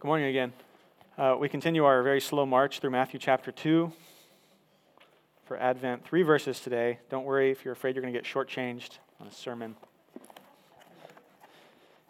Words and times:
Good 0.00 0.06
morning 0.06 0.28
again. 0.28 0.54
Uh, 1.18 1.36
we 1.38 1.50
continue 1.50 1.84
our 1.84 2.02
very 2.02 2.22
slow 2.22 2.46
march 2.46 2.80
through 2.80 2.88
Matthew 2.88 3.20
chapter 3.20 3.52
2 3.52 3.92
for 5.44 5.58
Advent. 5.58 6.06
Three 6.06 6.22
verses 6.22 6.58
today. 6.58 7.00
Don't 7.10 7.26
worry 7.26 7.50
if 7.50 7.66
you're 7.66 7.74
afraid 7.74 7.94
you're 7.94 8.00
going 8.00 8.14
to 8.14 8.18
get 8.18 8.26
shortchanged 8.26 8.92
on 9.20 9.26
a 9.26 9.30
sermon. 9.30 9.76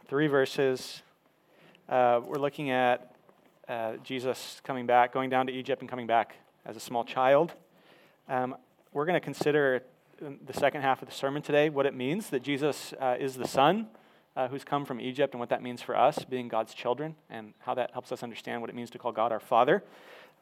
Three 0.06 0.28
verses. 0.28 1.02
Uh, 1.88 2.20
we're 2.24 2.38
looking 2.38 2.70
at 2.70 3.12
uh, 3.66 3.94
Jesus 4.04 4.60
coming 4.62 4.86
back, 4.86 5.12
going 5.12 5.28
down 5.28 5.48
to 5.48 5.52
Egypt 5.52 5.82
and 5.82 5.90
coming 5.90 6.06
back 6.06 6.36
as 6.64 6.76
a 6.76 6.80
small 6.80 7.02
child. 7.02 7.54
Um, 8.28 8.54
we're 8.92 9.04
going 9.04 9.18
to 9.18 9.24
consider 9.24 9.82
the 10.20 10.52
second 10.52 10.82
half 10.82 11.02
of 11.02 11.08
the 11.08 11.14
sermon 11.14 11.42
today 11.42 11.68
what 11.70 11.86
it 11.86 11.94
means 11.96 12.30
that 12.30 12.44
Jesus 12.44 12.94
uh, 13.00 13.16
is 13.18 13.34
the 13.34 13.48
Son 13.48 13.88
uh, 14.36 14.48
who's 14.48 14.64
come 14.64 14.84
from 14.84 15.00
Egypt 15.00 15.34
and 15.34 15.40
what 15.40 15.48
that 15.48 15.62
means 15.62 15.82
for 15.82 15.96
us, 15.96 16.24
being 16.24 16.48
God's 16.48 16.74
children, 16.74 17.16
and 17.28 17.54
how 17.58 17.74
that 17.74 17.90
helps 17.92 18.12
us 18.12 18.22
understand 18.22 18.60
what 18.60 18.70
it 18.70 18.76
means 18.76 18.90
to 18.90 18.98
call 18.98 19.12
God 19.12 19.32
our 19.32 19.40
Father. 19.40 19.82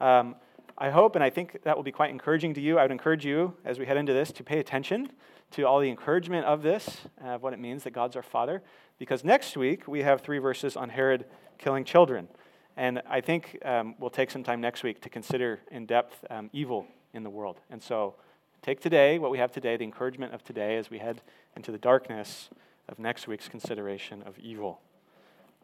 Um, 0.01 0.37
I 0.77 0.91
hope 0.91 1.17
and 1.17 1.25
I 1.25 1.31
think 1.31 1.63
that 1.65 1.77
will 1.77 1.83
be 1.83 1.93
quite 1.93 2.11
encouraging 2.11 2.55
to 2.55 2.61
you. 2.61 2.79
I 2.79 2.83
would 2.83 2.93
encourage 2.93 3.25
you, 3.25 3.55
as 3.65 3.79
we 3.79 3.87
head 3.87 3.97
into 3.97 4.13
this, 4.13 4.31
to 4.33 4.45
pay 4.45 4.61
attention 4.61 5.11
to 5.53 5.65
all 5.65 5.81
the 5.81 5.89
encouragement 5.89 6.47
of 6.47 6.63
this, 6.63 6.99
uh, 7.25 7.31
of 7.31 7.43
what 7.43 7.53
it 7.53 7.59
means 7.59 7.85
that 7.85 7.93
God's 7.93 8.15
our 8.15 8.23
Father, 8.23 8.63
because 8.99 9.25
next 9.25 9.57
week 9.57 9.89
we 9.89 10.03
have 10.03 10.21
three 10.21 10.39
verses 10.39 10.77
on 10.77 10.91
Herod 10.91 11.25
killing 11.57 11.85
children. 11.85 12.29
And 12.77 13.03
I 13.09 13.21
think 13.21 13.59
um, 13.65 13.97
we'll 13.99 14.11
take 14.11 14.31
some 14.31 14.45
time 14.45 14.61
next 14.61 14.85
week 14.85 15.01
to 15.01 15.09
consider 15.09 15.61
in 15.73 15.87
depth 15.87 16.25
um, 16.31 16.49
evil 16.53 16.87
in 17.13 17.25
the 17.25 17.31
world. 17.31 17.61
And 17.71 17.83
so 17.83 18.15
take 18.63 18.81
today, 18.81 19.19
what 19.19 19.33
we 19.33 19.39
have 19.39 19.51
today, 19.51 19.77
the 19.77 19.85
encouragement 19.85 20.33
of 20.33 20.45
today 20.45 20.77
as 20.77 20.91
we 20.91 20.99
head 20.99 21.23
into 21.57 21.73
the 21.73 21.79
darkness 21.79 22.51
of 22.89 22.99
next 22.99 23.29
week's 23.29 23.49
consideration 23.49 24.23
of 24.23 24.39
evil. 24.39 24.81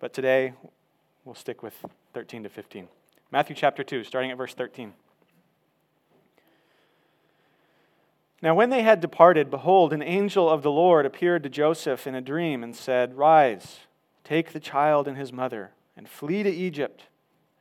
But 0.01 0.13
today, 0.13 0.53
we'll 1.25 1.35
stick 1.35 1.63
with 1.63 1.75
13 2.13 2.43
to 2.43 2.49
15. 2.49 2.89
Matthew 3.31 3.57
chapter 3.57 3.83
2, 3.83 4.05
starting 4.05 4.31
at 4.31 4.37
verse 4.37 4.55
13. 4.55 4.93
Now, 8.43 8.55
when 8.55 8.69
they 8.69 8.83
had 8.83 9.01
departed, 9.01 9.51
behold, 9.51 9.93
an 9.93 10.03
angel 10.03 10.51
of 10.51 10.63
the 10.63 10.71
Lord 10.71 11.07
appeared 11.07 11.43
to 11.45 11.49
Joseph 11.49 12.07
in 12.07 12.15
a 12.15 12.21
dream 12.21 12.63
and 12.63 12.77
said, 12.77 13.17
Rise, 13.17 13.79
take 14.23 14.53
the 14.53 14.61
child 14.61 15.09
and 15.09 15.17
his 15.17 15.33
mother, 15.33 15.71
and 15.97 16.07
flee 16.07 16.43
to 16.43 16.51
Egypt, 16.51 17.05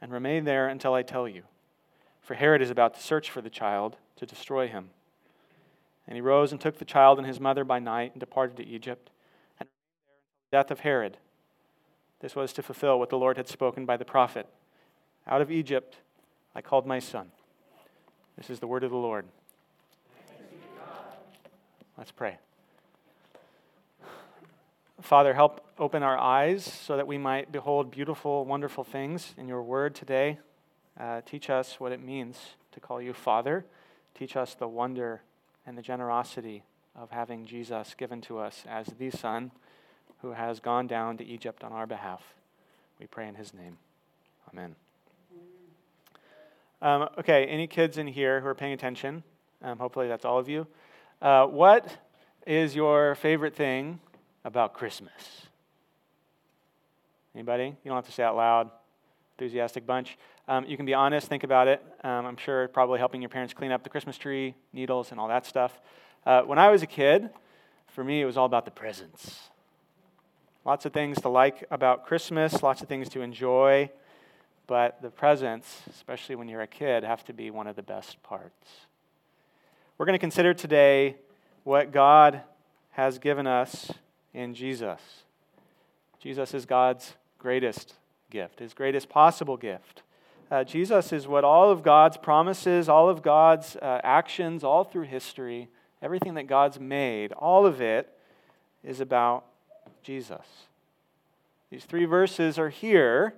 and 0.02 0.12
remain 0.12 0.44
there 0.44 0.68
until 0.68 0.94
I 0.94 1.04
tell 1.04 1.28
you. 1.28 1.44
For 2.22 2.34
Herod 2.34 2.62
is 2.62 2.70
about 2.70 2.96
to 2.96 3.02
search 3.02 3.30
for 3.30 3.42
the 3.42 3.50
child 3.50 3.96
to 4.18 4.26
destroy 4.26 4.68
him. 4.68 4.90
And 6.06 6.16
he 6.16 6.22
rose 6.22 6.52
and 6.52 6.60
took 6.60 6.80
the 6.80 6.86
child 6.86 7.18
and 7.18 7.26
his 7.26 7.40
mother 7.40 7.64
by 7.64 7.80
night 7.80 8.12
and 8.12 8.20
departed 8.20 8.58
to 8.58 8.68
Egypt 8.68 9.10
death 10.54 10.70
of 10.70 10.82
Herod. 10.82 11.18
This 12.20 12.36
was 12.36 12.54
to 12.54 12.62
fulfill 12.62 13.00
what 13.00 13.10
the 13.10 13.18
Lord 13.18 13.38
had 13.38 13.48
spoken 13.48 13.88
by 13.88 13.98
the 13.98 14.06
prophet 14.06 14.46
Out 15.26 15.42
of 15.42 15.50
Egypt 15.50 15.96
I 16.54 16.62
called 16.62 16.86
my 16.86 17.00
son. 17.00 17.32
This 18.38 18.52
is 18.52 18.60
the 18.60 18.68
word 18.68 18.84
of 18.84 18.92
the 18.92 18.98
Lord. 18.98 19.26
Let's 21.98 22.12
pray. 22.12 22.38
Father, 25.02 25.34
help 25.34 25.66
open 25.80 26.04
our 26.04 26.20
eyes 26.20 26.64
so 26.64 26.98
that 26.98 27.08
we 27.08 27.18
might 27.18 27.52
behold 27.52 27.90
beautiful, 27.90 28.46
wonderful 28.46 28.84
things 28.84 29.34
in 29.40 29.48
your 29.48 29.64
word 29.64 29.96
today. 29.96 30.38
Uh, 31.00 31.22
teach 31.26 31.50
us 31.50 31.80
what 31.80 31.92
it 31.92 32.00
means 32.00 32.38
to 32.74 32.80
call 32.80 33.02
you 33.02 33.14
Father. 33.14 33.66
Teach 34.14 34.38
us 34.38 34.54
the 34.54 34.68
wonder 34.68 35.24
and 35.66 35.76
the 35.76 35.82
generosity 35.82 36.62
of 36.96 37.10
having 37.10 37.44
Jesus 37.44 37.96
given 37.98 38.22
to 38.22 38.38
us 38.38 38.64
as 38.70 38.86
the 39.00 39.10
Son 39.10 39.50
who 40.24 40.32
has 40.32 40.62
gone 40.62 40.88
down 40.88 41.18
to 41.18 41.26
Egypt 41.26 41.64
on 41.64 41.74
our 41.74 41.86
behalf. 41.86 42.24
We 42.98 43.06
pray 43.06 43.28
in 43.28 43.36
his 43.36 43.54
name. 43.54 43.78
Amen. 44.52 44.74
Um, 46.82 47.10
okay, 47.20 47.46
any 47.46 47.68
kids 47.68 47.98
in 47.98 48.08
here 48.08 48.40
who 48.40 48.48
are 48.48 48.56
paying 48.56 48.72
attention? 48.72 49.24
Um, 49.62 49.78
hopefully 49.78 50.08
that's 50.08 50.24
all 50.24 50.40
of 50.40 50.48
you. 50.48 50.66
Uh, 51.22 51.46
what 51.46 51.98
is 52.48 52.74
your 52.74 53.16
favorite 53.16 53.54
thing 53.54 54.00
about 54.46 54.74
Christmas? 54.74 55.12
Anybody? 57.36 57.66
You 57.66 57.90
don't 57.90 57.96
have 57.96 58.06
to 58.06 58.12
say 58.12 58.24
out 58.24 58.38
loud. 58.38 58.72
Enthusiastic 59.38 59.86
bunch. 59.86 60.18
Um, 60.48 60.66
you 60.66 60.78
can 60.78 60.86
be 60.86 60.94
honest, 60.94 61.28
think 61.28 61.44
about 61.44 61.68
it. 61.68 61.84
Um, 62.04 62.26
I'm 62.26 62.38
sure 62.38 62.70
probably 62.70 63.00
helping 63.00 63.22
your 63.22 63.30
parents 63.30 63.54
clean 63.54 63.72
up 63.72 63.84
the 63.84 63.90
Christmas 63.90 64.18
tree, 64.18 64.56
needles, 64.72 65.12
and 65.12 65.20
all 65.20 65.28
that 65.28 65.46
stuff. 65.46 65.82
Uh, 66.26 66.44
when 66.44 66.60
I 66.60 66.70
was 66.70 66.82
a 66.82 66.88
kid, 66.88 67.30
for 67.88 68.06
me, 68.06 68.22
it 68.22 68.26
was 68.26 68.38
all 68.38 68.46
about 68.46 68.64
the 68.64 68.72
presents. 68.72 69.50
Lots 70.66 70.86
of 70.86 70.94
things 70.94 71.20
to 71.20 71.28
like 71.28 71.66
about 71.72 72.06
Christmas, 72.06 72.64
lots 72.64 72.82
of 72.82 72.88
things 72.88 73.10
to 73.10 73.22
enjoy, 73.22 73.92
but 74.66 75.02
the 75.02 75.10
presents, 75.10 75.82
especially 75.90 76.36
when 76.36 76.48
you're 76.48 76.62
a 76.62 76.68
kid, 76.68 77.04
have 77.04 77.26
to 77.26 77.34
be 77.34 77.52
one 77.52 77.68
of 77.68 77.76
the 77.76 77.84
best 77.84 78.24
parts. 78.24 78.70
We're 79.98 80.06
going 80.06 80.16
to 80.16 80.20
consider 80.20 80.54
today 80.54 81.18
what 81.66 81.92
God 81.92 82.44
has 82.92 83.20
given 83.20 83.46
us 83.46 83.92
in 84.34 84.54
Jesus. 84.54 85.02
Jesus 86.20 86.54
is 86.54 86.66
God's 86.66 87.14
greatest 87.38 87.96
gift, 88.30 88.60
his 88.60 88.74
greatest 88.74 89.10
possible 89.10 89.58
gift. 89.58 90.02
Uh, 90.50 90.64
Jesus 90.64 91.12
is 91.12 91.28
what 91.28 91.44
all 91.44 91.72
of 91.72 91.84
God's 91.84 92.16
promises, 92.16 92.88
all 92.88 93.10
of 93.10 93.22
God's 93.22 93.76
uh, 93.76 94.00
actions, 94.02 94.64
all 94.64 94.86
through 94.86 95.04
history, 95.04 95.68
everything 96.02 96.36
that 96.36 96.48
God's 96.48 96.80
made, 96.80 97.34
all 97.34 97.66
of 97.66 97.82
it 97.82 98.18
is 98.82 99.02
about 99.02 99.44
Jesus. 100.04 100.46
These 101.72 101.86
three 101.86 102.06
verses 102.06 102.60
are 102.60 102.70
here 102.70 103.34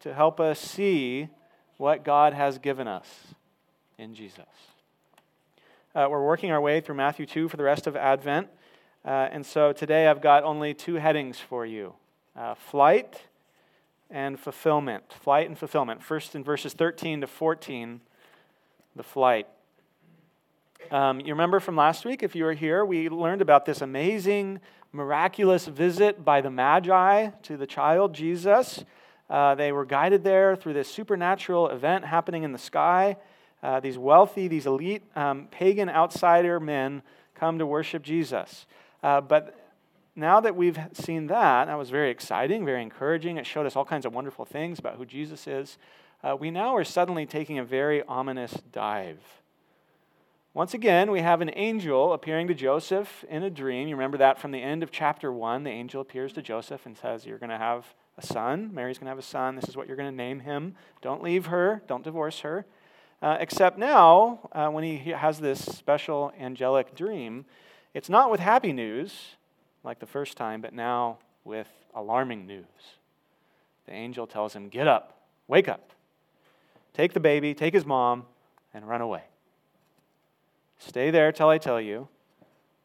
to 0.00 0.14
help 0.14 0.40
us 0.40 0.60
see 0.60 1.28
what 1.76 2.04
God 2.04 2.32
has 2.32 2.58
given 2.58 2.86
us 2.86 3.34
in 3.98 4.14
Jesus. 4.14 4.46
Uh, 5.94 6.06
we're 6.08 6.24
working 6.24 6.50
our 6.50 6.60
way 6.60 6.80
through 6.80 6.94
Matthew 6.94 7.26
2 7.26 7.48
for 7.48 7.56
the 7.56 7.62
rest 7.62 7.86
of 7.86 7.96
Advent. 7.96 8.48
Uh, 9.04 9.28
and 9.30 9.44
so 9.44 9.72
today 9.72 10.06
I've 10.06 10.22
got 10.22 10.44
only 10.44 10.72
two 10.72 10.94
headings 10.94 11.38
for 11.38 11.66
you 11.66 11.94
uh, 12.36 12.54
flight 12.54 13.22
and 14.10 14.38
fulfillment. 14.38 15.12
Flight 15.12 15.48
and 15.48 15.58
fulfillment. 15.58 16.02
First, 16.02 16.34
in 16.34 16.44
verses 16.44 16.72
13 16.72 17.20
to 17.22 17.26
14, 17.26 18.00
the 18.96 19.02
flight. 19.02 19.46
Um, 20.90 21.20
you 21.20 21.32
remember 21.32 21.60
from 21.60 21.76
last 21.76 22.04
week, 22.04 22.22
if 22.22 22.34
you 22.34 22.44
were 22.44 22.52
here, 22.52 22.84
we 22.84 23.08
learned 23.08 23.42
about 23.42 23.64
this 23.64 23.80
amazing 23.80 24.60
miraculous 24.94 25.66
visit 25.66 26.24
by 26.24 26.40
the 26.40 26.50
Magi 26.50 27.28
to 27.42 27.56
the 27.56 27.66
child 27.66 28.14
Jesus. 28.14 28.84
Uh, 29.28 29.54
they 29.56 29.72
were 29.72 29.84
guided 29.84 30.22
there 30.22 30.54
through 30.54 30.72
this 30.72 30.88
supernatural 30.88 31.68
event 31.68 32.04
happening 32.04 32.44
in 32.44 32.52
the 32.52 32.58
sky. 32.58 33.16
Uh, 33.60 33.80
these 33.80 33.98
wealthy, 33.98 34.46
these 34.46 34.66
elite 34.66 35.02
um, 35.16 35.48
pagan 35.50 35.88
outsider 35.88 36.60
men 36.60 37.02
come 37.34 37.58
to 37.58 37.66
worship 37.66 38.04
Jesus. 38.04 38.66
Uh, 39.02 39.20
but 39.20 39.68
now 40.14 40.40
that 40.40 40.54
we've 40.54 40.78
seen 40.92 41.26
that, 41.26 41.64
that 41.64 41.76
was 41.76 41.90
very 41.90 42.10
exciting, 42.10 42.64
very 42.64 42.82
encouraging. 42.82 43.36
It 43.36 43.46
showed 43.46 43.66
us 43.66 43.74
all 43.74 43.84
kinds 43.84 44.06
of 44.06 44.14
wonderful 44.14 44.44
things 44.44 44.78
about 44.78 44.96
who 44.96 45.04
Jesus 45.04 45.48
is. 45.48 45.76
Uh, 46.22 46.36
we 46.38 46.52
now 46.52 46.76
are 46.76 46.84
suddenly 46.84 47.26
taking 47.26 47.58
a 47.58 47.64
very 47.64 48.02
ominous 48.04 48.52
dive 48.70 49.18
once 50.54 50.72
again, 50.72 51.10
we 51.10 51.20
have 51.20 51.40
an 51.40 51.50
angel 51.56 52.12
appearing 52.12 52.46
to 52.46 52.54
Joseph 52.54 53.24
in 53.28 53.42
a 53.42 53.50
dream. 53.50 53.88
You 53.88 53.96
remember 53.96 54.18
that 54.18 54.38
from 54.38 54.52
the 54.52 54.62
end 54.62 54.84
of 54.84 54.92
chapter 54.92 55.32
1. 55.32 55.64
The 55.64 55.70
angel 55.70 56.00
appears 56.00 56.32
to 56.34 56.42
Joseph 56.42 56.86
and 56.86 56.96
says, 56.96 57.26
You're 57.26 57.38
going 57.38 57.50
to 57.50 57.58
have 57.58 57.92
a 58.16 58.24
son. 58.24 58.72
Mary's 58.72 58.96
going 58.96 59.06
to 59.06 59.10
have 59.10 59.18
a 59.18 59.22
son. 59.22 59.56
This 59.56 59.68
is 59.68 59.76
what 59.76 59.88
you're 59.88 59.96
going 59.96 60.10
to 60.10 60.16
name 60.16 60.38
him. 60.38 60.76
Don't 61.02 61.24
leave 61.24 61.46
her, 61.46 61.82
don't 61.88 62.04
divorce 62.04 62.40
her. 62.40 62.66
Uh, 63.20 63.36
except 63.40 63.78
now, 63.78 64.48
uh, 64.52 64.68
when 64.68 64.84
he 64.84 65.10
has 65.10 65.40
this 65.40 65.58
special 65.58 66.32
angelic 66.38 66.94
dream, 66.94 67.46
it's 67.92 68.08
not 68.08 68.30
with 68.30 68.38
happy 68.38 68.72
news 68.72 69.34
like 69.82 69.98
the 69.98 70.06
first 70.06 70.36
time, 70.36 70.60
but 70.60 70.72
now 70.72 71.18
with 71.42 71.68
alarming 71.96 72.46
news. 72.46 72.64
The 73.86 73.92
angel 73.92 74.28
tells 74.28 74.54
him, 74.54 74.68
Get 74.68 74.86
up, 74.86 75.18
wake 75.48 75.68
up, 75.68 75.90
take 76.92 77.12
the 77.12 77.18
baby, 77.18 77.54
take 77.54 77.74
his 77.74 77.84
mom, 77.84 78.26
and 78.72 78.86
run 78.86 79.00
away. 79.00 79.24
Stay 80.78 81.10
there 81.10 81.32
till 81.32 81.48
I 81.48 81.58
tell 81.58 81.80
you, 81.80 82.08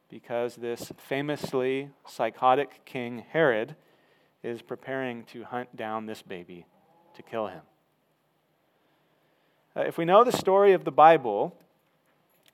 because 0.10 0.56
this 0.56 0.92
famously 0.98 1.90
psychotic 2.08 2.86
king 2.86 3.26
Herod 3.32 3.76
is 4.42 4.62
preparing 4.62 5.24
to 5.26 5.44
hunt 5.44 5.76
down 5.76 6.06
this 6.06 6.22
baby 6.22 6.66
to 7.16 7.24
kill 7.24 7.48
him. 7.48 7.62
Uh, 9.76 9.82
if 9.82 9.98
we 9.98 10.06
know 10.06 10.24
the 10.24 10.32
story 10.32 10.74
of 10.74 10.84
the 10.84 10.92
Bible, 10.92 11.56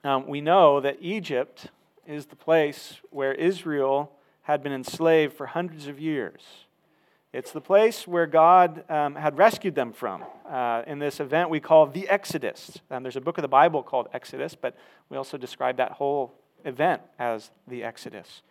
um, 0.04 0.28
we 0.28 0.42
know 0.42 0.80
that 0.80 0.98
Egypt 1.00 1.68
is 2.06 2.26
the 2.26 2.36
place 2.36 2.96
where 3.10 3.34
Israel 3.34 4.12
had 4.44 4.62
been 4.62 4.74
enslaved 4.74 5.34
for 5.34 5.48
hundreds 5.48 5.88
of 5.88 6.00
years. 6.00 6.42
It's 7.36 7.52
the 7.52 7.60
place 7.60 8.08
where 8.08 8.28
God 8.28 8.90
um, 8.90 9.16
had 9.16 9.38
rescued 9.38 9.76
them 9.76 9.92
from 9.92 10.24
uh, 10.50 10.84
in 10.88 11.00
this 11.00 11.20
event 11.20 11.50
we 11.50 11.60
call 11.60 11.86
the 11.86 12.08
Exodus. 12.08 12.80
Um, 12.90 13.04
there's 13.04 13.18
a 13.18 13.22
book 13.22 13.38
of 13.38 13.42
the 13.42 13.50
Bible 13.50 13.84
called 13.84 14.08
Exodus, 14.14 14.56
but 14.56 14.74
we 15.10 15.18
also 15.18 15.38
describe 15.38 15.76
that 15.76 15.92
whole 15.92 16.34
event 16.64 17.02
as 17.20 17.52
the 17.68 17.84
Exodus. 17.84 18.42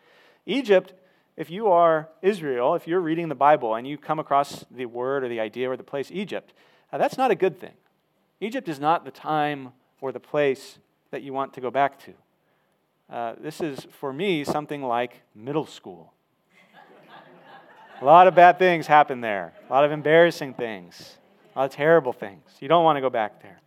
Egypt 0.44 0.92
if 1.38 1.48
you 1.48 1.68
are 1.68 2.10
Israel, 2.20 2.74
if 2.74 2.86
you're 2.86 3.00
reading 3.00 3.30
the 3.30 3.34
Bible 3.34 3.74
and 3.74 3.88
you 3.88 3.96
come 3.96 4.18
across 4.18 4.66
the 4.70 4.84
word 4.84 5.24
or 5.24 5.28
the 5.28 5.40
idea 5.40 5.70
or 5.70 5.78
the 5.78 5.82
place 5.82 6.10
Egypt, 6.12 6.52
uh, 6.92 6.98
that's 6.98 7.16
not 7.16 7.30
a 7.30 7.34
good 7.34 7.58
thing. 7.58 7.72
Egypt 8.38 8.68
is 8.68 8.78
not 8.78 9.06
the 9.06 9.10
time 9.10 9.72
or 10.02 10.12
the 10.12 10.20
place 10.20 10.78
that 11.10 11.22
you 11.22 11.32
want 11.32 11.54
to 11.54 11.62
go 11.62 11.70
back 11.70 11.98
to. 12.00 12.12
Uh, 13.08 13.34
this 13.40 13.62
is, 13.62 13.86
for 13.98 14.12
me, 14.12 14.44
something 14.44 14.82
like 14.82 15.22
middle 15.34 15.64
school. 15.64 16.12
A 18.00 18.04
lot 18.04 18.26
of 18.26 18.34
bad 18.34 18.58
things 18.58 18.86
happen 18.86 19.20
there, 19.20 19.52
a 19.68 19.72
lot 19.72 19.84
of 19.84 19.92
embarrassing 19.92 20.54
things, 20.54 21.18
a 21.54 21.60
lot 21.60 21.64
of 21.66 21.70
terrible 21.72 22.12
things. 22.12 22.42
You 22.60 22.68
don't 22.68 22.84
want 22.84 22.96
to 22.96 23.00
go 23.00 23.10
back 23.10 23.42
there. 23.42 23.60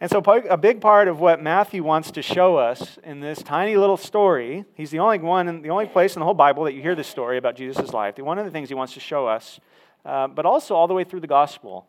And 0.00 0.10
so, 0.10 0.18
a 0.18 0.56
big 0.56 0.80
part 0.80 1.08
of 1.08 1.20
what 1.20 1.40
Matthew 1.40 1.82
wants 1.82 2.10
to 2.10 2.22
show 2.22 2.56
us 2.56 2.98
in 3.04 3.20
this 3.20 3.42
tiny 3.42 3.76
little 3.76 3.96
story, 3.96 4.64
he's 4.74 4.90
the 4.90 4.98
only 4.98 5.18
one, 5.18 5.62
the 5.62 5.70
only 5.70 5.86
place 5.86 6.14
in 6.14 6.20
the 6.20 6.24
whole 6.24 6.34
Bible 6.34 6.64
that 6.64 6.74
you 6.74 6.82
hear 6.82 6.94
this 6.94 7.06
story 7.06 7.38
about 7.38 7.56
Jesus' 7.56 7.92
life. 7.92 8.18
One 8.18 8.38
of 8.38 8.44
the 8.44 8.50
things 8.50 8.68
he 8.68 8.74
wants 8.74 8.92
to 8.94 9.00
show 9.00 9.26
us, 9.26 9.60
uh, 10.04 10.26
but 10.26 10.44
also 10.44 10.74
all 10.74 10.88
the 10.88 10.94
way 10.94 11.04
through 11.04 11.20
the 11.20 11.26
gospel, 11.26 11.86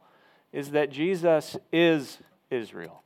is 0.53 0.71
that 0.71 0.91
Jesus 0.91 1.57
is 1.73 2.19
Israel. 2.50 3.01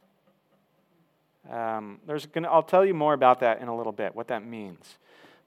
Um, 1.49 1.99
there's 2.05 2.25
gonna, 2.27 2.49
I'll 2.49 2.61
tell 2.61 2.85
you 2.85 2.93
more 2.93 3.13
about 3.13 3.39
that 3.39 3.61
in 3.61 3.67
a 3.67 3.75
little 3.75 3.93
bit, 3.93 4.15
what 4.15 4.27
that 4.27 4.45
means. 4.45 4.99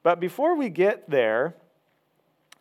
But 0.03 0.19
before 0.19 0.57
we 0.57 0.71
get 0.71 1.09
there, 1.09 1.55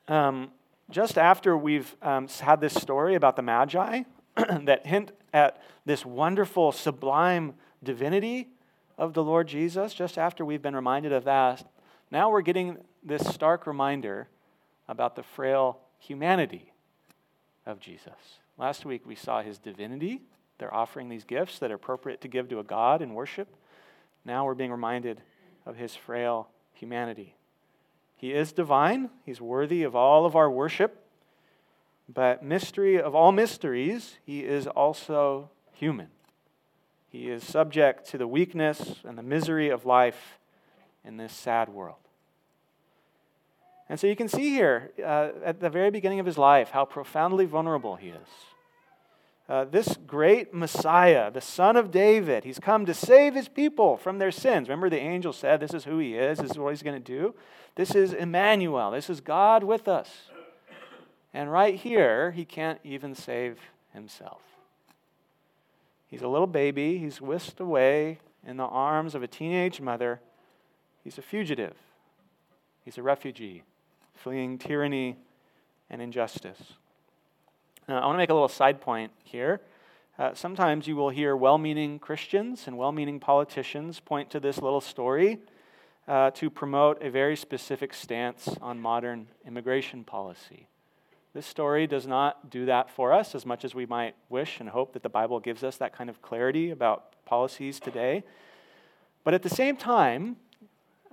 um, 0.07 0.51
just 0.89 1.17
after 1.17 1.57
we've 1.57 1.95
um, 2.01 2.27
had 2.27 2.61
this 2.61 2.73
story 2.73 3.15
about 3.15 3.35
the 3.35 3.41
Magi 3.41 4.03
that 4.35 4.85
hint 4.85 5.11
at 5.33 5.61
this 5.85 6.05
wonderful, 6.05 6.71
sublime 6.71 7.53
divinity 7.83 8.49
of 8.97 9.13
the 9.13 9.23
Lord 9.23 9.47
Jesus, 9.47 9.93
just 9.93 10.17
after 10.17 10.45
we've 10.45 10.61
been 10.61 10.75
reminded 10.75 11.11
of 11.11 11.23
that, 11.23 11.67
now 12.11 12.29
we're 12.29 12.41
getting 12.41 12.77
this 13.03 13.25
stark 13.27 13.65
reminder 13.65 14.27
about 14.87 15.15
the 15.15 15.23
frail 15.23 15.79
humanity 15.97 16.73
of 17.65 17.79
Jesus. 17.79 18.39
Last 18.57 18.85
week 18.85 19.05
we 19.05 19.15
saw 19.15 19.41
his 19.41 19.57
divinity. 19.57 20.21
They're 20.57 20.73
offering 20.73 21.09
these 21.09 21.23
gifts 21.23 21.57
that 21.59 21.71
are 21.71 21.75
appropriate 21.75 22.21
to 22.21 22.27
give 22.27 22.49
to 22.49 22.59
a 22.59 22.63
God 22.63 23.01
in 23.01 23.13
worship. 23.13 23.47
Now 24.25 24.45
we're 24.45 24.53
being 24.53 24.71
reminded 24.71 25.21
of 25.65 25.77
his 25.77 25.95
frail 25.95 26.49
humanity. 26.73 27.35
He 28.21 28.33
is 28.33 28.51
divine, 28.51 29.09
he's 29.25 29.41
worthy 29.41 29.81
of 29.81 29.95
all 29.95 30.27
of 30.27 30.35
our 30.35 30.49
worship. 30.49 31.03
But 32.07 32.43
mystery 32.43 33.01
of 33.01 33.15
all 33.15 33.31
mysteries, 33.31 34.17
he 34.23 34.41
is 34.41 34.67
also 34.67 35.49
human. 35.71 36.09
He 37.09 37.31
is 37.31 37.43
subject 37.43 38.07
to 38.09 38.19
the 38.19 38.27
weakness 38.27 38.97
and 39.03 39.17
the 39.17 39.23
misery 39.23 39.69
of 39.69 39.87
life 39.87 40.37
in 41.03 41.17
this 41.17 41.33
sad 41.33 41.69
world. 41.69 41.95
And 43.89 43.99
so 43.99 44.05
you 44.05 44.15
can 44.15 44.27
see 44.27 44.51
here 44.51 44.91
uh, 45.03 45.29
at 45.43 45.59
the 45.59 45.69
very 45.69 45.89
beginning 45.89 46.19
of 46.19 46.27
his 46.27 46.37
life 46.37 46.69
how 46.69 46.85
profoundly 46.85 47.45
vulnerable 47.45 47.95
he 47.95 48.09
is. 48.09 48.27
Uh, 49.51 49.65
this 49.65 49.97
great 50.07 50.53
Messiah, 50.53 51.29
the 51.29 51.41
Son 51.41 51.75
of 51.75 51.91
David, 51.91 52.45
he's 52.45 52.57
come 52.57 52.85
to 52.85 52.93
save 52.93 53.35
his 53.35 53.49
people 53.49 53.97
from 53.97 54.17
their 54.17 54.31
sins. 54.31 54.69
Remember, 54.69 54.89
the 54.89 54.97
angel 54.97 55.33
said, 55.33 55.59
This 55.59 55.73
is 55.73 55.83
who 55.83 55.97
he 55.97 56.15
is, 56.15 56.37
this 56.37 56.51
is 56.51 56.57
what 56.57 56.69
he's 56.69 56.81
going 56.81 56.95
to 56.95 57.03
do. 57.03 57.35
This 57.75 57.93
is 57.93 58.13
Emmanuel, 58.13 58.91
this 58.91 59.09
is 59.09 59.19
God 59.19 59.65
with 59.65 59.89
us. 59.89 60.29
And 61.33 61.51
right 61.51 61.75
here, 61.75 62.31
he 62.31 62.45
can't 62.45 62.79
even 62.85 63.13
save 63.13 63.59
himself. 63.93 64.39
He's 66.07 66.21
a 66.21 66.29
little 66.29 66.47
baby. 66.47 66.97
He's 66.97 67.19
whisked 67.19 67.59
away 67.59 68.19
in 68.47 68.55
the 68.55 68.63
arms 68.63 69.15
of 69.15 69.21
a 69.21 69.27
teenage 69.27 69.81
mother. 69.81 70.21
He's 71.03 71.17
a 71.17 71.21
fugitive. 71.21 71.75
He's 72.85 72.97
a 72.97 73.03
refugee, 73.03 73.63
fleeing 74.13 74.57
tyranny 74.57 75.17
and 75.89 76.01
injustice. 76.01 76.75
Now, 77.91 77.99
I 77.99 78.05
want 78.05 78.15
to 78.15 78.19
make 78.19 78.29
a 78.29 78.33
little 78.33 78.47
side 78.47 78.79
point 78.79 79.11
here. 79.21 79.59
Uh, 80.17 80.33
sometimes 80.33 80.87
you 80.87 80.95
will 80.95 81.09
hear 81.09 81.35
well 81.35 81.57
meaning 81.57 81.99
Christians 81.99 82.65
and 82.65 82.77
well 82.77 82.93
meaning 82.93 83.19
politicians 83.19 83.99
point 83.99 84.29
to 84.29 84.39
this 84.39 84.61
little 84.61 84.79
story 84.79 85.39
uh, 86.07 86.31
to 86.31 86.49
promote 86.49 87.03
a 87.03 87.09
very 87.09 87.35
specific 87.35 87.93
stance 87.93 88.47
on 88.61 88.79
modern 88.79 89.27
immigration 89.45 90.05
policy. 90.05 90.69
This 91.33 91.45
story 91.45 91.85
does 91.85 92.07
not 92.07 92.49
do 92.49 92.65
that 92.67 92.89
for 92.89 93.11
us 93.11 93.35
as 93.35 93.45
much 93.45 93.65
as 93.65 93.75
we 93.75 93.85
might 93.85 94.15
wish 94.29 94.61
and 94.61 94.69
hope 94.69 94.93
that 94.93 95.03
the 95.03 95.09
Bible 95.09 95.41
gives 95.41 95.61
us 95.61 95.75
that 95.75 95.91
kind 95.91 96.09
of 96.09 96.21
clarity 96.21 96.71
about 96.71 97.25
policies 97.25 97.77
today. 97.77 98.23
But 99.25 99.33
at 99.33 99.41
the 99.43 99.49
same 99.49 99.75
time, 99.75 100.37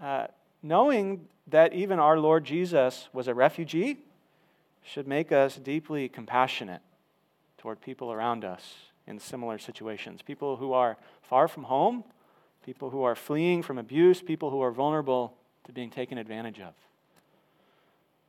uh, 0.00 0.28
knowing 0.62 1.26
that 1.48 1.72
even 1.72 1.98
our 1.98 2.20
Lord 2.20 2.44
Jesus 2.44 3.08
was 3.12 3.26
a 3.26 3.34
refugee 3.34 3.98
should 4.88 5.06
make 5.06 5.32
us 5.32 5.56
deeply 5.56 6.08
compassionate 6.08 6.80
toward 7.58 7.80
people 7.80 8.10
around 8.10 8.44
us 8.44 8.74
in 9.06 9.18
similar 9.18 9.58
situations. 9.58 10.22
People 10.22 10.56
who 10.56 10.72
are 10.72 10.96
far 11.20 11.46
from 11.46 11.64
home, 11.64 12.04
people 12.64 12.88
who 12.90 13.02
are 13.02 13.14
fleeing 13.14 13.62
from 13.62 13.76
abuse, 13.76 14.22
people 14.22 14.50
who 14.50 14.62
are 14.62 14.70
vulnerable 14.70 15.34
to 15.64 15.72
being 15.72 15.90
taken 15.90 16.16
advantage 16.16 16.60
of. 16.60 16.72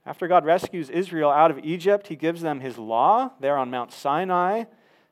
After 0.05 0.27
God 0.27 0.43
rescues 0.43 0.89
Israel 0.89 1.29
out 1.29 1.51
of 1.51 1.59
Egypt, 1.59 2.07
he 2.07 2.15
gives 2.15 2.41
them 2.41 2.59
his 2.59 2.77
law 2.77 3.31
there 3.39 3.57
on 3.57 3.69
Mount 3.69 3.93
Sinai. 3.93 4.63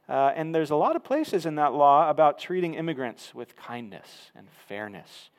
Uh, 0.10 0.32
and 0.36 0.54
there's 0.54 0.72
a 0.72 0.76
lot 0.76 0.96
of 0.96 1.04
places 1.04 1.46
in 1.46 1.56
that 1.56 1.74
law 1.74 2.10
about 2.10 2.40
treating 2.40 2.74
immigrants 2.74 3.34
with 3.34 3.56
kindness 3.56 4.32
and 4.36 4.48
fairness. 4.68 5.30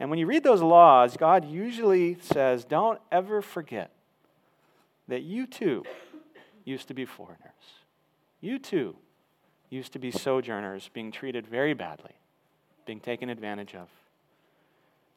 And 0.00 0.10
when 0.10 0.18
you 0.18 0.26
read 0.26 0.42
those 0.42 0.62
laws, 0.62 1.16
God 1.16 1.46
usually 1.46 2.18
says, 2.20 2.64
don't 2.64 3.00
ever 3.12 3.40
forget 3.40 3.93
that 5.08 5.22
you 5.22 5.46
too 5.46 5.84
used 6.64 6.88
to 6.88 6.94
be 6.94 7.04
foreigners. 7.04 7.52
You 8.40 8.58
too 8.58 8.96
used 9.70 9.92
to 9.92 9.98
be 9.98 10.10
sojourners 10.10 10.90
being 10.92 11.10
treated 11.10 11.46
very 11.46 11.74
badly, 11.74 12.12
being 12.86 13.00
taken 13.00 13.28
advantage 13.28 13.74
of. 13.74 13.88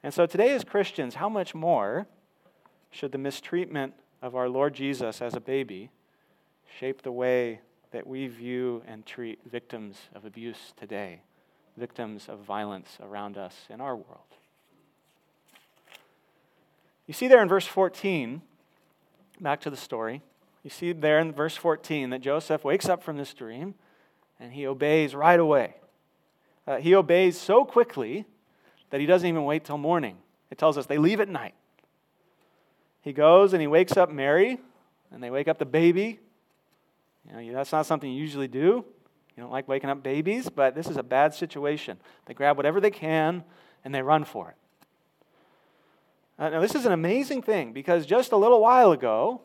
And 0.04 0.14
so 0.14 0.26
today, 0.26 0.54
as 0.54 0.64
Christians, 0.64 1.16
how 1.16 1.30
much 1.30 1.54
more 1.54 2.08
should 2.92 3.12
the 3.12 3.18
mistreatment 3.18 3.94
of 4.22 4.36
our 4.36 4.50
Lord 4.50 4.74
Jesus 4.74 5.22
as 5.22 5.36
a 5.36 5.40
baby 5.40 5.90
shape 6.80 7.02
the 7.02 7.12
way 7.12 7.62
that 7.92 8.06
we 8.06 8.28
view 8.28 8.84
and 8.88 9.06
treat 9.06 9.40
victims 9.50 9.98
of 10.14 10.26
abuse 10.26 10.74
today, 10.78 11.22
victims 11.78 12.28
of 12.28 12.40
violence 12.40 12.98
around 13.02 13.38
us 13.38 13.56
in 13.70 13.82
our 13.82 13.96
world? 13.96 14.22
You 17.06 17.14
see 17.14 17.28
there 17.28 17.42
in 17.42 17.48
verse 17.48 17.66
14, 17.66 18.42
back 19.40 19.62
to 19.62 19.70
the 19.70 19.78
story, 19.78 20.22
you 20.64 20.70
see 20.70 20.92
there 20.92 21.20
in 21.20 21.32
verse 21.32 21.56
14 21.56 22.10
that 22.10 22.22
Joseph 22.22 22.64
wakes 22.64 22.90
up 22.90 23.04
from 23.04 23.18
this 23.18 23.34
dream 23.34 23.76
and 24.40 24.54
he 24.54 24.68
obeys 24.68 25.16
right 25.16 25.40
away. 25.40 25.76
Uh, 26.66 26.78
he 26.78 26.94
obeys 26.94 27.40
so 27.40 27.64
quickly 27.64 28.26
that 28.90 29.00
he 29.00 29.06
doesn't 29.06 29.28
even 29.28 29.46
wait 29.46 29.64
till 29.64 29.78
morning. 29.78 30.18
It 30.52 30.58
tells 30.58 30.78
us 30.78 30.86
they 30.86 30.98
leave 30.98 31.20
at 31.20 31.30
night. 31.30 31.56
He 33.02 33.14
goes 33.14 33.54
and 33.54 33.62
he 33.62 33.68
wakes 33.68 33.96
up 33.96 34.12
Mary, 34.12 34.60
and 35.12 35.24
they 35.24 35.30
wake 35.30 35.48
up 35.48 35.60
the 35.60 35.66
baby. 35.66 36.20
You 37.30 37.52
know, 37.52 37.54
that's 37.54 37.72
not 37.72 37.86
something 37.86 38.12
you 38.12 38.20
usually 38.20 38.48
do. 38.48 38.84
You 39.36 39.44
don't 39.44 39.52
like 39.52 39.68
waking 39.68 39.90
up 39.90 40.04
babies, 40.04 40.50
but 40.50 40.76
this 40.76 40.88
is 40.88 40.98
a 40.98 41.04
bad 41.04 41.34
situation. 41.34 41.98
They 42.26 42.34
grab 42.34 42.58
whatever 42.58 42.82
they 42.82 42.92
can 42.92 43.44
and 43.86 43.94
they 43.94 44.02
run 44.02 44.24
for 44.24 44.50
it. 44.50 44.56
Uh, 46.40 46.50
now, 46.50 46.60
this 46.60 46.76
is 46.76 46.86
an 46.86 46.92
amazing 46.92 47.42
thing 47.42 47.74
because 47.74 48.06
just 48.06 48.32
a 48.32 48.38
little 48.38 48.62
while 48.62 48.92
ago, 48.92 49.42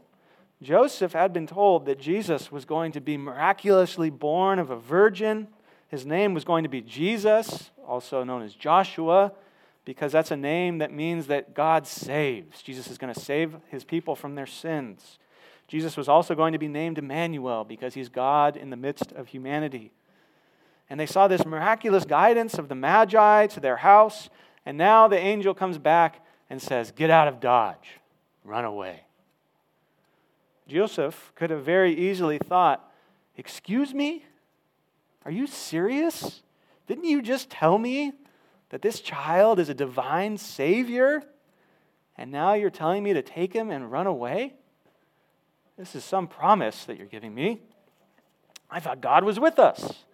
Joseph 0.62 1.12
had 1.12 1.32
been 1.32 1.46
told 1.46 1.86
that 1.86 1.98
Jesus 1.98 2.52
was 2.52 2.64
going 2.64 2.92
to 2.92 3.00
be 3.00 3.16
miraculously 3.16 4.10
born 4.10 4.58
of 4.58 4.70
a 4.70 4.76
virgin. 4.76 5.48
His 5.88 6.06
name 6.06 6.34
was 6.34 6.44
going 6.44 6.62
to 6.62 6.68
be 6.68 6.80
Jesus, 6.80 7.70
also 7.86 8.22
known 8.24 8.42
as 8.42 8.54
Joshua 8.54 9.32
because 9.84 10.12
that's 10.12 10.30
a 10.30 10.36
name 10.36 10.78
that 10.78 10.92
means 10.92 11.26
that 11.26 11.54
God 11.54 11.86
saves. 11.86 12.62
Jesus 12.62 12.88
is 12.88 12.98
going 12.98 13.12
to 13.12 13.20
save 13.20 13.56
his 13.68 13.84
people 13.84 14.14
from 14.14 14.34
their 14.34 14.46
sins. 14.46 15.18
Jesus 15.66 15.96
was 15.96 16.08
also 16.08 16.34
going 16.34 16.52
to 16.52 16.58
be 16.58 16.68
named 16.68 16.98
Emmanuel 16.98 17.64
because 17.64 17.94
he's 17.94 18.08
God 18.08 18.56
in 18.56 18.70
the 18.70 18.76
midst 18.76 19.12
of 19.12 19.28
humanity. 19.28 19.92
And 20.88 21.00
they 21.00 21.06
saw 21.06 21.26
this 21.26 21.46
miraculous 21.46 22.04
guidance 22.04 22.54
of 22.54 22.68
the 22.68 22.74
Magi 22.74 23.46
to 23.48 23.60
their 23.60 23.78
house, 23.78 24.28
and 24.66 24.76
now 24.76 25.08
the 25.08 25.18
angel 25.18 25.54
comes 25.54 25.78
back 25.78 26.24
and 26.52 26.60
says, 26.60 26.90
Get 26.90 27.08
out 27.08 27.28
of 27.28 27.40
Dodge, 27.40 27.98
run 28.44 28.66
away. 28.66 29.04
Joseph 30.68 31.32
could 31.34 31.48
have 31.48 31.64
very 31.64 31.94
easily 31.94 32.36
thought, 32.36 32.92
Excuse 33.38 33.94
me? 33.94 34.26
Are 35.24 35.30
you 35.30 35.46
serious? 35.46 36.42
Didn't 36.86 37.04
you 37.04 37.22
just 37.22 37.48
tell 37.48 37.78
me 37.78 38.12
that 38.68 38.82
this 38.82 39.00
child 39.00 39.60
is 39.60 39.70
a 39.70 39.74
divine 39.74 40.36
Savior, 40.36 41.22
and 42.18 42.30
now 42.30 42.52
you're 42.52 42.68
telling 42.68 43.02
me 43.02 43.14
to 43.14 43.22
take 43.22 43.54
him 43.54 43.70
and 43.70 43.90
run 43.90 44.06
away? 44.06 44.52
This 45.78 45.94
is 45.94 46.04
some 46.04 46.26
promise 46.28 46.84
that 46.84 46.98
you're 46.98 47.06
giving 47.06 47.34
me. 47.34 47.62
I 48.70 48.78
thought 48.78 49.00
God 49.00 49.24
was 49.24 49.40
with 49.40 49.58
us. 49.58 50.04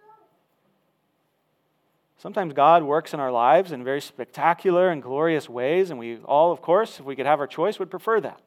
Sometimes 2.19 2.53
God 2.53 2.83
works 2.83 3.13
in 3.13 3.21
our 3.21 3.31
lives 3.31 3.71
in 3.71 3.81
very 3.81 4.01
spectacular 4.01 4.89
and 4.89 5.01
glorious 5.01 5.47
ways, 5.47 5.89
and 5.89 5.97
we 5.97 6.17
all, 6.17 6.51
of 6.51 6.61
course, 6.61 6.99
if 6.99 7.05
we 7.05 7.15
could 7.15 7.25
have 7.25 7.39
our 7.39 7.47
choice, 7.47 7.79
would 7.79 7.89
prefer 7.89 8.19
that. 8.19 8.41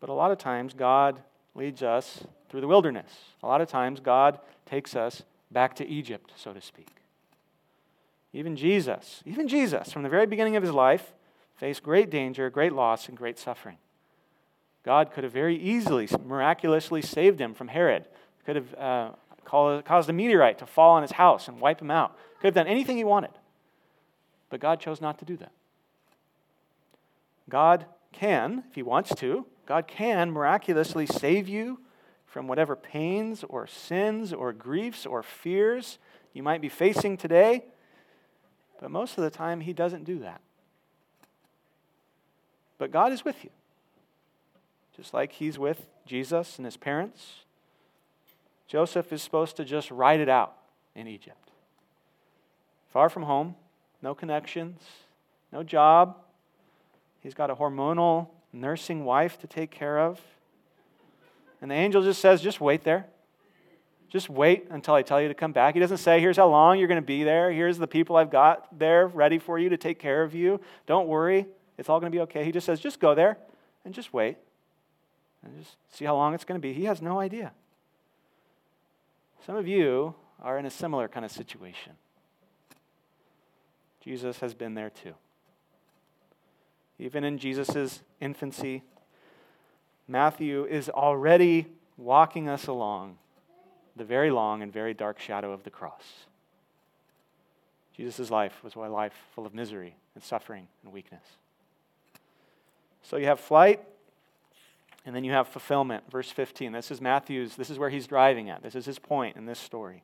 But 0.00 0.10
a 0.10 0.12
lot 0.12 0.32
of 0.32 0.38
times, 0.38 0.74
God 0.74 1.22
leads 1.54 1.84
us 1.84 2.24
through 2.48 2.62
the 2.62 2.66
wilderness. 2.66 3.10
A 3.44 3.46
lot 3.46 3.60
of 3.60 3.68
times, 3.68 4.00
God 4.00 4.40
takes 4.66 4.96
us 4.96 5.22
back 5.52 5.76
to 5.76 5.86
Egypt, 5.86 6.32
so 6.36 6.52
to 6.52 6.60
speak. 6.60 6.88
Even 8.32 8.56
Jesus, 8.56 9.22
even 9.24 9.46
Jesus, 9.46 9.92
from 9.92 10.02
the 10.02 10.08
very 10.08 10.26
beginning 10.26 10.56
of 10.56 10.64
his 10.64 10.72
life, 10.72 11.12
faced 11.54 11.84
great 11.84 12.10
danger, 12.10 12.50
great 12.50 12.72
loss, 12.72 13.08
and 13.08 13.16
great 13.16 13.38
suffering. 13.38 13.78
God 14.84 15.12
could 15.12 15.22
have 15.22 15.32
very 15.32 15.56
easily, 15.56 16.08
miraculously 16.24 17.02
saved 17.02 17.40
him 17.40 17.54
from 17.54 17.68
Herod, 17.68 18.04
could 18.44 18.56
have 18.56 18.74
uh, 18.74 19.10
caused 19.46 20.10
a 20.10 20.12
meteorite 20.12 20.58
to 20.58 20.66
fall 20.66 20.96
on 20.96 21.02
his 21.02 21.12
house 21.12 21.48
and 21.48 21.60
wipe 21.60 21.80
him 21.80 21.90
out. 21.90 22.16
Could 22.40 22.48
have 22.48 22.54
done 22.54 22.66
anything 22.66 22.96
he 22.96 23.04
wanted. 23.04 23.30
But 24.50 24.60
God 24.60 24.80
chose 24.80 25.00
not 25.00 25.18
to 25.20 25.24
do 25.24 25.36
that. 25.38 25.52
God 27.48 27.86
can, 28.12 28.64
if 28.68 28.74
he 28.74 28.82
wants 28.82 29.14
to, 29.16 29.46
God 29.66 29.86
can 29.86 30.30
miraculously 30.30 31.06
save 31.06 31.48
you 31.48 31.80
from 32.26 32.48
whatever 32.48 32.76
pains 32.76 33.44
or 33.48 33.66
sins 33.66 34.32
or 34.32 34.52
griefs 34.52 35.06
or 35.06 35.22
fears 35.22 35.98
you 36.32 36.42
might 36.42 36.60
be 36.60 36.68
facing 36.68 37.16
today. 37.16 37.64
But 38.80 38.90
most 38.90 39.16
of 39.16 39.24
the 39.24 39.30
time, 39.30 39.60
he 39.60 39.72
doesn't 39.72 40.04
do 40.04 40.18
that. 40.18 40.40
But 42.78 42.90
God 42.90 43.12
is 43.12 43.24
with 43.24 43.42
you. 43.42 43.50
Just 44.96 45.14
like 45.14 45.32
he's 45.32 45.58
with 45.58 45.86
Jesus 46.04 46.56
and 46.58 46.64
his 46.64 46.76
parents, 46.76 47.45
Joseph 48.66 49.12
is 49.12 49.22
supposed 49.22 49.56
to 49.56 49.64
just 49.64 49.90
ride 49.90 50.20
it 50.20 50.28
out 50.28 50.56
in 50.94 51.06
Egypt. 51.06 51.50
Far 52.90 53.08
from 53.08 53.24
home, 53.24 53.54
no 54.02 54.14
connections, 54.14 54.80
no 55.52 55.62
job. 55.62 56.16
He's 57.20 57.34
got 57.34 57.50
a 57.50 57.54
hormonal 57.54 58.28
nursing 58.52 59.04
wife 59.04 59.38
to 59.40 59.46
take 59.46 59.70
care 59.70 59.98
of. 59.98 60.20
And 61.60 61.70
the 61.70 61.74
angel 61.74 62.02
just 62.02 62.20
says, 62.20 62.40
just 62.40 62.60
wait 62.60 62.84
there. 62.84 63.06
Just 64.08 64.30
wait 64.30 64.68
until 64.70 64.94
I 64.94 65.02
tell 65.02 65.20
you 65.20 65.28
to 65.28 65.34
come 65.34 65.52
back. 65.52 65.74
He 65.74 65.80
doesn't 65.80 65.98
say, 65.98 66.20
here's 66.20 66.36
how 66.36 66.48
long 66.48 66.78
you're 66.78 66.88
going 66.88 67.00
to 67.00 67.06
be 67.06 67.24
there. 67.24 67.50
Here's 67.50 67.76
the 67.76 67.88
people 67.88 68.16
I've 68.16 68.30
got 68.30 68.78
there 68.78 69.08
ready 69.08 69.38
for 69.38 69.58
you 69.58 69.68
to 69.70 69.76
take 69.76 69.98
care 69.98 70.22
of 70.22 70.34
you. 70.34 70.60
Don't 70.86 71.08
worry. 71.08 71.46
It's 71.76 71.88
all 71.88 72.00
going 72.00 72.10
to 72.10 72.16
be 72.16 72.22
okay. 72.22 72.44
He 72.44 72.52
just 72.52 72.66
says, 72.66 72.80
just 72.80 73.00
go 73.00 73.14
there 73.14 73.36
and 73.84 73.92
just 73.92 74.12
wait 74.12 74.36
and 75.42 75.58
just 75.58 75.76
see 75.92 76.04
how 76.04 76.14
long 76.14 76.34
it's 76.34 76.44
going 76.44 76.60
to 76.60 76.62
be. 76.62 76.72
He 76.72 76.84
has 76.84 77.02
no 77.02 77.18
idea. 77.18 77.52
Some 79.44 79.56
of 79.56 79.66
you 79.66 80.14
are 80.42 80.58
in 80.58 80.66
a 80.66 80.70
similar 80.70 81.08
kind 81.08 81.24
of 81.24 81.32
situation. 81.32 81.92
Jesus 84.00 84.38
has 84.38 84.54
been 84.54 84.74
there 84.74 84.90
too. 84.90 85.14
Even 86.98 87.24
in 87.24 87.38
Jesus' 87.38 88.02
infancy, 88.20 88.82
Matthew 90.08 90.64
is 90.64 90.88
already 90.88 91.66
walking 91.96 92.48
us 92.48 92.66
along 92.66 93.18
the 93.96 94.04
very 94.04 94.30
long 94.30 94.62
and 94.62 94.72
very 94.72 94.94
dark 94.94 95.18
shadow 95.18 95.52
of 95.52 95.64
the 95.64 95.70
cross. 95.70 96.26
Jesus' 97.96 98.30
life 98.30 98.62
was 98.62 98.74
a 98.76 98.80
life 98.80 99.14
full 99.34 99.46
of 99.46 99.54
misery 99.54 99.96
and 100.14 100.22
suffering 100.22 100.68
and 100.84 100.92
weakness. 100.92 101.24
So 103.02 103.16
you 103.16 103.26
have 103.26 103.40
flight, 103.40 103.82
and 105.06 105.14
then 105.14 105.22
you 105.22 105.30
have 105.30 105.46
fulfillment, 105.46 106.02
verse 106.10 106.30
15. 106.30 106.72
This 106.72 106.90
is 106.90 107.00
Matthew's, 107.00 107.54
this 107.54 107.70
is 107.70 107.78
where 107.78 107.90
he's 107.90 108.08
driving 108.08 108.50
at. 108.50 108.64
This 108.64 108.74
is 108.74 108.84
his 108.84 108.98
point 108.98 109.36
in 109.36 109.46
this 109.46 109.60
story. 109.60 110.02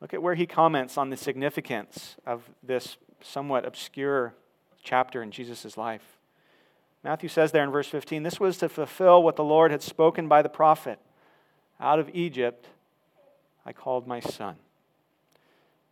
Look 0.00 0.12
at 0.12 0.20
where 0.20 0.34
he 0.34 0.44
comments 0.44 0.98
on 0.98 1.10
the 1.10 1.16
significance 1.16 2.16
of 2.26 2.42
this 2.64 2.96
somewhat 3.22 3.64
obscure 3.64 4.34
chapter 4.82 5.22
in 5.22 5.30
Jesus' 5.30 5.76
life. 5.76 6.18
Matthew 7.04 7.28
says 7.28 7.52
there 7.52 7.62
in 7.62 7.70
verse 7.70 7.86
15, 7.86 8.24
this 8.24 8.40
was 8.40 8.58
to 8.58 8.68
fulfill 8.68 9.22
what 9.22 9.36
the 9.36 9.44
Lord 9.44 9.70
had 9.70 9.82
spoken 9.82 10.26
by 10.26 10.42
the 10.42 10.48
prophet 10.48 10.98
Out 11.80 12.00
of 12.00 12.10
Egypt 12.12 12.66
I 13.64 13.72
called 13.72 14.08
my 14.08 14.18
son. 14.18 14.56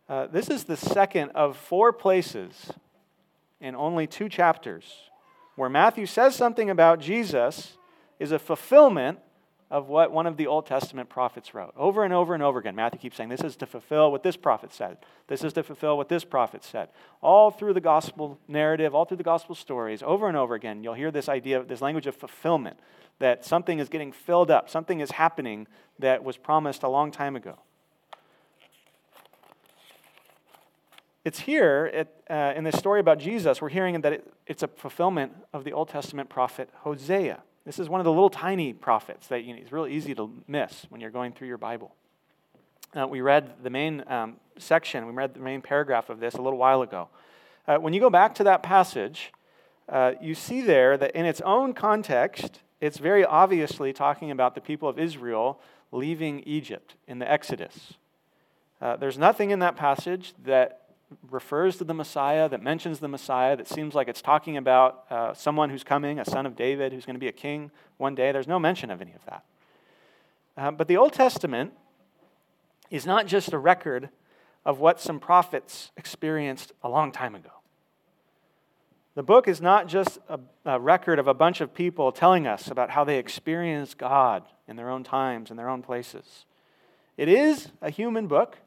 Uh, 0.09 0.27
this 0.27 0.49
is 0.49 0.65
the 0.65 0.75
second 0.75 1.29
of 1.29 1.55
four 1.55 1.93
places 1.93 2.73
in 3.61 3.73
only 3.75 4.07
two 4.07 4.27
chapters 4.27 5.09
where 5.55 5.69
Matthew 5.69 6.05
says 6.05 6.35
something 6.35 6.69
about 6.69 6.99
Jesus 6.99 7.77
is 8.21 8.31
a 8.31 8.37
fulfillment 8.37 9.17
of 9.71 9.87
what 9.87 10.11
one 10.11 10.27
of 10.27 10.37
the 10.37 10.45
Old 10.45 10.67
Testament 10.67 11.09
prophets 11.09 11.55
wrote. 11.55 11.73
Over 11.75 12.03
and 12.03 12.13
over 12.13 12.35
and 12.35 12.43
over 12.43 12.59
again, 12.59 12.75
Matthew 12.75 12.99
keeps 12.99 13.17
saying, 13.17 13.29
This 13.29 13.41
is 13.41 13.55
to 13.55 13.65
fulfill 13.65 14.11
what 14.11 14.21
this 14.21 14.37
prophet 14.37 14.71
said. 14.71 14.97
This 15.27 15.43
is 15.43 15.53
to 15.53 15.63
fulfill 15.63 15.97
what 15.97 16.07
this 16.07 16.23
prophet 16.23 16.63
said. 16.63 16.89
All 17.21 17.49
through 17.49 17.73
the 17.73 17.81
gospel 17.81 18.37
narrative, 18.47 18.93
all 18.93 19.05
through 19.05 19.17
the 19.17 19.23
gospel 19.23 19.55
stories, 19.55 20.03
over 20.03 20.27
and 20.27 20.37
over 20.37 20.53
again, 20.53 20.83
you'll 20.83 20.93
hear 20.93 21.09
this 21.09 21.27
idea, 21.27 21.63
this 21.63 21.81
language 21.81 22.05
of 22.05 22.15
fulfillment, 22.15 22.77
that 23.17 23.43
something 23.43 23.79
is 23.79 23.89
getting 23.89 24.11
filled 24.11 24.51
up, 24.51 24.69
something 24.69 24.99
is 24.99 25.11
happening 25.11 25.65
that 25.97 26.23
was 26.23 26.37
promised 26.37 26.83
a 26.83 26.89
long 26.89 27.11
time 27.11 27.35
ago. 27.35 27.57
It's 31.25 31.39
here 31.39 32.07
uh, 32.29 32.53
in 32.55 32.65
this 32.65 32.77
story 32.77 32.99
about 32.99 33.17
Jesus, 33.17 33.61
we're 33.61 33.69
hearing 33.69 34.01
that 34.01 34.13
it, 34.13 34.33
it's 34.45 34.61
a 34.61 34.67
fulfillment 34.67 35.33
of 35.53 35.63
the 35.63 35.73
Old 35.73 35.89
Testament 35.89 36.29
prophet 36.29 36.69
Hosea. 36.81 37.41
This 37.65 37.77
is 37.77 37.89
one 37.89 37.99
of 37.99 38.05
the 38.05 38.11
little 38.11 38.29
tiny 38.29 38.73
prophets 38.73 39.27
that 39.27 39.43
you 39.43 39.53
know, 39.53 39.61
it's 39.61 39.71
really 39.71 39.93
easy 39.93 40.15
to 40.15 40.31
miss 40.47 40.85
when 40.89 40.99
you're 40.99 41.11
going 41.11 41.31
through 41.31 41.47
your 41.47 41.59
Bible. 41.59 41.93
Uh, 42.95 43.07
we 43.07 43.21
read 43.21 43.63
the 43.63 43.69
main 43.69 44.03
um, 44.07 44.37
section, 44.57 45.05
we 45.05 45.13
read 45.13 45.33
the 45.33 45.39
main 45.39 45.61
paragraph 45.61 46.09
of 46.09 46.19
this 46.19 46.33
a 46.33 46.41
little 46.41 46.57
while 46.57 46.81
ago. 46.81 47.07
Uh, 47.67 47.77
when 47.77 47.93
you 47.93 47.99
go 47.99 48.09
back 48.09 48.33
to 48.35 48.43
that 48.43 48.63
passage, 48.63 49.31
uh, 49.87 50.13
you 50.19 50.33
see 50.33 50.61
there 50.61 50.97
that 50.97 51.11
in 51.11 51.25
its 51.25 51.39
own 51.41 51.73
context, 51.73 52.61
it's 52.79 52.97
very 52.97 53.23
obviously 53.23 53.93
talking 53.93 54.31
about 54.31 54.55
the 54.55 54.61
people 54.61 54.89
of 54.89 54.97
Israel 54.97 55.61
leaving 55.91 56.39
Egypt 56.41 56.95
in 57.07 57.19
the 57.19 57.31
Exodus. 57.31 57.93
Uh, 58.81 58.95
there's 58.95 59.17
nothing 59.17 59.51
in 59.51 59.59
that 59.59 59.75
passage 59.75 60.33
that 60.43 60.80
refers 61.29 61.77
to 61.77 61.83
the 61.83 61.93
Messiah, 61.93 62.47
that 62.49 62.61
mentions 62.61 62.99
the 62.99 63.07
Messiah, 63.07 63.55
that 63.57 63.67
seems 63.67 63.93
like 63.93 64.07
it's 64.07 64.21
talking 64.21 64.57
about 64.57 65.05
uh, 65.09 65.33
someone 65.33 65.69
who's 65.69 65.83
coming, 65.83 66.19
a 66.19 66.25
son 66.25 66.45
of 66.45 66.55
David, 66.55 66.93
who's 66.93 67.05
going 67.05 67.15
to 67.15 67.19
be 67.19 67.27
a 67.27 67.33
king 67.33 67.71
one 67.97 68.15
day. 68.15 68.31
There's 68.31 68.47
no 68.47 68.59
mention 68.59 68.89
of 68.91 69.01
any 69.01 69.13
of 69.13 69.25
that. 69.25 69.43
Uh, 70.57 70.71
but 70.71 70.87
the 70.87 70.97
Old 70.97 71.13
Testament 71.13 71.73
is 72.89 73.05
not 73.05 73.27
just 73.27 73.53
a 73.53 73.57
record 73.57 74.09
of 74.65 74.79
what 74.79 74.99
some 74.99 75.19
prophets 75.19 75.91
experienced 75.97 76.73
a 76.83 76.89
long 76.89 77.11
time 77.11 77.35
ago. 77.35 77.49
The 79.15 79.23
book 79.23 79.47
is 79.47 79.59
not 79.59 79.87
just 79.87 80.19
a, 80.29 80.39
a 80.65 80.79
record 80.79 81.19
of 81.19 81.27
a 81.27 81.33
bunch 81.33 81.59
of 81.59 81.73
people 81.73 82.11
telling 82.11 82.47
us 82.47 82.69
about 82.69 82.91
how 82.91 83.03
they 83.03 83.17
experienced 83.17 83.97
God 83.97 84.43
in 84.67 84.77
their 84.77 84.89
own 84.89 85.03
times, 85.03 85.51
in 85.51 85.57
their 85.57 85.67
own 85.67 85.81
places. 85.81 86.45
It 87.17 87.27
is 87.27 87.69
a 87.81 87.89
human 87.89 88.27
book. 88.27 88.57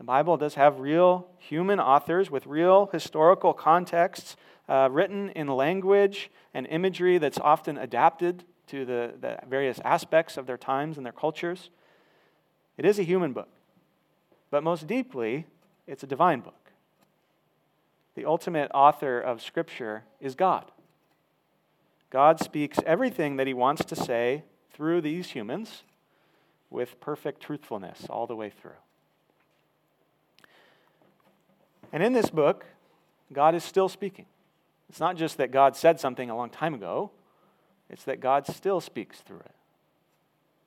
The 0.00 0.04
Bible 0.04 0.38
does 0.38 0.54
have 0.54 0.80
real 0.80 1.28
human 1.36 1.78
authors 1.78 2.30
with 2.30 2.46
real 2.46 2.88
historical 2.90 3.52
contexts 3.52 4.34
uh, 4.66 4.88
written 4.90 5.28
in 5.28 5.46
language 5.46 6.30
and 6.54 6.66
imagery 6.68 7.18
that's 7.18 7.38
often 7.38 7.76
adapted 7.76 8.44
to 8.68 8.86
the, 8.86 9.12
the 9.20 9.40
various 9.46 9.78
aspects 9.84 10.38
of 10.38 10.46
their 10.46 10.56
times 10.56 10.96
and 10.96 11.04
their 11.04 11.12
cultures. 11.12 11.68
It 12.78 12.86
is 12.86 12.98
a 12.98 13.02
human 13.02 13.34
book, 13.34 13.50
but 14.50 14.62
most 14.62 14.86
deeply, 14.86 15.44
it's 15.86 16.02
a 16.02 16.06
divine 16.06 16.40
book. 16.40 16.70
The 18.14 18.24
ultimate 18.24 18.70
author 18.72 19.20
of 19.20 19.42
Scripture 19.42 20.04
is 20.18 20.34
God. 20.34 20.72
God 22.08 22.40
speaks 22.40 22.78
everything 22.86 23.36
that 23.36 23.46
he 23.46 23.52
wants 23.52 23.84
to 23.84 23.94
say 23.94 24.44
through 24.72 25.02
these 25.02 25.32
humans 25.32 25.82
with 26.70 26.98
perfect 27.00 27.42
truthfulness 27.42 28.06
all 28.08 28.26
the 28.26 28.34
way 28.34 28.48
through. 28.48 28.80
And 31.92 32.02
in 32.02 32.12
this 32.12 32.30
book, 32.30 32.64
God 33.32 33.54
is 33.54 33.64
still 33.64 33.88
speaking. 33.88 34.26
It's 34.88 35.00
not 35.00 35.16
just 35.16 35.36
that 35.38 35.50
God 35.50 35.76
said 35.76 36.00
something 36.00 36.30
a 36.30 36.36
long 36.36 36.50
time 36.50 36.74
ago, 36.74 37.10
it's 37.88 38.04
that 38.04 38.20
God 38.20 38.46
still 38.46 38.80
speaks 38.80 39.20
through 39.20 39.40
it. 39.40 39.54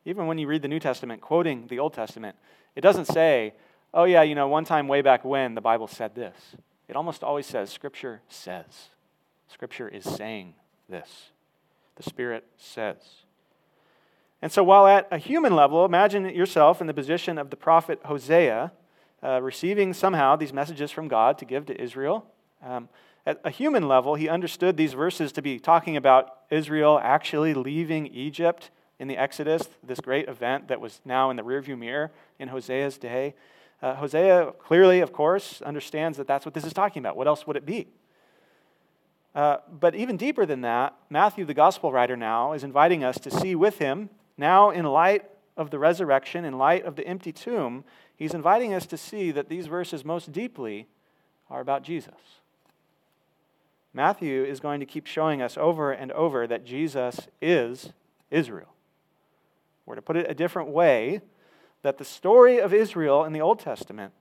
Even 0.06 0.28
when 0.28 0.38
you 0.38 0.48
read 0.48 0.62
the 0.62 0.68
New 0.68 0.80
Testament 0.80 1.22
quoting 1.22 1.68
the 1.68 1.80
Old 1.80 1.94
Testament, 1.94 2.36
it 2.76 2.82
doesn't 2.82 3.06
say, 3.06 3.54
oh, 3.94 4.04
yeah, 4.04 4.22
you 4.22 4.36
know, 4.36 4.48
one 4.48 4.66
time 4.66 4.88
way 4.88 5.02
back 5.02 5.24
when 5.24 5.56
the 5.56 5.62
Bible 5.62 5.88
said 5.88 6.16
this. 6.16 6.36
It 6.88 6.96
almost 6.96 7.24
always 7.24 7.46
says, 7.46 7.70
Scripture 7.70 8.22
says. 8.28 8.90
Scripture 9.48 9.88
is 9.88 10.04
saying 10.04 10.56
this. 10.90 11.30
The 11.96 12.04
Spirit 12.04 12.46
says. 12.58 12.98
And 14.42 14.52
so, 14.52 14.64
while 14.64 14.88
at 14.88 15.08
a 15.12 15.18
human 15.18 15.56
level, 15.56 15.86
imagine 15.86 16.26
yourself 16.26 16.82
in 16.82 16.88
the 16.88 16.94
position 16.94 17.38
of 17.38 17.50
the 17.50 17.56
prophet 17.56 18.00
Hosea 18.04 18.74
uh, 19.24 19.42
receiving 19.42 19.94
somehow 19.94 20.36
these 20.36 20.54
messages 20.54 20.92
from 20.92 21.08
God 21.08 21.38
to 21.38 21.46
give 21.46 21.66
to 21.68 21.82
Israel. 21.82 22.26
Um, 22.62 22.90
at 23.26 23.40
a 23.44 23.50
human 23.50 23.88
level, 23.88 24.16
he 24.16 24.28
understood 24.28 24.76
these 24.76 24.94
verses 24.94 25.32
to 25.34 25.42
be 25.42 25.60
talking 25.60 25.96
about 25.96 26.40
Israel 26.50 27.00
actually 27.02 27.54
leaving 27.54 28.08
Egypt 28.08 28.70
in 29.00 29.08
the 29.08 29.18
Exodus, 29.18 29.68
this 29.82 30.00
great 30.00 30.28
event 30.28 30.68
that 30.68 30.82
was 30.82 31.02
now 31.06 31.30
in 31.30 31.38
the 31.38 31.44
rearview 31.44 31.78
mirror 31.78 32.12
in 32.38 32.50
Hosea's 32.50 32.98
day. 32.98 33.34
Uh, 33.82 33.96
Hosea 33.96 34.54
clearly, 34.60 35.00
of 35.00 35.12
course, 35.14 35.62
understands 35.62 36.18
that 36.18 36.28
that's 36.28 36.46
what 36.46 36.54
this 36.54 36.66
is 36.66 36.74
talking 36.74 37.02
about. 37.02 37.16
What 37.16 37.28
else 37.28 37.48
would 37.48 37.56
it 37.56 37.66
be? 37.66 37.88
Uh, 39.36 39.58
but 39.80 39.96
even 39.96 40.16
deeper 40.16 40.46
than 40.46 40.62
that, 40.62 40.96
Matthew, 41.10 41.44
the 41.46 41.54
gospel 41.54 41.92
writer, 41.92 42.16
now 42.16 42.54
is 42.54 42.64
inviting 42.64 43.04
us 43.04 43.18
to 43.20 43.32
see 43.32 43.56
with 43.56 43.80
him, 43.80 44.10
now 44.38 44.70
in 44.70 44.86
light 44.86 45.24
of 45.58 45.70
the 45.70 45.80
resurrection, 45.80 46.46
in 46.46 46.58
light 46.58 46.86
of 46.86 46.96
the 46.96 47.06
empty 47.08 47.32
tomb, 47.32 47.84
he's 48.16 48.34
inviting 48.34 48.74
us 48.74 48.86
to 48.88 48.98
see 48.98 49.32
that 49.32 49.50
these 49.50 49.68
verses 49.68 50.04
most 50.06 50.32
deeply 50.32 50.88
are 51.50 51.62
about 51.62 51.84
Jesus. 51.84 52.40
Matthew 53.94 54.44
is 54.44 54.60
going 54.60 54.80
to 54.80 54.86
keep 54.86 55.06
showing 55.06 55.42
us 55.42 55.58
over 55.58 55.92
and 55.92 56.12
over 56.14 56.48
that 56.48 56.66
Jesus 56.66 57.28
is 57.42 57.94
Israel. 58.32 58.74
Or 59.86 59.96
to 59.96 60.02
put 60.02 60.18
it 60.18 60.30
a 60.30 60.34
different 60.34 60.70
way, 60.70 61.22
that 61.84 61.98
the 61.98 62.06
story 62.06 62.60
of 62.60 62.74
Israel 62.74 63.24
in 63.24 63.34
the 63.34 63.42
Old 63.42 63.60
Testament 63.60 64.14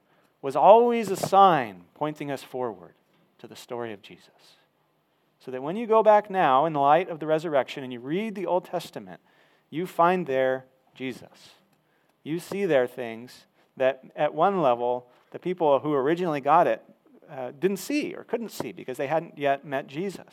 was 0.42 0.56
always 0.56 1.10
a 1.10 1.16
sign 1.16 1.84
pointing 1.94 2.30
us 2.30 2.42
forward 2.42 2.94
to 3.38 3.46
the 3.46 3.56
story 3.56 3.92
of 3.92 4.02
Jesus. 4.02 4.56
So 5.38 5.50
that 5.50 5.62
when 5.62 5.76
you 5.76 5.86
go 5.86 6.02
back 6.02 6.28
now 6.28 6.66
in 6.66 6.72
the 6.72 6.80
light 6.80 7.08
of 7.08 7.20
the 7.20 7.26
resurrection 7.26 7.82
and 7.82 7.92
you 7.92 8.00
read 8.00 8.34
the 8.34 8.46
Old 8.46 8.64
Testament, 8.64 9.20
you 9.70 9.86
find 9.86 10.26
there 10.26 10.66
Jesus. 10.94 11.50
You 12.22 12.38
see 12.38 12.66
there 12.66 12.86
things 12.86 13.46
that 13.76 14.02
at 14.16 14.34
one 14.34 14.60
level, 14.60 15.06
the 15.30 15.38
people 15.38 15.78
who 15.80 15.94
originally 15.94 16.40
got 16.40 16.66
it 16.66 16.82
uh, 17.30 17.52
didn't 17.58 17.78
see 17.78 18.14
or 18.14 18.24
couldn't 18.24 18.50
see 18.50 18.72
because 18.72 18.96
they 18.96 19.06
hadn't 19.06 19.38
yet 19.38 19.64
met 19.64 19.86
Jesus. 19.86 20.26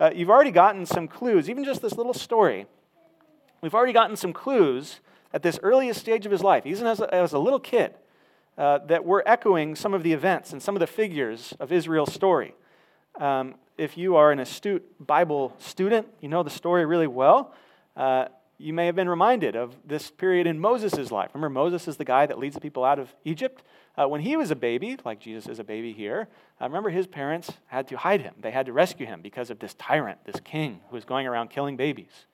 Uh, 0.00 0.10
you've 0.14 0.30
already 0.30 0.50
gotten 0.50 0.86
some 0.86 1.06
clues, 1.06 1.48
even 1.48 1.62
just 1.62 1.82
this 1.82 1.92
little 1.92 2.14
story. 2.14 2.66
We've 3.60 3.74
already 3.74 3.92
gotten 3.92 4.16
some 4.16 4.32
clues 4.32 5.00
at 5.32 5.42
this 5.42 5.58
earliest 5.62 6.00
stage 6.00 6.26
of 6.26 6.32
his 6.32 6.42
life, 6.42 6.66
even 6.66 6.86
as 6.86 7.00
a, 7.00 7.14
as 7.14 7.32
a 7.32 7.38
little 7.38 7.60
kid, 7.60 7.94
uh, 8.58 8.78
that 8.86 9.04
were 9.04 9.22
echoing 9.26 9.76
some 9.76 9.94
of 9.94 10.02
the 10.02 10.12
events 10.12 10.52
and 10.52 10.62
some 10.62 10.74
of 10.74 10.80
the 10.80 10.86
figures 10.86 11.54
of 11.60 11.70
Israel's 11.70 12.12
story. 12.12 12.54
Um, 13.20 13.54
if 13.76 13.96
you 13.96 14.16
are 14.16 14.32
an 14.32 14.40
astute 14.40 14.84
Bible 15.06 15.54
student, 15.58 16.08
you 16.20 16.28
know 16.28 16.42
the 16.42 16.50
story 16.50 16.84
really 16.86 17.06
well. 17.06 17.54
Uh, 17.96 18.26
you 18.60 18.74
may 18.74 18.86
have 18.86 18.94
been 18.94 19.08
reminded 19.08 19.56
of 19.56 19.74
this 19.86 20.10
period 20.10 20.46
in 20.46 20.60
Moses' 20.60 21.10
life. 21.10 21.30
Remember, 21.32 21.48
Moses 21.48 21.88
is 21.88 21.96
the 21.96 22.04
guy 22.04 22.26
that 22.26 22.38
leads 22.38 22.54
the 22.54 22.60
people 22.60 22.84
out 22.84 22.98
of 22.98 23.14
Egypt. 23.24 23.62
Uh, 23.96 24.06
when 24.06 24.20
he 24.20 24.36
was 24.36 24.50
a 24.50 24.56
baby, 24.56 24.98
like 25.04 25.18
Jesus 25.18 25.48
is 25.48 25.58
a 25.58 25.64
baby 25.64 25.92
here, 25.92 26.28
uh, 26.60 26.66
remember 26.66 26.90
his 26.90 27.06
parents 27.06 27.52
had 27.68 27.88
to 27.88 27.96
hide 27.96 28.20
him. 28.20 28.34
They 28.38 28.50
had 28.50 28.66
to 28.66 28.72
rescue 28.72 29.06
him 29.06 29.22
because 29.22 29.50
of 29.50 29.58
this 29.60 29.74
tyrant, 29.74 30.24
this 30.24 30.40
king 30.44 30.80
who 30.90 30.94
was 30.94 31.06
going 31.06 31.26
around 31.26 31.48
killing 31.48 31.76
babies. 31.76 32.26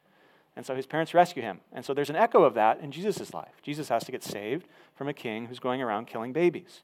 And 0.56 0.66
so 0.66 0.74
his 0.74 0.86
parents 0.86 1.14
rescue 1.14 1.42
him. 1.42 1.60
And 1.72 1.84
so 1.84 1.94
there's 1.94 2.10
an 2.10 2.16
echo 2.16 2.42
of 2.42 2.54
that 2.54 2.80
in 2.80 2.90
Jesus' 2.90 3.32
life. 3.32 3.52
Jesus 3.62 3.88
has 3.88 4.04
to 4.04 4.12
get 4.12 4.24
saved 4.24 4.66
from 4.96 5.06
a 5.06 5.12
king 5.12 5.46
who's 5.46 5.60
going 5.60 5.80
around 5.80 6.08
killing 6.08 6.32
babies. 6.32 6.82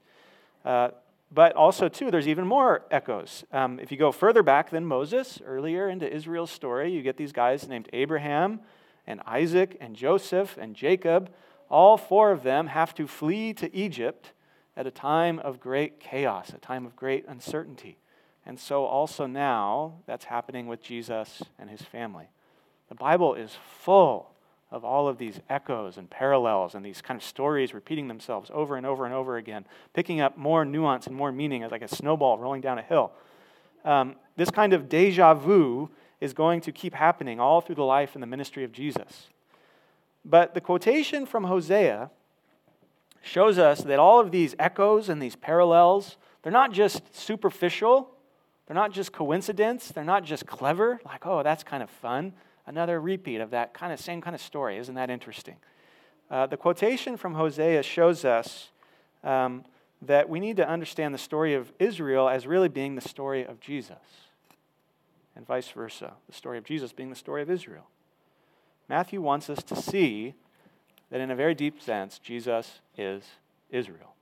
Uh, 0.65 0.91
but 1.35 1.57
also, 1.57 1.89
too, 1.89 2.11
there's 2.11 2.29
even 2.29 2.47
more 2.47 2.85
echoes. 2.91 3.45
Um, 3.51 3.81
if 3.81 3.91
you 3.91 3.97
go 3.97 4.13
further 4.13 4.43
back 4.43 4.71
than 4.71 4.85
Moses, 4.85 5.41
earlier 5.45 5.89
into 5.89 6.09
Israel's 6.09 6.51
story, 6.51 6.93
you 6.93 7.03
get 7.03 7.17
these 7.17 7.33
guys 7.33 7.67
named 7.67 7.89
Abraham 7.93 8.61
and 9.07 9.21
Isaac 9.27 9.77
and 9.81 9.97
Joseph 9.97 10.57
and 10.57 10.75
Jacob. 10.75 11.31
All 11.71 11.97
four 11.97 12.33
of 12.33 12.43
them 12.43 12.69
have 12.69 12.95
to 12.95 13.07
flee 13.07 13.53
to 13.55 13.75
Egypt 13.75 14.33
at 14.77 14.87
a 14.87 14.91
time 14.91 15.39
of 15.39 15.61
great 15.61 16.01
chaos, 16.01 16.51
a 16.51 16.59
time 16.59 16.87
of 16.87 16.97
great 16.97 17.25
uncertainty. 17.29 17.99
And 18.45 18.59
so, 18.59 18.85
also 18.85 19.27
now, 19.27 20.01
that's 20.07 20.25
happening 20.25 20.67
with 20.67 20.83
Jesus 20.83 21.43
and 21.59 21.71
his 21.71 21.83
family. 21.83 22.29
The 22.89 22.95
Bible 22.95 23.35
is 23.35 23.57
full 23.81 24.33
of 24.71 24.85
all 24.85 25.07
of 25.07 25.19
these 25.19 25.39
echoes 25.49 25.99
and 25.99 26.09
parallels 26.11 26.75
and 26.75 26.85
these 26.85 27.03
kind 27.03 27.17
of 27.17 27.23
stories 27.23 27.75
repeating 27.75 28.09
themselves 28.09 28.51
over 28.53 28.77
and 28.77 28.87
over 28.87 29.05
and 29.05 29.15
over 29.15 29.37
again, 29.37 29.67
picking 29.93 30.21
up 30.21 30.37
more 30.37 30.65
nuance 30.65 31.07
and 31.07 31.15
more 31.15 31.31
meaning 31.31 31.63
as 31.63 31.71
like 31.71 31.83
a 31.83 31.95
snowball 31.95 32.39
rolling 32.39 32.63
down 32.63 32.79
a 32.79 32.83
hill. 32.83 33.13
Um, 33.85 34.17
this 34.37 34.51
kind 34.51 34.73
of 34.73 34.89
deja 34.89 35.35
vu 35.35 35.91
is 36.23 36.33
going 36.33 36.61
to 36.63 36.73
keep 36.73 36.95
happening 36.95 37.41
all 37.41 37.61
through 37.61 37.75
the 37.75 37.85
life 37.85 38.15
and 38.15 38.23
the 38.23 38.27
ministry 38.27 38.65
of 38.65 38.73
Jesus. 38.73 39.29
But 40.25 40.55
the 40.55 40.61
quotation 40.61 41.27
from 41.27 41.45
Hosea 41.45 42.11
shows 43.23 43.59
us 43.59 43.81
that 43.81 43.99
all 43.99 44.21
of 44.21 44.31
these 44.31 44.55
echoes 44.59 45.09
and 45.09 45.21
these 45.21 45.37
parallels, 45.37 46.17
they're 46.43 46.53
not 46.53 46.73
just 46.73 47.15
superficial, 47.15 48.11
they're 48.67 48.75
not 48.75 48.93
just 48.93 49.13
coincidence, 49.13 49.89
they're 49.89 50.05
not 50.05 50.25
just 50.25 50.47
clever, 50.47 51.01
like, 51.05 51.27
oh, 51.27 51.43
that's 51.43 51.63
kind 51.63 51.83
of 51.83 51.91
fun 51.91 52.33
another 52.67 53.01
repeat 53.01 53.41
of 53.41 53.51
that 53.51 53.75
kind 53.75 53.93
of 53.93 54.01
same 54.01 54.21
kind 54.21 54.35
of 54.35 54.41
story. 54.41 54.79
Isn't 54.79 54.95
that 54.95 55.11
interesting? 55.11 55.57
Uh, 56.31 56.47
the 56.47 56.57
quotation 56.57 57.17
from 57.17 57.35
Hosea 57.35 57.83
shows 57.83 58.25
us 58.25 58.71
um, 59.25 59.65
that 60.01 60.29
we 60.29 60.41
need 60.41 60.57
to 60.57 60.69
understand 60.69 61.15
the 61.15 61.19
story 61.19 61.55
of 61.55 61.73
Israel 61.79 62.29
as 62.29 62.47
really 62.47 62.69
being 62.69 62.95
the 62.95 63.01
story 63.01 63.45
of 63.45 63.61
Jesus, 63.61 63.97
and 65.37 65.47
vice 65.47 65.69
versa, 65.69 66.13
the 66.27 66.33
story 66.33 66.59
of 66.59 66.65
Jesus 66.65 66.93
being 66.93 67.11
the 67.11 67.17
story 67.17 67.43
of 67.43 67.51
Israel. 67.51 67.87
Matthew 68.89 69.21
wants 69.23 69.49
us 69.49 69.63
to 69.65 69.77
see 69.77 70.35
that 71.11 71.21
in 71.21 71.31
a 71.31 71.37
very 71.37 71.55
deep 71.55 71.81
sense, 71.81 72.19
Jesus 72.19 72.81
is 72.97 73.25
Israel. 73.71 74.15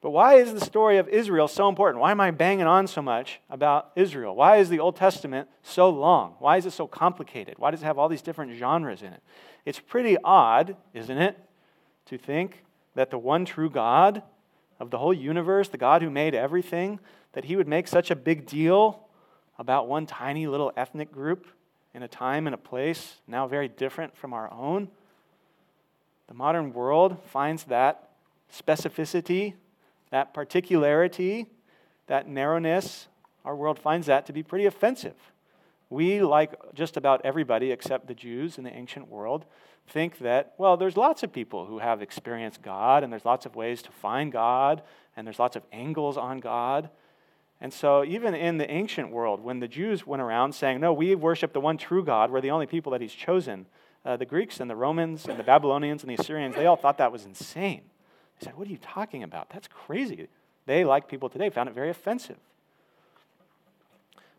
But 0.00 0.10
why 0.10 0.34
is 0.34 0.52
the 0.52 0.60
story 0.60 0.98
of 0.98 1.08
Israel 1.08 1.48
so 1.48 1.66
important? 1.66 2.00
Why 2.00 2.10
am 2.10 2.20
I 2.20 2.30
banging 2.30 2.66
on 2.66 2.86
so 2.86 3.00
much 3.00 3.40
about 3.48 3.90
Israel? 3.96 4.36
Why 4.36 4.58
is 4.58 4.68
the 4.68 4.78
Old 4.78 4.96
Testament 4.96 5.48
so 5.62 5.88
long? 5.88 6.34
Why 6.40 6.58
is 6.58 6.66
it 6.66 6.72
so 6.72 6.86
complicated? 6.86 7.54
Why 7.58 7.70
does 7.70 7.80
it 7.80 7.86
have 7.86 7.98
all 7.98 8.10
these 8.10 8.20
different 8.20 8.52
genres 8.52 9.00
in 9.00 9.14
it? 9.14 9.22
It's 9.64 9.80
pretty 9.80 10.18
odd, 10.22 10.76
isn't 10.92 11.16
it, 11.16 11.38
to 12.04 12.18
think 12.18 12.64
that 12.94 13.10
the 13.10 13.16
one 13.16 13.46
true 13.46 13.70
God 13.70 14.22
of 14.78 14.90
the 14.90 14.98
whole 14.98 15.14
universe, 15.14 15.68
the 15.68 15.78
God 15.78 16.02
who 16.02 16.10
made 16.10 16.34
everything, 16.34 17.00
that 17.32 17.46
he 17.46 17.56
would 17.56 17.66
make 17.66 17.88
such 17.88 18.10
a 18.10 18.16
big 18.16 18.44
deal 18.44 19.03
about 19.58 19.88
one 19.88 20.06
tiny 20.06 20.46
little 20.46 20.72
ethnic 20.76 21.12
group 21.12 21.46
in 21.94 22.02
a 22.02 22.08
time 22.08 22.46
and 22.46 22.54
a 22.54 22.58
place 22.58 23.16
now 23.26 23.46
very 23.46 23.68
different 23.68 24.16
from 24.16 24.32
our 24.32 24.52
own. 24.52 24.88
The 26.28 26.34
modern 26.34 26.72
world 26.72 27.18
finds 27.30 27.64
that 27.64 28.10
specificity 28.52 29.54
that 30.14 30.32
particularity, 30.32 31.46
that 32.06 32.28
narrowness, 32.28 33.08
our 33.44 33.56
world 33.56 33.80
finds 33.80 34.06
that 34.06 34.26
to 34.26 34.32
be 34.32 34.44
pretty 34.44 34.64
offensive. 34.64 35.16
We, 35.90 36.22
like 36.22 36.54
just 36.72 36.96
about 36.96 37.20
everybody 37.24 37.72
except 37.72 38.06
the 38.06 38.14
Jews 38.14 38.56
in 38.56 38.62
the 38.62 38.72
ancient 38.72 39.08
world, 39.08 39.44
think 39.88 40.18
that, 40.18 40.54
well, 40.56 40.76
there's 40.76 40.96
lots 40.96 41.24
of 41.24 41.32
people 41.32 41.66
who 41.66 41.80
have 41.80 42.00
experienced 42.00 42.62
God, 42.62 43.02
and 43.02 43.12
there's 43.12 43.24
lots 43.24 43.44
of 43.44 43.56
ways 43.56 43.82
to 43.82 43.90
find 43.90 44.30
God, 44.30 44.82
and 45.16 45.26
there's 45.26 45.40
lots 45.40 45.56
of 45.56 45.64
angles 45.72 46.16
on 46.16 46.38
God. 46.38 46.90
And 47.64 47.72
so, 47.72 48.04
even 48.04 48.34
in 48.34 48.58
the 48.58 48.70
ancient 48.70 49.10
world, 49.10 49.40
when 49.40 49.58
the 49.58 49.66
Jews 49.66 50.06
went 50.06 50.20
around 50.20 50.54
saying, 50.54 50.80
no, 50.80 50.92
we 50.92 51.14
worship 51.14 51.54
the 51.54 51.60
one 51.60 51.78
true 51.78 52.04
God, 52.04 52.30
we're 52.30 52.42
the 52.42 52.50
only 52.50 52.66
people 52.66 52.92
that 52.92 53.00
he's 53.00 53.14
chosen, 53.14 53.64
uh, 54.04 54.18
the 54.18 54.26
Greeks 54.26 54.60
and 54.60 54.68
the 54.68 54.76
Romans 54.76 55.24
and 55.24 55.38
the 55.38 55.44
Babylonians 55.44 56.02
and 56.02 56.10
the 56.10 56.20
Assyrians, 56.20 56.56
they 56.56 56.66
all 56.66 56.76
thought 56.76 56.98
that 56.98 57.10
was 57.10 57.24
insane. 57.24 57.80
They 58.38 58.44
said, 58.44 58.58
What 58.58 58.68
are 58.68 58.70
you 58.70 58.76
talking 58.76 59.22
about? 59.22 59.48
That's 59.48 59.66
crazy. 59.66 60.28
They, 60.66 60.84
like 60.84 61.08
people 61.08 61.30
today, 61.30 61.48
found 61.48 61.70
it 61.70 61.74
very 61.74 61.88
offensive. 61.88 62.36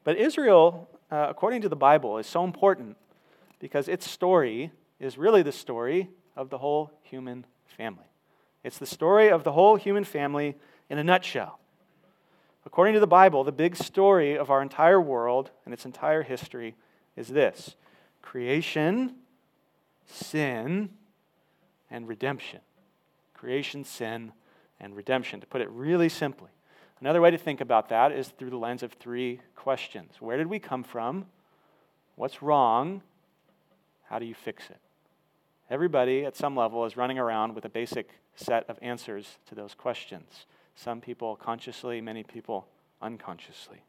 But 0.03 0.17
Israel, 0.17 0.87
uh, 1.09 1.25
according 1.27 1.63
to 1.63 1.69
the 1.69 1.75
Bible, 1.75 2.19
is 2.19 2.27
so 2.27 2.43
important 2.43 2.95
because 3.57 3.87
its 3.87 4.07
story 4.07 4.71
is 4.99 5.17
really 5.17 5.41
the 5.41 5.51
story 5.51 6.09
of 6.35 6.51
the 6.51 6.59
whole 6.59 6.91
human 7.01 7.47
family. 7.75 8.05
It's 8.63 8.77
the 8.77 8.85
story 8.85 9.29
of 9.29 9.43
the 9.43 9.53
whole 9.53 9.77
human 9.77 10.03
family 10.03 10.55
in 10.91 10.99
a 10.99 11.03
nutshell. 11.03 11.57
According 12.65 12.95
to 12.95 12.99
the 12.99 13.07
Bible, 13.07 13.43
the 13.43 13.51
big 13.51 13.75
story 13.75 14.37
of 14.37 14.49
our 14.49 14.61
entire 14.61 14.99
world 14.99 15.51
and 15.65 15.73
its 15.73 15.85
entire 15.85 16.23
history 16.23 16.75
is 17.15 17.27
this 17.27 17.75
creation, 18.21 19.15
sin, 20.05 20.89
and 21.89 22.07
redemption 22.07 22.61
creation, 23.45 23.83
sin, 23.83 24.31
and 24.79 24.95
redemption, 24.95 25.39
to 25.39 25.45
put 25.45 25.61
it 25.61 25.69
really 25.69 26.09
simply. 26.09 26.49
Another 26.99 27.21
way 27.21 27.29
to 27.29 27.37
think 27.37 27.61
about 27.61 27.89
that 27.89 28.11
is 28.11 28.29
through 28.29 28.49
the 28.49 28.57
lens 28.57 28.81
of 28.81 28.93
three 28.93 29.39
questions 29.55 30.15
Where 30.19 30.35
did 30.35 30.47
we 30.47 30.57
come 30.57 30.83
from? 30.83 31.27
What's 32.15 32.41
wrong? 32.41 33.03
How 34.09 34.17
do 34.17 34.25
you 34.25 34.33
fix 34.33 34.69
it? 34.71 34.79
Everybody 35.69 36.25
at 36.25 36.35
some 36.35 36.55
level 36.55 36.85
is 36.85 36.97
running 36.97 37.19
around 37.19 37.53
with 37.53 37.65
a 37.65 37.69
basic 37.69 38.09
set 38.35 38.67
of 38.67 38.79
answers 38.81 39.37
to 39.47 39.53
those 39.53 39.75
questions. 39.75 40.47
Some 40.75 41.01
people 41.01 41.35
consciously, 41.35 42.01
many 42.01 42.23
people 42.23 42.67
unconsciously. 43.01 43.83